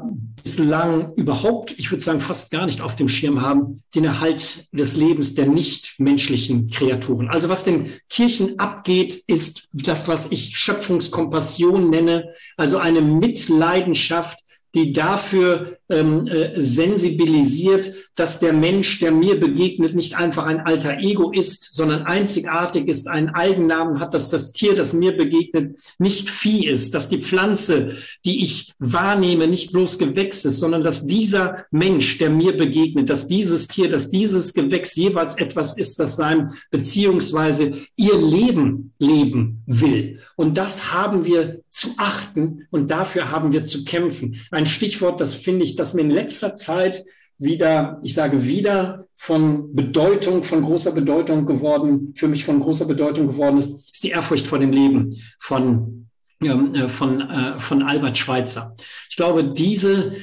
bislang 0.43 1.13
überhaupt, 1.13 1.75
ich 1.77 1.91
würde 1.91 2.04
sagen, 2.04 2.19
fast 2.19 2.49
gar 2.49 2.65
nicht 2.65 2.82
auf 2.82 2.95
dem 2.95 3.08
Schirm 3.08 3.43
haben, 3.43 3.84
den 3.93 4.04
Erhalt 4.04 4.67
des 4.71 4.97
Lebens 4.97 5.36
der 5.36 5.45
nichtmenschlichen 5.45 6.67
Kreaturen. 6.67 7.30
Also 7.30 7.49
was 7.49 7.65
den 7.65 7.93
Kirchen 8.10 8.58
abgeht, 8.58 9.13
ist 9.27 9.67
das, 9.73 10.08
was 10.08 10.32
ich 10.32 10.58
Schöpfungskompassion 10.58 11.91
nenne, 11.91 12.34
also 12.58 12.80
eine 12.80 13.01
Mitleidenschaft 13.01 14.39
die 14.73 14.93
dafür 14.93 15.80
ähm, 15.91 16.27
äh, 16.27 16.60
sensibilisiert, 16.60 17.93
dass 18.15 18.39
der 18.39 18.54
Mensch, 18.54 18.99
der 18.99 19.12
mir 19.12 19.39
begegnet, 19.39 19.95
nicht 19.95 20.17
einfach 20.17 20.45
ein 20.45 20.60
alter 20.60 20.99
Ego 20.99 21.32
ist, 21.32 21.73
sondern 21.73 22.04
einzigartig 22.04 22.88
ist, 22.88 23.08
einen 23.08 23.30
Eigennamen 23.30 23.99
hat, 23.99 24.13
dass 24.13 24.30
das 24.30 24.54
Tier, 24.54 24.75
das 24.75 24.93
mir 24.93 25.15
begegnet, 25.15 25.80
nicht 25.97 26.30
Vieh 26.30 26.65
ist, 26.65 26.93
dass 26.93 27.10
die 27.10 27.21
Pflanze, 27.21 27.97
die 28.25 28.43
ich 28.43 28.73
wahrnehme, 28.80 29.47
nicht 29.47 29.71
bloß 29.71 29.97
Gewächs 29.97 30.45
ist, 30.45 30.60
sondern 30.60 30.84
dass 30.84 31.08
dieser 31.08 31.65
Mensch, 31.71 32.17
der 32.17 32.30
mir 32.30 32.56
begegnet, 32.56 33.10
dass 33.10 33.27
dieses 33.27 33.67
Tier, 33.67 33.89
dass 33.89 34.10
dieses 34.10 34.54
Gewächs 34.54 34.95
jeweils 34.95 35.36
etwas 35.36 35.77
ist, 35.77 35.99
das 35.99 36.15
sein 36.15 36.49
beziehungsweise 36.69 37.73
ihr 37.95 38.17
Leben 38.17 38.93
leben 38.99 39.63
will. 39.65 40.19
Und 40.36 40.58
das 40.58 40.91
haben 40.93 41.25
wir 41.25 41.62
zu 41.69 41.89
achten 41.97 42.67
und 42.69 42.91
dafür 42.91 43.32
haben 43.32 43.51
wir 43.51 43.63
zu 43.63 43.84
kämpfen. 43.84 44.36
Ein 44.51 44.65
Stichwort, 44.65 45.21
das 45.21 45.34
finde 45.34 45.65
ich, 45.65 45.75
das 45.81 45.93
mir 45.93 46.01
in 46.01 46.11
letzter 46.11 46.55
Zeit 46.55 47.03
wieder, 47.37 47.99
ich 48.03 48.13
sage 48.13 48.45
wieder, 48.45 49.07
von 49.15 49.75
Bedeutung, 49.75 50.43
von 50.43 50.61
großer 50.61 50.91
Bedeutung 50.91 51.45
geworden, 51.45 52.13
für 52.15 52.27
mich 52.27 52.45
von 52.45 52.59
großer 52.59 52.85
Bedeutung 52.85 53.27
geworden 53.27 53.57
ist, 53.57 53.91
ist 53.91 54.03
die 54.03 54.09
Ehrfurcht 54.09 54.47
vor 54.47 54.59
dem 54.59 54.71
Leben 54.71 55.15
von, 55.39 56.07
ähm, 56.41 56.73
äh, 56.75 56.87
von, 56.87 57.21
äh, 57.21 57.59
von 57.59 57.83
Albert 57.83 58.17
Schweitzer. 58.17 58.75
Ich 59.09 59.15
glaube, 59.15 59.43
diese, 59.43 60.13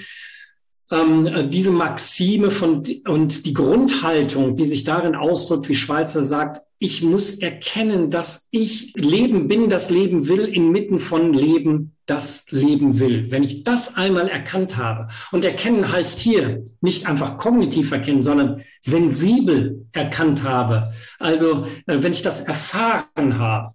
ähm, 0.91 1.27
äh, 1.27 1.47
diese 1.47 1.73
Maxime 1.73 2.51
von, 2.51 2.85
und 3.07 3.47
die 3.47 3.55
Grundhaltung, 3.55 4.57
die 4.57 4.65
sich 4.65 4.85
darin 4.85 5.15
ausdrückt, 5.15 5.69
wie 5.69 5.75
Schweizer 5.75 6.23
sagt, 6.23 6.63
ich 6.79 7.03
muss 7.03 7.35
erkennen, 7.35 8.11
dass 8.11 8.49
ich 8.53 8.93
Leben 8.95 9.49
bin, 9.49 9.69
das 9.69 9.91
Leben 9.91 10.29
will, 10.29 10.45
inmitten 10.45 11.01
von 11.01 11.33
Leben, 11.33 11.97
das 12.09 12.51
Leben 12.51 12.99
will. 12.99 13.31
Wenn 13.31 13.45
ich 13.45 13.65
das 13.65 13.97
einmal 13.97 14.29
erkannt 14.29 14.77
habe, 14.77 15.09
und 15.31 15.45
erkennen 15.45 15.93
heißt 15.93 16.19
hier 16.19 16.65
nicht 16.81 17.07
einfach 17.07 17.37
kognitiv 17.37 17.93
erkennen, 17.93 18.23
sondern 18.23 18.63
sensibel 18.81 19.87
erkannt 19.93 20.43
habe, 20.43 20.93
also 21.19 21.67
äh, 21.87 22.03
wenn 22.03 22.13
ich 22.13 22.23
das 22.23 22.41
erfahren 22.41 23.39
habe, 23.39 23.75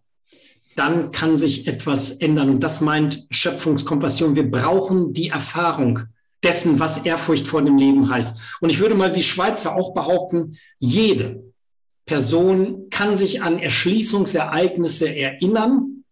dann 0.75 1.11
kann 1.11 1.37
sich 1.37 1.67
etwas 1.67 2.11
ändern. 2.11 2.49
Und 2.49 2.63
das 2.63 2.81
meint 2.81 3.27
Schöpfungskompassion. 3.29 4.35
Wir 4.35 4.49
brauchen 4.49 5.13
die 5.13 5.29
Erfahrung 5.29 5.99
dessen, 6.41 6.79
was 6.79 7.05
Ehrfurcht 7.05 7.47
vor 7.47 7.61
dem 7.61 7.77
Leben 7.77 8.09
heißt. 8.09 8.41
Und 8.59 8.71
ich 8.71 8.79
würde 8.79 8.95
mal 8.95 9.15
wie 9.15 9.21
Schweizer 9.21 9.75
auch 9.75 9.93
behaupten, 9.93 10.57
jede 10.79 11.43
Person 12.07 12.89
kann 12.89 13.15
sich 13.15 13.43
an 13.43 13.59
Erschließungsereignisse 13.59 15.15
erinnern, 15.15 16.03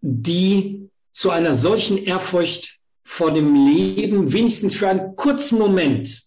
die 0.00 0.81
zu 1.12 1.30
einer 1.30 1.54
solchen 1.54 1.98
Ehrfurcht 1.98 2.78
vor 3.04 3.30
dem 3.30 3.54
Leben 3.54 4.32
wenigstens 4.32 4.74
für 4.74 4.88
einen 4.88 5.14
kurzen 5.16 5.58
Moment 5.58 6.22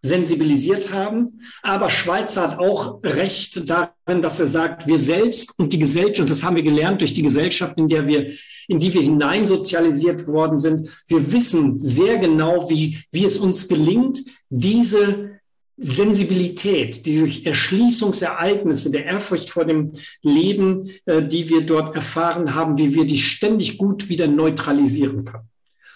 sensibilisiert 0.00 0.92
haben. 0.92 1.40
Aber 1.62 1.90
Schweizer 1.90 2.42
hat 2.42 2.58
auch 2.58 3.02
Recht 3.02 3.68
darin, 3.68 4.22
dass 4.22 4.38
er 4.40 4.46
sagt, 4.46 4.86
wir 4.86 4.98
selbst 4.98 5.58
und 5.58 5.72
die 5.72 5.78
Gesellschaft, 5.78 6.20
und 6.20 6.30
das 6.30 6.44
haben 6.44 6.56
wir 6.56 6.62
gelernt 6.62 7.00
durch 7.00 7.14
die 7.14 7.22
Gesellschaft, 7.22 7.78
in 7.78 7.88
der 7.88 8.06
wir, 8.06 8.32
in 8.68 8.78
die 8.78 8.92
wir 8.94 9.02
hineinsozialisiert 9.02 10.26
worden 10.26 10.58
sind, 10.58 10.88
wir 11.08 11.32
wissen 11.32 11.78
sehr 11.80 12.18
genau, 12.18 12.68
wie, 12.70 12.98
wie 13.10 13.24
es 13.24 13.38
uns 13.38 13.68
gelingt, 13.68 14.20
diese 14.50 15.37
Sensibilität, 15.78 17.06
die 17.06 17.20
durch 17.20 17.46
Erschließungsereignisse 17.46 18.90
der 18.90 19.06
Ehrfurcht 19.06 19.50
vor 19.50 19.64
dem 19.64 19.92
Leben, 20.22 20.90
äh, 21.06 21.22
die 21.22 21.48
wir 21.48 21.62
dort 21.62 21.94
erfahren 21.94 22.54
haben, 22.54 22.76
wie 22.78 22.94
wir 22.94 23.06
die 23.06 23.18
ständig 23.18 23.78
gut 23.78 24.08
wieder 24.08 24.26
neutralisieren 24.26 25.24
können. 25.24 25.48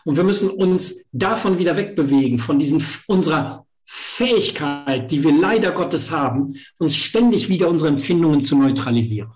Und 0.05 0.17
wir 0.17 0.25
müssen 0.25 0.51
uns 0.51 1.05
davon 1.13 1.59
wieder 1.59 1.77
wegbewegen, 1.77 2.39
von 2.39 2.59
diesen 2.59 2.85
unserer 3.07 3.67
Fähigkeit, 3.85 5.11
die 5.11 5.23
wir 5.23 5.33
leider 5.33 5.73
Gottes 5.73 6.11
haben, 6.11 6.57
uns 6.79 6.97
ständig 6.97 7.49
wieder 7.49 7.69
unsere 7.69 7.91
Empfindungen 7.91 8.43
zu 8.43 8.57
neutralisieren. 8.57 9.33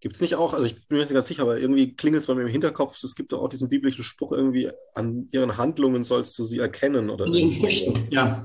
Gibt 0.00 0.14
es 0.14 0.20
nicht 0.20 0.34
auch, 0.34 0.54
also 0.54 0.66
ich 0.66 0.74
bin 0.88 0.98
mir 0.98 1.04
nicht 1.04 1.12
ganz 1.12 1.26
sicher, 1.26 1.42
aber 1.42 1.58
irgendwie 1.58 1.94
klingelt 1.94 2.22
es 2.22 2.26
bei 2.26 2.34
mir 2.34 2.42
im 2.42 2.48
Hinterkopf, 2.48 3.02
es 3.02 3.14
gibt 3.14 3.32
auch 3.32 3.48
diesen 3.48 3.68
biblischen 3.68 4.04
Spruch 4.04 4.32
irgendwie, 4.32 4.70
an 4.94 5.28
ihren 5.32 5.56
Handlungen 5.56 6.04
sollst 6.04 6.38
du 6.38 6.44
sie 6.44 6.58
erkennen. 6.58 7.10
Oder 7.10 7.26
an 7.26 7.34
ihren 7.34 7.52
Früchten, 7.52 7.94
ja. 8.10 8.42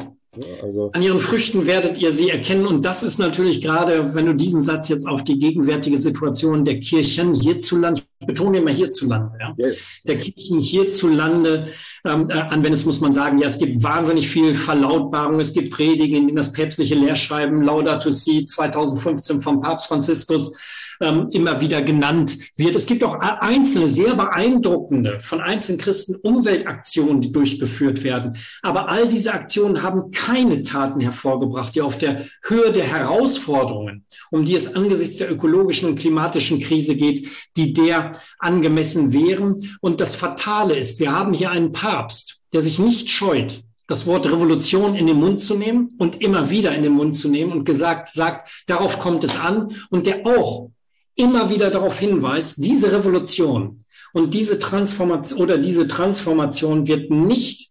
Also. 0.62 0.92
An 0.94 1.02
ihren 1.02 1.20
Früchten 1.20 1.66
werdet 1.66 2.00
ihr 2.00 2.12
sie 2.12 2.30
erkennen. 2.30 2.66
Und 2.66 2.86
das 2.86 3.04
ist 3.04 3.20
natürlich 3.20 3.62
gerade, 3.62 4.16
wenn 4.16 4.26
du 4.26 4.34
diesen 4.34 4.62
Satz 4.62 4.88
jetzt 4.88 5.06
auf 5.06 5.24
die 5.24 5.38
gegenwärtige 5.38 5.98
Situation 5.98 6.64
der 6.64 6.80
Kirchen 6.80 7.34
hierzulande, 7.34 8.02
ich 8.20 8.28
betone 8.28 8.60
immer 8.60 8.72
hierzulande, 8.72 9.32
ja, 9.40 9.54
ja. 9.58 9.74
der 10.06 10.18
Kirchen 10.18 10.60
hierzulande 10.60 11.68
ähm, 12.06 12.30
äh, 12.30 12.34
anwendest, 12.34 12.86
muss 12.86 13.02
man 13.02 13.12
sagen, 13.12 13.40
ja, 13.40 13.48
es 13.48 13.60
gibt 13.60 13.84
wahnsinnig 13.84 14.30
viel 14.30 14.56
Verlautbarung, 14.56 15.40
es 15.40 15.54
gibt 15.54 15.72
Predigen, 15.72 16.16
in 16.16 16.28
denen 16.28 16.38
das 16.38 16.54
päpstliche 16.54 16.96
Lehrschreiben 16.96 17.64
Laudato 17.64 18.10
Si 18.10 18.46
2015 18.46 19.42
vom 19.42 19.60
Papst 19.60 19.88
Franziskus 19.88 20.56
ähm, 21.02 21.30
immer 21.32 21.60
wieder 21.60 21.82
genannt 21.82 22.38
wird. 22.56 22.76
Es 22.76 22.86
gibt 22.86 23.04
auch 23.04 23.20
einzelne, 23.20 23.88
sehr 23.88 24.16
beeindruckende 24.16 25.20
von 25.20 25.42
einzelnen 25.42 25.80
Christen 25.80 26.16
Umweltaktionen, 26.16 27.22
die 27.22 27.32
durchgeführt 27.32 28.04
werden. 28.04 28.38
Aber 28.62 28.90
all 28.90 29.08
diese 29.08 29.34
Aktionen 29.34 29.84
haben 29.84 30.12
keine 30.12 30.64
Taten 30.64 31.02
hervorgebracht, 31.02 31.76
die 31.76 31.82
auf 31.82 31.98
der 31.98 32.26
Höhe 32.44 32.72
der 32.72 32.86
Herausforderungen, 32.86 34.06
um 34.30 34.46
die 34.46 34.56
es 34.56 34.76
angesichts 34.76 35.18
der 35.18 35.32
ökologischen 35.32 35.90
und 35.90 36.00
klimatischen 36.00 36.60
Krise 36.60 36.96
geht, 36.96 37.28
die 37.58 37.74
der 37.74 38.14
angemessen 38.40 39.12
wären. 39.12 39.78
Und 39.82 40.00
das 40.00 40.16
Fatale 40.16 40.76
ist, 40.76 41.00
wir 41.00 41.12
haben 41.12 41.34
hier 41.34 41.52
einen 41.52 41.72
Papst, 41.72 42.42
der 42.54 42.62
sich 42.62 42.80
nicht 42.80 43.10
scheut, 43.10 43.64
das 43.88 44.08
Wort 44.08 44.26
Revolution 44.26 44.96
in 44.96 45.08
den 45.08 45.18
Mund 45.18 45.42
zu 45.42 45.56
nehmen 45.56 45.90
und 45.98 46.22
immer 46.22 46.50
wieder 46.50 46.74
in 46.74 46.84
den 46.84 46.94
Mund 46.94 47.16
zu 47.16 47.28
nehmen 47.28 47.52
und 47.52 47.66
gesagt, 47.66 48.08
sagt, 48.08 48.64
darauf 48.68 49.00
kommt 49.00 49.24
es 49.26 49.38
an 49.38 49.76
und 49.90 50.06
der 50.06 50.26
auch 50.26 50.70
immer 51.16 51.50
wieder 51.50 51.70
darauf 51.70 52.00
hinweist, 52.00 52.56
diese 52.58 52.92
Revolution 52.92 53.84
und 54.14 54.34
diese 54.34 54.60
Transformation 54.60 55.40
oder 55.40 55.58
diese 55.58 55.88
Transformation 55.88 56.88
wird 56.88 57.12
nicht 57.12 57.70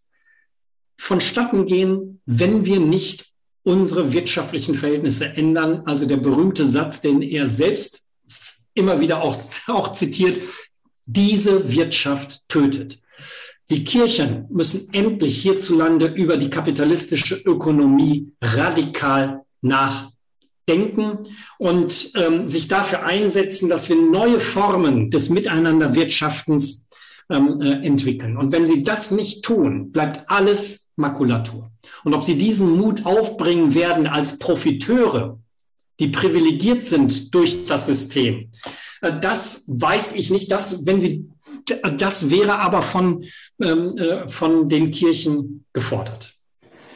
vonstatten 0.98 1.66
gehen, 1.66 2.20
wenn 2.26 2.64
wir 2.64 2.80
nicht 2.80 3.26
unsere 3.62 4.12
wirtschaftlichen 4.12 4.74
Verhältnisse 4.74 5.26
ändern. 5.26 5.82
Also 5.86 6.06
der 6.06 6.16
berühmte 6.16 6.66
Satz, 6.66 7.00
den 7.00 7.22
er 7.22 7.46
selbst 7.46 8.06
immer 8.74 9.00
wieder 9.00 9.22
auch, 9.22 9.36
auch 9.66 9.92
zitiert, 9.92 10.40
diese 11.06 11.72
Wirtschaft 11.72 12.48
tötet. 12.48 13.00
Die 13.70 13.84
Kirchen 13.84 14.46
müssen 14.50 14.92
endlich 14.92 15.42
hierzulande 15.42 16.06
über 16.06 16.36
die 16.36 16.50
kapitalistische 16.50 17.36
Ökonomie 17.36 18.32
radikal 18.42 19.44
nach 19.60 20.10
denken 20.70 21.28
und 21.58 22.12
ähm, 22.14 22.48
sich 22.48 22.68
dafür 22.68 23.04
einsetzen, 23.04 23.68
dass 23.68 23.88
wir 23.88 23.96
neue 23.96 24.40
Formen 24.40 25.10
des 25.10 25.28
Miteinanderwirtschaftens 25.28 26.86
ähm, 27.30 27.60
äh, 27.60 27.86
entwickeln. 27.86 28.36
Und 28.36 28.52
wenn 28.52 28.66
sie 28.66 28.82
das 28.82 29.10
nicht 29.10 29.44
tun, 29.44 29.92
bleibt 29.92 30.30
alles 30.30 30.92
Makulatur. 30.96 31.70
Und 32.04 32.14
ob 32.14 32.24
sie 32.24 32.36
diesen 32.36 32.76
Mut 32.76 33.04
aufbringen 33.04 33.74
werden 33.74 34.06
als 34.06 34.38
Profiteure, 34.38 35.38
die 35.98 36.08
privilegiert 36.08 36.84
sind 36.84 37.34
durch 37.34 37.66
das 37.66 37.86
System, 37.86 38.50
äh, 39.02 39.12
das 39.20 39.64
weiß 39.66 40.12
ich 40.16 40.30
nicht. 40.30 40.50
Das, 40.50 40.86
wenn 40.86 41.00
sie, 41.00 41.28
das 41.98 42.30
wäre 42.30 42.58
aber 42.58 42.82
von, 42.82 43.24
ähm, 43.60 43.96
äh, 43.96 44.28
von 44.28 44.68
den 44.68 44.90
Kirchen 44.90 45.64
gefordert. 45.72 46.34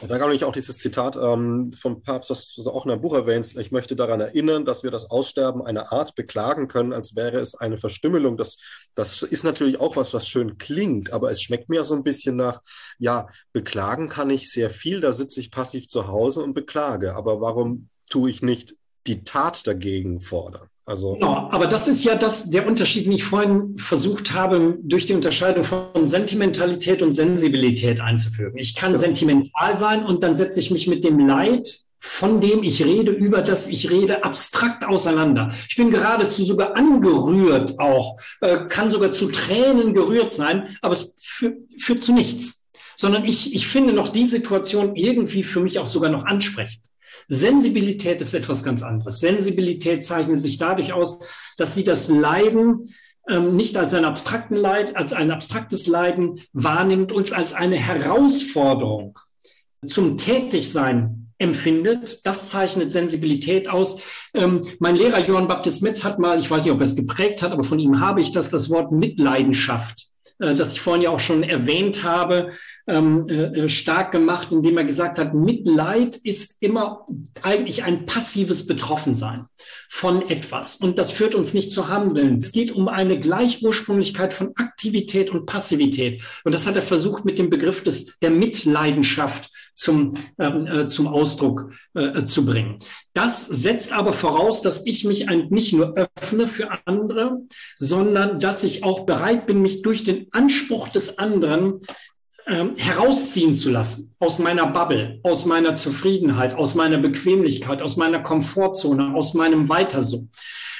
Da 0.07 0.17
gab 0.17 0.29
es 0.31 0.43
auch 0.43 0.51
dieses 0.51 0.77
Zitat 0.77 1.15
ähm, 1.15 1.71
vom 1.71 2.01
Papst, 2.01 2.29
das 2.29 2.53
du 2.55 2.69
auch 2.69 2.85
in 2.85 2.89
deinem 2.89 3.01
Buch 3.01 3.13
erwähnst. 3.13 3.57
Ich 3.57 3.71
möchte 3.71 3.95
daran 3.95 4.21
erinnern, 4.21 4.65
dass 4.65 4.83
wir 4.83 4.91
das 4.91 5.09
Aussterben 5.09 5.61
einer 5.61 5.91
Art 5.91 6.15
beklagen 6.15 6.67
können, 6.67 6.93
als 6.93 7.15
wäre 7.15 7.39
es 7.39 7.55
eine 7.55 7.77
Verstümmelung. 7.77 8.37
Das, 8.37 8.57
das 8.93 9.21
ist 9.21 9.43
natürlich 9.43 9.79
auch 9.79 9.95
was, 9.95 10.13
was 10.13 10.27
schön 10.27 10.57
klingt, 10.57 11.13
aber 11.13 11.31
es 11.31 11.41
schmeckt 11.41 11.69
mir 11.69 11.83
so 11.83 11.95
ein 11.95 12.03
bisschen 12.03 12.35
nach, 12.35 12.61
ja, 12.99 13.27
beklagen 13.53 14.09
kann 14.09 14.29
ich 14.29 14.51
sehr 14.51 14.69
viel, 14.69 15.01
da 15.01 15.11
sitze 15.11 15.39
ich 15.39 15.51
passiv 15.51 15.87
zu 15.87 16.07
Hause 16.07 16.43
und 16.43 16.53
beklage. 16.53 17.15
Aber 17.15 17.41
warum 17.41 17.89
tue 18.09 18.29
ich 18.29 18.41
nicht 18.41 18.75
die 19.07 19.23
Tat 19.23 19.65
dagegen 19.67 20.19
fordern? 20.19 20.69
Also 20.87 21.13
genau, 21.13 21.49
aber 21.51 21.65
das 21.65 21.87
ist 21.87 22.03
ja 22.03 22.13
das, 22.13 22.51
der 22.51 22.67
Unterschied, 22.67 23.05
den 23.05 23.13
ich 23.13 23.23
vorhin 23.23 23.75
versucht 23.77 24.33
habe, 24.33 24.77
durch 24.83 25.07
die 25.07 25.13
Unterscheidung 25.13 25.63
von 25.63 26.07
Sentimentalität 26.07 27.01
und 27.01 27.11
Sensibilität 27.11 27.99
einzufügen. 28.01 28.57
Ich 28.57 28.75
kann 28.75 28.91
ja. 28.91 28.97
sentimental 28.99 29.77
sein 29.77 30.05
und 30.05 30.21
dann 30.21 30.35
setze 30.35 30.59
ich 30.59 30.69
mich 30.69 30.85
mit 30.85 31.03
dem 31.03 31.17
Leid, 31.27 31.85
von 31.99 32.39
dem 32.39 32.61
ich 32.61 32.85
rede, 32.85 33.11
über 33.11 33.41
das 33.41 33.65
ich 33.65 33.89
rede, 33.89 34.23
abstrakt 34.23 34.85
auseinander. 34.85 35.51
Ich 35.67 35.75
bin 35.75 35.89
geradezu 35.89 36.45
sogar 36.45 36.77
angerührt 36.77 37.79
auch, 37.79 38.19
äh, 38.41 38.67
kann 38.67 38.91
sogar 38.91 39.11
zu 39.11 39.31
Tränen 39.31 39.95
gerührt 39.95 40.31
sein, 40.31 40.77
aber 40.83 40.93
es 40.93 41.15
führt, 41.19 41.57
führt 41.79 42.03
zu 42.03 42.13
nichts. 42.13 42.67
Sondern 42.95 43.25
ich, 43.25 43.55
ich 43.55 43.67
finde 43.67 43.91
noch 43.91 44.09
die 44.09 44.25
Situation 44.25 44.95
irgendwie 44.95 45.41
für 45.41 45.61
mich 45.61 45.79
auch 45.79 45.87
sogar 45.87 46.11
noch 46.11 46.25
ansprechend. 46.25 46.83
Sensibilität 47.27 48.21
ist 48.21 48.33
etwas 48.33 48.63
ganz 48.63 48.83
anderes. 48.83 49.19
Sensibilität 49.19 50.05
zeichnet 50.05 50.41
sich 50.41 50.57
dadurch 50.57 50.93
aus, 50.93 51.19
dass 51.57 51.75
sie 51.75 51.83
das 51.83 52.09
Leiden 52.09 52.89
ähm, 53.27 53.55
nicht 53.55 53.77
als 53.77 53.93
ein 53.93 54.05
abstrakten 54.05 54.55
Leid, 54.55 54.95
als 54.95 55.13
ein 55.13 55.31
abstraktes 55.31 55.87
Leiden 55.87 56.41
wahrnimmt, 56.53 57.11
uns 57.11 57.31
als 57.31 57.53
eine 57.53 57.75
Herausforderung 57.75 59.17
zum 59.85 60.17
Tätigsein 60.17 61.31
empfindet. 61.37 62.25
Das 62.25 62.49
zeichnet 62.49 62.91
Sensibilität 62.91 63.67
aus. 63.67 63.99
Ähm, 64.33 64.65
mein 64.79 64.95
Lehrer 64.95 65.19
Johann 65.19 65.47
Baptist 65.47 65.81
Metz 65.81 66.03
hat 66.03 66.19
mal, 66.19 66.39
ich 66.39 66.49
weiß 66.49 66.63
nicht, 66.63 66.73
ob 66.73 66.79
er 66.79 66.85
es 66.85 66.95
geprägt 66.95 67.41
hat, 67.41 67.51
aber 67.51 67.63
von 67.63 67.79
ihm 67.79 67.99
habe 67.99 68.21
ich 68.21 68.31
das, 68.31 68.49
das 68.49 68.69
Wort 68.69 68.91
Mitleidenschaft 68.91 70.14
das 70.37 70.73
ich 70.73 70.81
vorhin 70.81 71.03
ja 71.03 71.09
auch 71.09 71.19
schon 71.19 71.43
erwähnt 71.43 72.03
habe, 72.03 72.51
ähm, 72.87 73.27
äh, 73.29 73.43
äh, 73.43 73.69
stark 73.69 74.11
gemacht, 74.11 74.51
indem 74.51 74.77
er 74.77 74.83
gesagt 74.83 75.17
hat, 75.19 75.33
Mitleid 75.33 76.17
ist 76.17 76.61
immer 76.61 77.07
eigentlich 77.41 77.83
ein 77.83 78.05
passives 78.05 78.67
Betroffensein 78.67 79.45
von 79.89 80.29
etwas. 80.29 80.75
Und 80.77 80.99
das 80.99 81.11
führt 81.11 81.35
uns 81.35 81.53
nicht 81.53 81.71
zu 81.71 81.87
Handeln. 81.87 82.39
Es 82.39 82.51
geht 82.51 82.71
um 82.71 82.87
eine 82.87 83.19
Gleichursprünglichkeit 83.19 84.33
von 84.33 84.51
Aktivität 84.55 85.31
und 85.31 85.45
Passivität. 85.45 86.23
Und 86.43 86.53
das 86.53 86.67
hat 86.67 86.75
er 86.75 86.81
versucht 86.81 87.25
mit 87.25 87.39
dem 87.39 87.49
Begriff 87.49 87.83
des, 87.83 88.17
der 88.19 88.31
Mitleidenschaft 88.31 89.51
zum, 89.73 90.17
ähm, 90.39 90.67
äh, 90.67 90.87
zum 90.87 91.07
Ausdruck 91.07 91.73
äh, 91.93 92.23
zu 92.25 92.45
bringen. 92.45 92.77
Das 93.13 93.45
setzt 93.45 93.93
aber 93.93 94.13
voraus, 94.13 94.61
dass 94.61 94.85
ich 94.85 95.05
mich 95.05 95.27
nicht 95.49 95.73
nur 95.73 95.95
öffne 95.95 96.47
für 96.47 96.69
andere, 96.85 97.41
sondern 97.75 98.39
dass 98.39 98.63
ich 98.63 98.83
auch 98.83 99.05
bereit 99.05 99.45
bin, 99.47 99.61
mich 99.61 99.81
durch 99.81 100.03
den 100.03 100.27
Anspruch 100.31 100.87
des 100.89 101.17
anderen 101.17 101.81
ähm, 102.47 102.75
herausziehen 102.75 103.55
zu 103.55 103.71
lassen 103.71 104.13
aus 104.19 104.39
meiner 104.39 104.67
Bubble, 104.67 105.19
aus 105.23 105.45
meiner 105.45 105.75
Zufriedenheit, 105.75 106.55
aus 106.55 106.75
meiner 106.75 106.97
Bequemlichkeit, 106.97 107.81
aus 107.81 107.97
meiner 107.97 108.19
Komfortzone, 108.19 109.15
aus 109.15 109.33
meinem 109.33 109.67
Weiterso. 109.69 110.27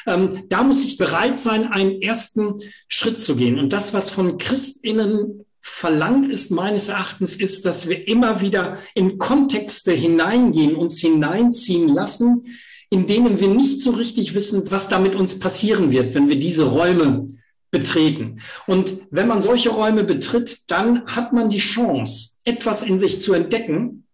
Ähm, 0.05 0.43
da 0.49 0.63
muss 0.63 0.83
ich 0.83 0.97
bereit 0.97 1.37
sein, 1.37 1.71
einen 1.71 2.01
ersten 2.01 2.59
Schritt 2.87 3.19
zu 3.19 3.35
gehen. 3.35 3.57
Und 3.57 3.73
das, 3.73 3.93
was 3.93 4.09
von 4.09 4.37
Christinnen 4.37 5.45
verlangt 5.61 6.29
ist 6.29 6.51
meines 6.51 6.89
Erachtens, 6.89 7.35
ist, 7.35 7.65
dass 7.65 7.89
wir 7.89 8.07
immer 8.07 8.41
wieder 8.41 8.77
in 8.93 9.17
Kontexte 9.17 9.91
hineingehen, 9.91 10.75
uns 10.75 10.99
hineinziehen 10.99 11.87
lassen, 11.87 12.55
in 12.91 13.07
denen 13.07 13.39
wir 13.39 13.47
nicht 13.47 13.81
so 13.81 13.91
richtig 13.91 14.35
wissen, 14.35 14.69
was 14.69 14.89
damit 14.89 15.15
uns 15.15 15.39
passieren 15.39 15.89
wird, 15.89 16.13
wenn 16.13 16.29
wir 16.29 16.39
diese 16.39 16.65
Räume 16.65 17.29
betreten. 17.75 18.39
Und 18.67 18.99
wenn 19.11 19.27
man 19.27 19.41
solche 19.41 19.69
Räume 19.69 20.05
betritt, 20.05 20.71
dann 20.71 21.05
hat 21.07 21.33
man 21.33 21.49
die 21.49 21.57
Chance, 21.57 22.37
etwas 22.45 22.83
in 22.83 22.99
sich 22.99 23.19
zu 23.19 23.33
entdecken, 23.33 24.05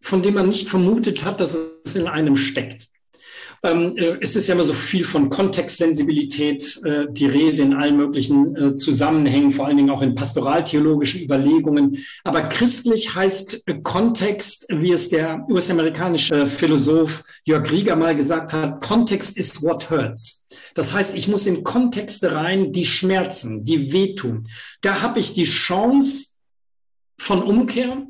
von 0.00 0.22
dem 0.22 0.34
man 0.34 0.48
nicht 0.48 0.68
vermutet 0.68 1.24
hat, 1.24 1.40
dass 1.40 1.56
es 1.84 1.94
in 1.94 2.08
einem 2.08 2.36
steckt. 2.36 2.88
Ähm, 3.62 3.96
äh, 3.96 4.16
es 4.20 4.34
ist 4.34 4.48
ja 4.48 4.54
immer 4.54 4.64
so 4.64 4.72
viel 4.72 5.04
von 5.04 5.30
Kontextsensibilität 5.30 6.80
äh, 6.84 7.06
die 7.08 7.26
Rede 7.26 7.62
in 7.62 7.74
allen 7.74 7.96
möglichen 7.96 8.56
äh, 8.56 8.74
Zusammenhängen, 8.74 9.52
vor 9.52 9.66
allen 9.66 9.76
Dingen 9.76 9.90
auch 9.90 10.02
in 10.02 10.14
pastoraltheologischen 10.14 11.22
Überlegungen. 11.22 12.04
Aber 12.24 12.42
christlich 12.42 13.14
heißt 13.14 13.62
äh, 13.66 13.74
Kontext, 13.82 14.66
wie 14.70 14.92
es 14.92 15.08
der 15.08 15.46
US-amerikanische 15.48 16.46
Philosoph 16.46 17.22
Jörg 17.44 17.70
Rieger 17.70 17.96
mal 17.96 18.16
gesagt 18.16 18.52
hat, 18.52 18.82
Kontext 18.82 19.36
is 19.38 19.62
what 19.62 19.90
hurts. 19.90 20.45
Das 20.76 20.92
heißt, 20.92 21.16
ich 21.16 21.26
muss 21.26 21.46
in 21.46 21.64
Kontexte 21.64 22.32
rein, 22.32 22.70
die 22.70 22.84
schmerzen, 22.84 23.64
die 23.64 23.92
wehtun. 23.92 24.48
Da 24.82 25.00
habe 25.00 25.20
ich 25.20 25.32
die 25.32 25.44
Chance 25.44 26.36
von 27.18 27.42
Umkehr, 27.42 28.06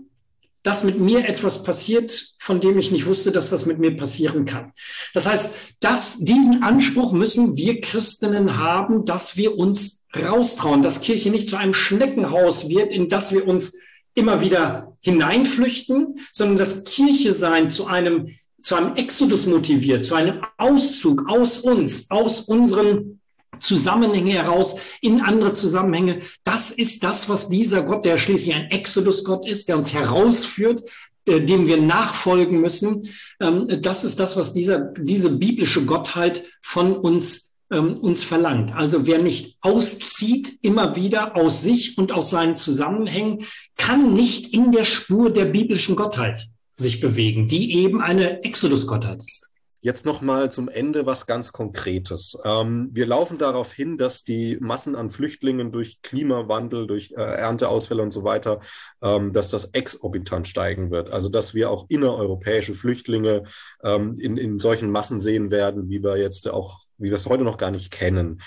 dass 0.64 0.82
mit 0.82 0.98
mir 0.98 1.28
etwas 1.28 1.62
passiert, 1.62 2.34
von 2.40 2.60
dem 2.60 2.76
ich 2.76 2.90
nicht 2.90 3.06
wusste, 3.06 3.30
dass 3.30 3.50
das 3.50 3.66
mit 3.66 3.78
mir 3.78 3.96
passieren 3.96 4.46
kann. 4.46 4.72
Das 5.14 5.26
heißt, 5.26 5.50
dass 5.78 6.18
diesen 6.18 6.64
Anspruch 6.64 7.12
müssen 7.12 7.56
wir 7.56 7.80
Christinnen 7.80 8.56
haben, 8.58 9.04
dass 9.04 9.36
wir 9.36 9.56
uns 9.56 10.04
raustrauen, 10.12 10.82
dass 10.82 11.00
Kirche 11.00 11.30
nicht 11.30 11.46
zu 11.46 11.56
einem 11.56 11.72
Schneckenhaus 11.72 12.68
wird, 12.68 12.92
in 12.92 13.08
das 13.08 13.32
wir 13.32 13.46
uns 13.46 13.78
immer 14.14 14.40
wieder 14.40 14.96
hineinflüchten, 15.02 16.18
sondern 16.32 16.58
dass 16.58 16.82
Kirche 16.82 17.32
sein 17.32 17.70
zu 17.70 17.86
einem, 17.86 18.34
zu 18.60 18.74
einem 18.74 18.94
Exodus 18.96 19.46
motiviert, 19.46 20.04
zu 20.04 20.14
einem 20.14 20.42
Auszug 20.56 21.28
aus 21.28 21.58
uns, 21.58 22.10
aus 22.10 22.40
unseren 22.40 23.20
Zusammenhänge 23.58 24.32
heraus 24.32 24.76
in 25.00 25.20
andere 25.20 25.52
Zusammenhänge. 25.52 26.20
Das 26.44 26.70
ist 26.70 27.02
das, 27.04 27.28
was 27.28 27.48
dieser 27.48 27.82
Gott, 27.82 28.04
der 28.04 28.18
schließlich 28.18 28.54
ein 28.54 28.70
Exodus-Gott 28.70 29.46
ist, 29.46 29.68
der 29.68 29.76
uns 29.76 29.92
herausführt, 29.92 30.82
äh, 31.26 31.40
dem 31.40 31.66
wir 31.66 31.80
nachfolgen 31.80 32.60
müssen. 32.60 33.08
Ähm, 33.40 33.80
das 33.82 34.04
ist 34.04 34.20
das, 34.20 34.36
was 34.36 34.52
dieser, 34.52 34.92
diese 34.98 35.30
biblische 35.30 35.84
Gottheit 35.86 36.44
von 36.62 36.94
uns 36.96 37.46
ähm, 37.70 37.98
uns 37.98 38.22
verlangt. 38.22 38.76
Also 38.76 39.06
wer 39.06 39.20
nicht 39.20 39.56
auszieht, 39.60 40.58
immer 40.62 40.94
wieder 40.94 41.36
aus 41.36 41.62
sich 41.62 41.98
und 41.98 42.12
aus 42.12 42.30
seinen 42.30 42.54
Zusammenhängen, 42.54 43.44
kann 43.76 44.12
nicht 44.12 44.54
in 44.54 44.70
der 44.70 44.84
Spur 44.84 45.32
der 45.32 45.46
biblischen 45.46 45.96
Gottheit 45.96 46.46
sich 46.76 47.00
bewegen, 47.00 47.46
die 47.46 47.78
eben 47.78 48.00
eine 48.00 48.42
Exodus-Gottheit 48.42 49.22
ist. 49.22 49.52
Jetzt 49.86 50.04
noch 50.04 50.20
mal 50.20 50.50
zum 50.50 50.68
Ende 50.68 51.06
was 51.06 51.26
ganz 51.26 51.52
Konkretes. 51.52 52.36
Ähm, 52.44 52.88
wir 52.92 53.06
laufen 53.06 53.38
darauf 53.38 53.72
hin, 53.72 53.98
dass 53.98 54.24
die 54.24 54.56
Massen 54.58 54.96
an 54.96 55.10
Flüchtlingen 55.10 55.70
durch 55.70 56.02
Klimawandel, 56.02 56.88
durch 56.88 57.12
äh, 57.12 57.20
Ernteausfälle 57.20 58.02
und 58.02 58.10
so 58.10 58.24
weiter, 58.24 58.58
ähm, 59.00 59.32
dass 59.32 59.50
das 59.50 59.66
exorbitant 59.66 60.48
steigen 60.48 60.90
wird. 60.90 61.10
Also 61.10 61.28
dass 61.28 61.54
wir 61.54 61.70
auch 61.70 61.86
innereuropäische 61.88 62.74
Flüchtlinge 62.74 63.44
ähm, 63.84 64.18
in, 64.18 64.36
in 64.36 64.58
solchen 64.58 64.90
Massen 64.90 65.20
sehen 65.20 65.52
werden, 65.52 65.88
wie 65.88 66.02
wir 66.02 66.16
jetzt 66.16 66.48
auch, 66.48 66.80
wie 66.98 67.10
wir 67.10 67.14
es 67.14 67.26
heute 67.26 67.44
noch 67.44 67.58
gar 67.58 67.70
nicht 67.70 67.92
kennen. 67.92 68.40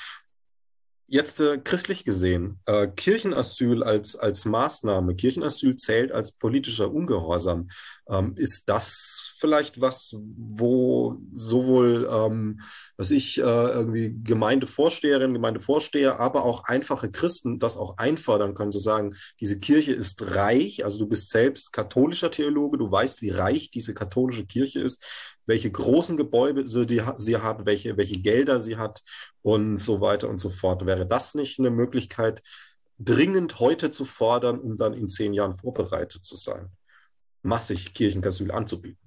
Jetzt 1.11 1.41
äh, 1.41 1.57
christlich 1.57 2.03
gesehen, 2.03 2.59
äh, 2.67 2.87
Kirchenasyl 2.87 3.81
als, 3.81 4.15
als 4.15 4.45
Maßnahme, 4.45 5.15
Kirchenasyl 5.15 5.75
zählt 5.75 6.11
als 6.11 6.33
politischer 6.33 6.91
Ungehorsam. 6.93 7.69
Ähm, 8.07 8.33
ist 8.35 8.69
das 8.69 9.35
vielleicht 9.39 9.81
was, 9.81 10.15
wo 10.37 11.17
sowohl, 11.31 12.07
ähm, 12.11 12.59
was 12.95 13.09
ich, 13.09 13.39
äh, 13.39 13.41
irgendwie 13.41 14.15
Gemeindevorsteherinnen, 14.23 15.33
Gemeindevorsteher, 15.33 16.19
aber 16.19 16.45
auch 16.45 16.65
einfache 16.65 17.09
Christen 17.09 17.57
das 17.57 17.77
auch 17.77 17.97
einfordern 17.97 18.53
können, 18.53 18.71
zu 18.71 18.77
sagen, 18.79 19.15
diese 19.39 19.59
Kirche 19.59 19.93
ist 19.93 20.35
reich, 20.35 20.85
also 20.85 20.99
du 20.99 21.07
bist 21.07 21.31
selbst 21.31 21.73
katholischer 21.73 22.29
Theologe, 22.29 22.77
du 22.77 22.91
weißt, 22.91 23.23
wie 23.23 23.31
reich 23.31 23.71
diese 23.71 23.95
katholische 23.95 24.45
Kirche 24.45 24.81
ist, 24.83 25.03
welche 25.49 25.71
großen 25.71 26.15
Gebäude 26.15 26.67
sie, 26.67 27.01
sie 27.17 27.37
hat, 27.37 27.65
welche, 27.65 27.97
welche 27.97 28.21
Gelder 28.21 28.59
sie 28.59 28.77
hat 28.77 29.01
und 29.41 29.77
so 29.77 29.99
weiter 29.99 30.29
und 30.29 30.37
so 30.37 30.49
fort. 30.49 30.85
Wäre 30.85 31.07
das 31.07 31.33
nicht 31.33 31.57
eine 31.59 31.71
Möglichkeit, 31.71 32.43
dringend 32.99 33.59
heute 33.59 33.89
zu 33.89 34.05
fordern, 34.05 34.59
um 34.59 34.77
dann 34.77 34.93
in 34.93 35.09
zehn 35.09 35.33
Jahren 35.33 35.57
vorbereitet 35.57 36.23
zu 36.23 36.35
sein, 36.35 36.69
massig 37.41 37.95
Kirchenasyl 37.95 38.51
anzubieten? 38.51 38.99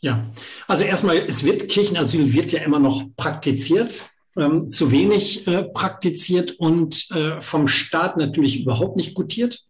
Ja, 0.00 0.28
also 0.66 0.82
erstmal, 0.82 1.18
es 1.18 1.44
wird 1.44 1.68
Kirchenasyl 1.68 2.32
wird 2.32 2.50
ja 2.50 2.60
immer 2.60 2.80
noch 2.80 3.04
praktiziert. 3.16 4.10
Ähm, 4.36 4.68
zu 4.68 4.90
wenig 4.90 5.46
äh, 5.46 5.62
praktiziert 5.62 6.58
und 6.58 7.08
äh, 7.12 7.40
vom 7.40 7.68
Staat 7.68 8.16
natürlich 8.16 8.62
überhaupt 8.62 8.96
nicht 8.96 9.14
gutiert. 9.14 9.60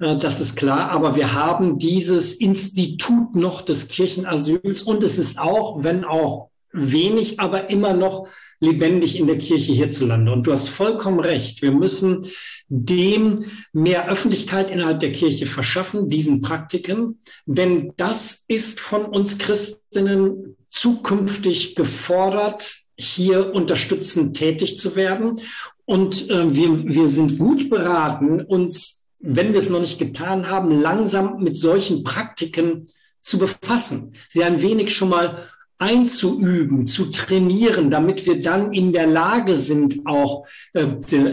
Äh, 0.00 0.16
das 0.16 0.40
ist 0.40 0.56
klar. 0.56 0.90
Aber 0.90 1.14
wir 1.14 1.34
haben 1.34 1.78
dieses 1.78 2.34
Institut 2.34 3.36
noch 3.36 3.62
des 3.62 3.88
Kirchenasyls 3.88 4.82
und 4.82 5.04
es 5.04 5.18
ist 5.18 5.38
auch, 5.38 5.84
wenn 5.84 6.04
auch 6.04 6.48
wenig, 6.72 7.40
aber 7.40 7.70
immer 7.70 7.92
noch 7.92 8.28
lebendig 8.60 9.18
in 9.18 9.26
der 9.26 9.38
Kirche 9.38 9.72
hierzulande. 9.72 10.32
Und 10.32 10.46
du 10.46 10.52
hast 10.52 10.68
vollkommen 10.68 11.20
recht. 11.20 11.62
Wir 11.62 11.72
müssen 11.72 12.26
dem 12.68 13.46
mehr 13.72 14.08
Öffentlichkeit 14.08 14.70
innerhalb 14.70 15.00
der 15.00 15.12
Kirche 15.12 15.46
verschaffen, 15.46 16.08
diesen 16.08 16.42
Praktiken. 16.42 17.20
Denn 17.46 17.92
das 17.96 18.44
ist 18.48 18.78
von 18.78 19.06
uns 19.06 19.38
Christinnen 19.38 20.56
zukünftig 20.68 21.74
gefordert, 21.74 22.76
hier 22.96 23.54
unterstützend 23.54 24.36
tätig 24.36 24.76
zu 24.76 24.94
werden. 24.94 25.40
Und 25.86 26.30
äh, 26.30 26.54
wir, 26.54 26.84
wir 26.84 27.08
sind 27.08 27.38
gut 27.38 27.70
beraten, 27.70 28.42
uns 28.42 28.99
wenn 29.20 29.52
wir 29.52 29.58
es 29.58 29.70
noch 29.70 29.80
nicht 29.80 29.98
getan 29.98 30.48
haben, 30.48 30.70
langsam 30.70 31.42
mit 31.42 31.56
solchen 31.56 32.02
Praktiken 32.04 32.86
zu 33.20 33.38
befassen, 33.38 34.14
sie 34.28 34.42
ein 34.42 34.62
wenig 34.62 34.94
schon 34.94 35.10
mal 35.10 35.48
einzuüben, 35.80 36.86
zu 36.86 37.06
trainieren, 37.06 37.90
damit 37.90 38.26
wir 38.26 38.42
dann 38.42 38.72
in 38.72 38.92
der 38.92 39.06
Lage 39.06 39.56
sind, 39.56 40.00
auch 40.04 40.46
äh, 40.74 40.84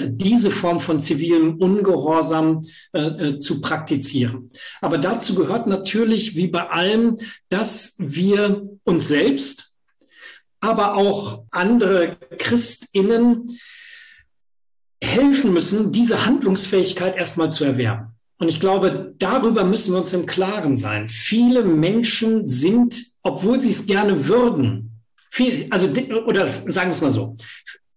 diese 0.08 0.52
Form 0.52 0.80
von 0.80 1.02
zivilem 1.02 1.58
Ungehorsam 1.58 2.62
äh, 2.94 3.02
äh, 3.02 3.40
zu 3.40 3.60
praktizieren. 3.60 4.50
Aber 4.80 5.00
dazu 5.00 5.36
gehört 5.36 5.68
natürlich, 5.68 6.38
wie 6.38 6.48
bei 6.48 6.70
allem, 6.70 7.18
dass 7.50 7.96
wir 7.98 8.70
uns 8.86 9.10
selbst, 9.10 9.74
aber 10.62 10.96
auch 10.96 11.44
andere 11.52 12.16
Christinnen 12.38 13.58
helfen 15.04 15.54
müssen, 15.54 15.92
diese 15.92 16.26
Handlungsfähigkeit 16.26 17.18
erstmal 17.18 17.52
zu 17.52 17.64
erwerben. 17.64 18.14
Und 18.40 18.50
ich 18.50 18.60
glaube, 18.60 19.16
darüber 19.18 19.64
müssen 19.64 19.94
wir 19.94 20.00
uns 20.00 20.14
im 20.14 20.26
Klaren 20.26 20.76
sein. 20.76 21.10
Viele 21.10 21.64
Menschen 21.64 22.48
sind, 22.48 23.04
obwohl 23.24 23.62
sie 23.62 23.72
es 23.72 23.86
gerne 23.86 24.28
würden, 24.28 25.02
viel, 25.32 25.68
also, 25.70 25.88
oder 26.26 26.46
sagen 26.46 26.90
wir 26.90 26.92
es 26.92 27.02
mal 27.02 27.10
so. 27.10 27.36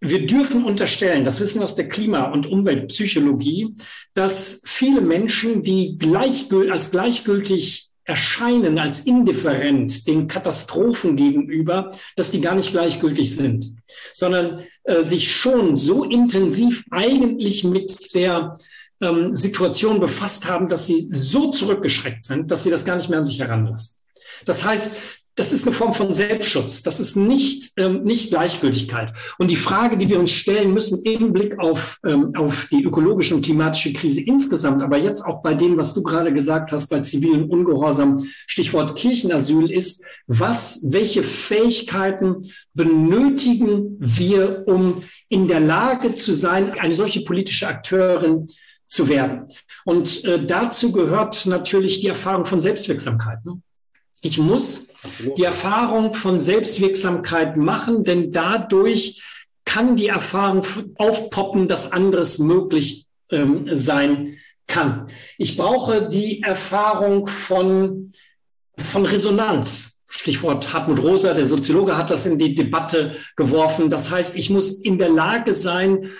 Wir 0.01 0.27
dürfen 0.27 0.65
unterstellen, 0.65 1.27
das 1.27 1.41
wissen 1.41 1.61
wir 1.61 1.65
aus 1.65 1.75
der 1.75 1.89
Klima- 1.89 2.31
und 2.31 2.47
Umweltpsychologie, 2.47 3.75
dass 4.15 4.63
viele 4.65 5.03
Menschen, 5.03 5.63
die 5.63 5.99
gleichgül 5.99 6.73
als 6.73 6.91
gleichgültig 6.91 7.90
erscheinen, 8.05 8.79
als 8.79 9.01
indifferent 9.01 10.07
den 10.07 10.27
Katastrophen 10.27 11.17
gegenüber, 11.17 11.93
dass 12.17 12.31
die 12.31 12.41
gar 12.41 12.55
nicht 12.55 12.73
gleichgültig 12.73 13.35
sind, 13.35 13.75
sondern 14.13 14.65
äh, 14.85 15.03
sich 15.03 15.35
schon 15.35 15.77
so 15.77 16.05
intensiv 16.05 16.85
eigentlich 16.91 17.65
mit 17.65 18.15
der 18.15 18.57
ähm, 19.01 19.35
Situation 19.35 20.01
befasst 20.01 20.49
haben, 20.49 20.69
dass 20.69 20.87
sie 20.87 21.01
so 21.01 21.51
zurückgeschreckt 21.51 22.25
sind, 22.25 22.51
dass 22.51 22.65
sie 22.65 22.71
das 22.71 22.85
gar 22.85 22.97
nicht 22.97 23.09
mehr 23.09 23.19
an 23.19 23.25
sich 23.25 23.39
heranlassen. 23.39 23.97
Das 24.45 24.65
heißt, 24.65 24.93
das 25.41 25.55
ist 25.55 25.67
eine 25.67 25.75
Form 25.75 25.95
von 25.95 26.13
Selbstschutz. 26.13 26.83
Das 26.83 27.01
ist 27.01 27.17
nicht, 27.17 27.73
ähm, 27.79 28.03
nicht 28.03 28.29
Gleichgültigkeit. 28.29 29.15
Und 29.39 29.51
die 29.51 29.57
Frage, 29.57 29.97
die 29.97 30.11
wir 30.11 30.21
uns 30.21 30.33
stellen 30.33 30.75
müssen 30.75 31.03
im 31.03 31.33
Blick 31.33 31.59
auf, 31.59 31.99
ähm, 32.05 32.33
auf 32.37 32.69
die 32.71 32.85
ökologische 32.85 33.35
und 33.35 33.43
klimatische 33.43 33.95
Krise 33.95 34.21
insgesamt, 34.21 34.83
aber 34.83 34.99
jetzt 34.99 35.23
auch 35.23 35.43
bei 35.43 35.55
dem, 35.55 35.79
was 35.79 35.95
du 35.95 36.03
gerade 36.03 36.35
gesagt 36.35 36.73
hast, 36.73 36.89
bei 36.89 37.01
zivilen 37.01 37.49
Ungehorsam, 37.49 38.19
Stichwort 38.47 38.99
Kirchenasyl, 38.99 39.71
ist, 39.71 40.05
was, 40.27 40.81
welche 40.83 41.23
Fähigkeiten 41.23 42.43
benötigen 42.75 43.97
wir, 43.99 44.65
um 44.67 45.03
in 45.31 45.49
der 45.49 45.61
Lage 45.61 46.15
zu 46.17 46.35
sein, 46.35 46.73
eine 46.79 46.93
solche 46.93 47.23
politische 47.23 47.67
Akteurin 47.67 48.47
zu 48.87 49.09
werden? 49.09 49.49
Und 49.87 50.23
äh, 50.27 50.45
dazu 50.45 50.93
gehört 50.93 51.47
natürlich 51.47 52.01
die 52.01 52.09
Erfahrung 52.09 52.45
von 52.45 52.61
Selbstwirksamkeit. 52.61 53.43
Ne? 53.47 53.63
Ich 54.23 54.39
muss 54.39 54.89
die 55.37 55.45
Erfahrung 55.45 56.15
von 56.15 56.41
Selbstwirksamkeit 56.41 57.57
machen, 57.57 58.05
denn 58.05 58.33
dadurch 58.33 59.23
kann 59.65 59.97
die 59.97 60.09
Erfahrung 60.09 60.65
aufpoppen, 60.97 61.69
dass 61.69 61.93
anderes 61.93 62.39
möglich 62.39 63.07
ähm, 63.31 63.69
sein 63.71 64.37
kann. 64.67 65.09
Ich 65.39 65.57
brauche 65.57 66.09
die 66.09 66.43
Erfahrung 66.43 67.29
von, 67.29 68.11
von 68.77 69.07
Resonanz. 69.07 70.01
Stichwort 70.07 70.73
Hartmut 70.73 71.03
Rosa, 71.03 71.35
der 71.35 71.47
Soziologe, 71.47 71.97
hat 71.97 72.11
das 72.11 72.27
in 72.27 72.37
die 72.37 72.55
Debatte 72.55 73.15
geworfen. 73.37 73.89
Das 73.89 74.11
heißt, 74.11 74.37
ich 74.37 74.51
muss 74.51 74.73
in 74.73 74.99
der 74.99 75.09
Lage 75.09 75.55
sein, 75.55 76.11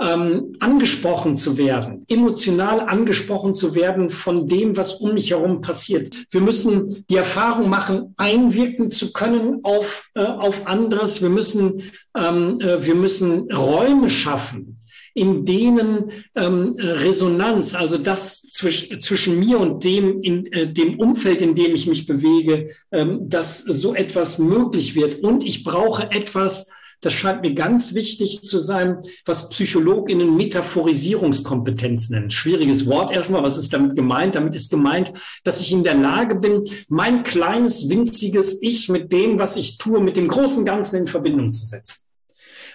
ähm, 0.00 0.56
angesprochen 0.60 1.36
zu 1.36 1.58
werden, 1.58 2.04
emotional 2.08 2.80
angesprochen 2.80 3.52
zu 3.54 3.74
werden 3.74 4.08
von 4.08 4.46
dem, 4.46 4.76
was 4.76 4.94
um 4.94 5.14
mich 5.14 5.30
herum 5.30 5.60
passiert. 5.60 6.14
Wir 6.30 6.40
müssen 6.40 7.04
die 7.10 7.16
Erfahrung 7.16 7.68
machen, 7.68 8.14
einwirken 8.16 8.90
zu 8.90 9.12
können 9.12 9.60
auf, 9.62 10.10
äh, 10.14 10.22
auf 10.22 10.66
anderes. 10.66 11.20
Wir 11.20 11.28
müssen, 11.28 11.82
ähm, 12.16 12.60
äh, 12.60 12.84
wir 12.84 12.94
müssen 12.94 13.52
Räume 13.52 14.08
schaffen, 14.08 14.80
in 15.12 15.44
denen 15.44 16.12
ähm, 16.34 16.76
Resonanz, 16.78 17.74
also 17.74 17.98
das 17.98 18.42
zwisch, 18.42 18.88
zwischen 19.00 19.38
mir 19.38 19.58
und 19.60 19.84
dem, 19.84 20.22
in 20.22 20.46
äh, 20.52 20.72
dem 20.72 20.98
Umfeld, 20.98 21.42
in 21.42 21.54
dem 21.54 21.74
ich 21.74 21.86
mich 21.86 22.06
bewege, 22.06 22.68
ähm, 22.90 23.28
dass 23.28 23.58
so 23.58 23.94
etwas 23.94 24.38
möglich 24.38 24.94
wird. 24.94 25.22
Und 25.22 25.44
ich 25.44 25.62
brauche 25.62 26.10
etwas, 26.10 26.70
das 27.00 27.14
scheint 27.14 27.42
mir 27.42 27.54
ganz 27.54 27.94
wichtig 27.94 28.42
zu 28.42 28.58
sein, 28.58 28.98
was 29.24 29.48
PsychologInnen 29.48 30.36
Metaphorisierungskompetenz 30.36 32.10
nennen. 32.10 32.30
Schwieriges 32.30 32.86
Wort 32.86 33.12
erstmal. 33.12 33.42
Was 33.42 33.58
ist 33.58 33.72
damit 33.72 33.96
gemeint? 33.96 34.34
Damit 34.34 34.54
ist 34.54 34.70
gemeint, 34.70 35.12
dass 35.44 35.60
ich 35.60 35.72
in 35.72 35.82
der 35.82 35.94
Lage 35.94 36.34
bin, 36.34 36.64
mein 36.88 37.22
kleines, 37.22 37.88
winziges 37.88 38.60
Ich 38.62 38.88
mit 38.88 39.12
dem, 39.12 39.38
was 39.38 39.56
ich 39.56 39.78
tue, 39.78 40.00
mit 40.00 40.16
dem 40.16 40.28
großen 40.28 40.64
Ganzen 40.64 40.96
in 40.96 41.06
Verbindung 41.06 41.52
zu 41.52 41.64
setzen. 41.66 42.06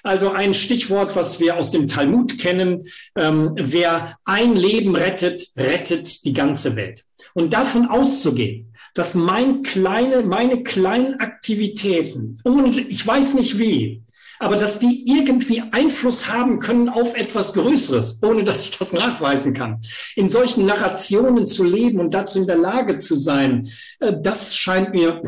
Also 0.02 0.32
ein 0.32 0.54
Stichwort, 0.54 1.16
was 1.16 1.40
wir 1.40 1.58
aus 1.58 1.72
dem 1.72 1.88
Talmud 1.88 2.38
kennen. 2.38 2.88
Ähm, 3.16 3.54
wer 3.56 4.18
ein 4.24 4.56
Leben 4.56 4.96
rettet, 4.96 5.48
rettet 5.58 6.26
die 6.26 6.34
ganze 6.34 6.76
Welt. 6.76 7.06
Und 7.34 7.54
davon 7.54 7.88
auszugehen, 7.88 8.72
dass 8.94 9.14
mein 9.14 9.64
kleine, 9.64 10.22
meine 10.22 10.64
kleinen 10.64 11.20
Aktivitäten, 11.20 12.40
ohne, 12.44 12.82
ich 12.82 13.06
weiß 13.06 13.34
nicht 13.34 13.60
wie, 13.60 14.04
aber 14.40 14.56
dass 14.58 14.80
die 14.80 15.06
irgendwie 15.08 15.62
Einfluss 15.72 16.28
haben 16.28 16.60
können 16.60 16.90
auf 16.90 17.16
etwas 17.16 17.54
Größeres, 17.54 18.22
ohne 18.24 18.44
dass 18.44 18.66
ich 18.66 18.78
das 18.78 18.94
nachweisen 18.94 19.54
kann. 19.54 19.82
In 20.16 20.30
solchen 20.30 20.66
Narrationen 20.66 21.48
zu 21.48 21.64
leben 21.64 22.00
und 22.00 22.14
dazu 22.14 22.40
in 22.40 22.48
der 22.48 22.58
Lage 22.58 22.98
zu 22.98 23.16
sein, 23.16 23.70
äh, 24.00 24.14
das 24.22 24.56
scheint 24.56 24.94
mir 24.94 25.22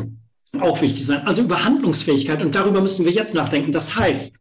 auch 0.60 0.80
wichtig 0.80 1.00
zu 1.00 1.06
sein. 1.06 1.26
Also 1.26 1.42
über 1.42 1.64
Handlungsfähigkeit 1.64 2.42
und 2.42 2.54
darüber 2.54 2.80
müssen 2.80 3.04
wir 3.04 3.12
jetzt 3.12 3.34
nachdenken. 3.34 3.72
Das 3.72 3.96
heißt, 3.96 4.40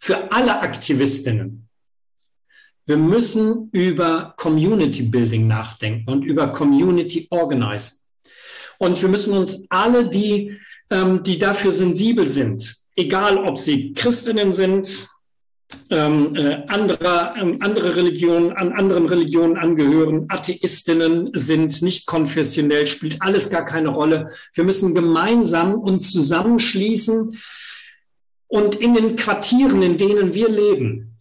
für 0.00 0.32
alle 0.32 0.60
Aktivistinnen, 0.60 1.68
wir 2.86 2.96
müssen 2.96 3.68
über 3.70 4.34
Community 4.36 5.02
Building 5.02 5.46
nachdenken 5.46 6.10
und 6.10 6.24
über 6.24 6.48
Community 6.48 7.28
Organizing. 7.30 7.98
Und 8.78 9.00
wir 9.00 9.08
müssen 9.08 9.36
uns 9.36 9.64
alle, 9.68 10.08
die, 10.08 10.58
ähm, 10.90 11.22
die 11.22 11.38
dafür 11.38 11.70
sensibel 11.70 12.26
sind, 12.26 12.81
egal 12.96 13.38
ob 13.38 13.58
sie 13.58 13.92
Christinnen 13.92 14.52
sind, 14.52 15.08
ähm, 15.90 16.34
äh, 16.36 16.64
anderer, 16.68 17.34
ähm, 17.36 17.58
andere 17.60 17.96
Religionen, 17.96 18.52
an 18.52 18.72
anderen 18.72 19.06
Religionen 19.06 19.56
angehören, 19.56 20.26
Atheistinnen 20.28 21.30
sind, 21.34 21.82
nicht 21.82 22.06
konfessionell, 22.06 22.86
spielt 22.86 23.22
alles 23.22 23.50
gar 23.50 23.64
keine 23.64 23.88
Rolle. 23.88 24.30
Wir 24.54 24.64
müssen 24.64 24.94
gemeinsam 24.94 25.74
uns 25.74 26.10
zusammenschließen 26.12 27.38
und 28.48 28.74
in 28.76 28.94
den 28.94 29.16
Quartieren, 29.16 29.82
in 29.82 29.96
denen 29.96 30.34
wir 30.34 30.48
leben, 30.48 31.16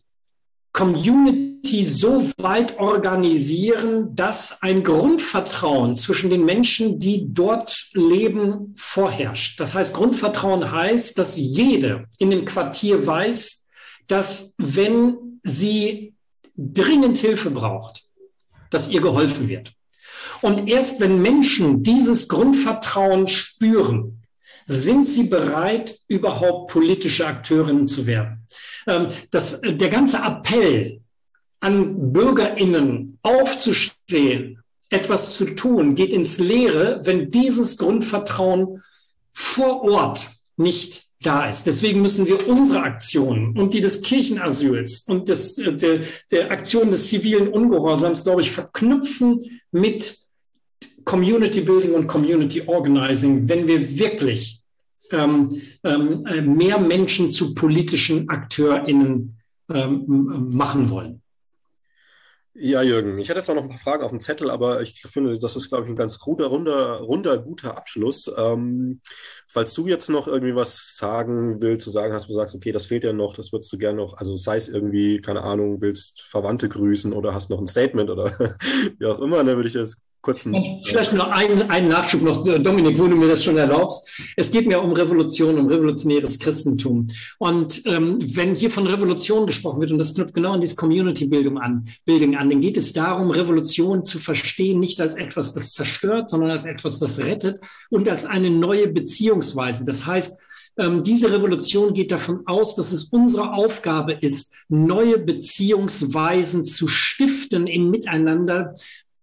Community 0.73 1.50
Community 1.61 1.83
so 1.83 2.29
weit 2.37 2.79
organisieren, 2.79 4.15
dass 4.15 4.61
ein 4.61 4.83
Grundvertrauen 4.83 5.95
zwischen 5.95 6.29
den 6.29 6.43
Menschen, 6.45 6.99
die 6.99 7.25
dort 7.27 7.89
leben, 7.93 8.73
vorherrscht. 8.77 9.59
Das 9.59 9.75
heißt, 9.75 9.93
Grundvertrauen 9.93 10.71
heißt, 10.71 11.17
dass 11.17 11.37
jede 11.37 12.05
in 12.17 12.31
dem 12.31 12.45
Quartier 12.45 13.05
weiß, 13.05 13.67
dass 14.07 14.55
wenn 14.57 15.39
sie 15.43 16.13
dringend 16.57 17.17
Hilfe 17.17 17.51
braucht, 17.51 18.03
dass 18.69 18.89
ihr 18.89 19.01
geholfen 19.01 19.47
wird. 19.47 19.73
Und 20.41 20.67
erst 20.67 20.99
wenn 20.99 21.21
Menschen 21.21 21.83
dieses 21.83 22.27
Grundvertrauen 22.27 23.27
spüren, 23.27 24.23
sind 24.65 25.05
sie 25.05 25.23
bereit, 25.23 25.99
überhaupt 26.07 26.71
politische 26.71 27.25
Akteurinnen 27.25 27.87
zu 27.87 28.05
werden. 28.05 28.45
Ähm, 28.87 29.09
das, 29.29 29.61
der 29.61 29.89
ganze 29.89 30.17
Appell 30.17 31.01
an 31.61 32.11
BürgerInnen 32.11 33.17
aufzustehen, 33.21 34.59
etwas 34.89 35.35
zu 35.35 35.45
tun, 35.45 35.95
geht 35.95 36.11
ins 36.11 36.39
Leere, 36.39 37.01
wenn 37.05 37.31
dieses 37.31 37.77
Grundvertrauen 37.77 38.81
vor 39.31 39.83
Ort 39.83 40.29
nicht 40.57 41.03
da 41.21 41.45
ist. 41.45 41.65
Deswegen 41.65 42.01
müssen 42.01 42.27
wir 42.27 42.47
unsere 42.47 42.81
Aktionen 42.81 43.57
und 43.57 43.73
die 43.73 43.81
des 43.81 44.01
Kirchenasyls 44.01 45.05
und 45.07 45.29
des, 45.29 45.55
der, 45.55 46.01
der 46.31 46.51
Aktion 46.51 46.91
des 46.91 47.07
zivilen 47.09 47.47
Ungehorsams, 47.47 48.23
glaube 48.23 48.41
ich, 48.41 48.51
verknüpfen 48.51 49.39
mit 49.71 50.17
Community 51.05 51.61
Building 51.61 51.93
und 51.93 52.07
Community 52.07 52.63
Organizing, 52.65 53.47
wenn 53.47 53.67
wir 53.67 53.97
wirklich 53.97 54.61
ähm, 55.11 55.61
ähm, 55.83 56.23
mehr 56.57 56.79
Menschen 56.79 57.31
zu 57.31 57.53
politischen 57.53 58.29
AkteurInnen 58.29 59.37
ähm, 59.71 60.49
machen 60.51 60.89
wollen. 60.89 61.20
Ja, 62.53 62.81
Jürgen, 62.81 63.17
ich 63.17 63.29
jetzt 63.29 63.49
auch 63.49 63.55
noch 63.55 63.63
ein 63.63 63.69
paar 63.69 63.77
Fragen 63.77 64.03
auf 64.03 64.11
dem 64.11 64.19
Zettel, 64.19 64.49
aber 64.49 64.81
ich 64.81 65.01
finde, 65.07 65.39
das 65.39 65.55
ist, 65.55 65.69
glaube 65.69 65.85
ich, 65.85 65.89
ein 65.89 65.95
ganz 65.95 66.19
runder, 66.27 66.47
runder, 66.47 66.97
runder 66.99 67.37
guter 67.39 67.77
Abschluss. 67.77 68.29
Ähm, 68.37 68.99
falls 69.47 69.73
du 69.73 69.87
jetzt 69.87 70.09
noch 70.09 70.27
irgendwie 70.27 70.53
was 70.53 70.97
sagen 70.97 71.61
willst, 71.61 71.85
zu 71.85 71.89
sagen 71.91 72.13
hast, 72.13 72.27
du 72.27 72.33
sagst, 72.33 72.53
okay, 72.53 72.73
das 72.73 72.87
fehlt 72.87 73.05
ja 73.05 73.13
noch, 73.13 73.35
das 73.35 73.53
würdest 73.53 73.71
du 73.71 73.77
gerne 73.77 73.97
noch, 73.97 74.17
also 74.17 74.35
sei 74.35 74.57
es 74.57 74.67
irgendwie, 74.67 75.21
keine 75.21 75.43
Ahnung, 75.43 75.79
willst 75.79 76.23
Verwandte 76.23 76.67
grüßen 76.67 77.13
oder 77.13 77.33
hast 77.33 77.49
noch 77.49 77.59
ein 77.59 77.67
Statement 77.67 78.09
oder 78.09 78.25
wie 78.99 79.05
auch 79.05 79.19
immer, 79.19 79.37
dann 79.45 79.55
würde 79.55 79.67
ich 79.69 79.73
das 79.75 79.95
kurzen. 80.21 80.81
Vielleicht 80.85 81.13
noch 81.13 81.29
einen, 81.29 81.69
einen 81.69 81.89
Nachschub 81.89 82.21
noch, 82.21 82.43
Dominik, 82.43 82.99
wo 82.99 83.07
du 83.07 83.15
mir 83.15 83.27
das 83.27 83.43
schon 83.43 83.57
erlaubst. 83.57 84.07
Es 84.37 84.51
geht 84.51 84.67
mir 84.67 84.81
um 84.81 84.93
Revolution, 84.93 85.57
um 85.57 85.67
revolutionäres 85.67 86.39
Christentum. 86.39 87.07
Und 87.39 87.81
ähm, 87.85 88.19
wenn 88.21 88.53
hier 88.53 88.69
von 88.69 88.87
Revolution 88.87 89.47
gesprochen 89.47 89.81
wird, 89.81 89.91
und 89.91 89.97
das 89.97 90.13
knüpft 90.13 90.33
genau 90.33 90.53
an 90.53 90.61
diese 90.61 90.75
Community-Bildung 90.75 91.57
an, 91.57 91.87
Bildung 92.05 92.35
an, 92.35 92.49
dann 92.49 92.61
geht 92.61 92.77
es 92.77 92.93
darum, 92.93 93.31
Revolution 93.31 94.05
zu 94.05 94.19
verstehen, 94.19 94.79
nicht 94.79 95.01
als 95.01 95.15
etwas, 95.15 95.53
das 95.53 95.73
zerstört, 95.73 96.29
sondern 96.29 96.51
als 96.51 96.65
etwas, 96.65 96.99
das 96.99 97.19
rettet 97.19 97.59
und 97.89 98.07
als 98.07 98.25
eine 98.25 98.49
neue 98.49 98.87
Beziehungsweise. 98.87 99.85
Das 99.85 100.05
heißt, 100.05 100.39
ähm, 100.77 101.03
diese 101.03 101.31
Revolution 101.31 101.93
geht 101.93 102.11
davon 102.11 102.43
aus, 102.45 102.75
dass 102.75 102.91
es 102.91 103.05
unsere 103.05 103.53
Aufgabe 103.53 104.13
ist, 104.13 104.53
neue 104.69 105.17
Beziehungsweisen 105.19 106.63
zu 106.63 106.87
stiften 106.87 107.67
im 107.67 107.89
Miteinander, 107.89 108.75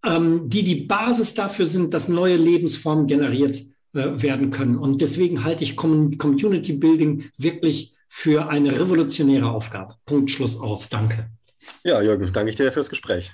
ähm, 0.05 0.49
die 0.49 0.65
die 0.65 0.83
Basis 0.83 1.35
dafür 1.35 1.67
sind, 1.67 1.95
dass 1.95 2.09
neue 2.09 2.37
Lebensformen 2.37 3.07
generiert 3.07 3.63
äh, 3.95 4.23
werden 4.23 4.51
können. 4.51 4.79
Und 4.79 5.01
deswegen 5.01 5.45
halte 5.45 5.65
ich 5.65 5.77
Community 5.77 6.73
Building 6.75 7.31
wirklich 7.37 7.95
für 8.09 8.49
eine 8.49 8.79
revolutionäre 8.79 9.51
Aufgabe. 9.51 9.95
Punkt, 10.05 10.31
Schluss 10.31 10.59
aus. 10.59 10.89
Danke. 10.89 11.31
Ja, 11.85 12.01
Jürgen, 12.01 12.33
danke 12.33 12.51
ich 12.51 12.57
dir 12.57 12.73
fürs 12.73 12.89
Gespräch. 12.89 13.33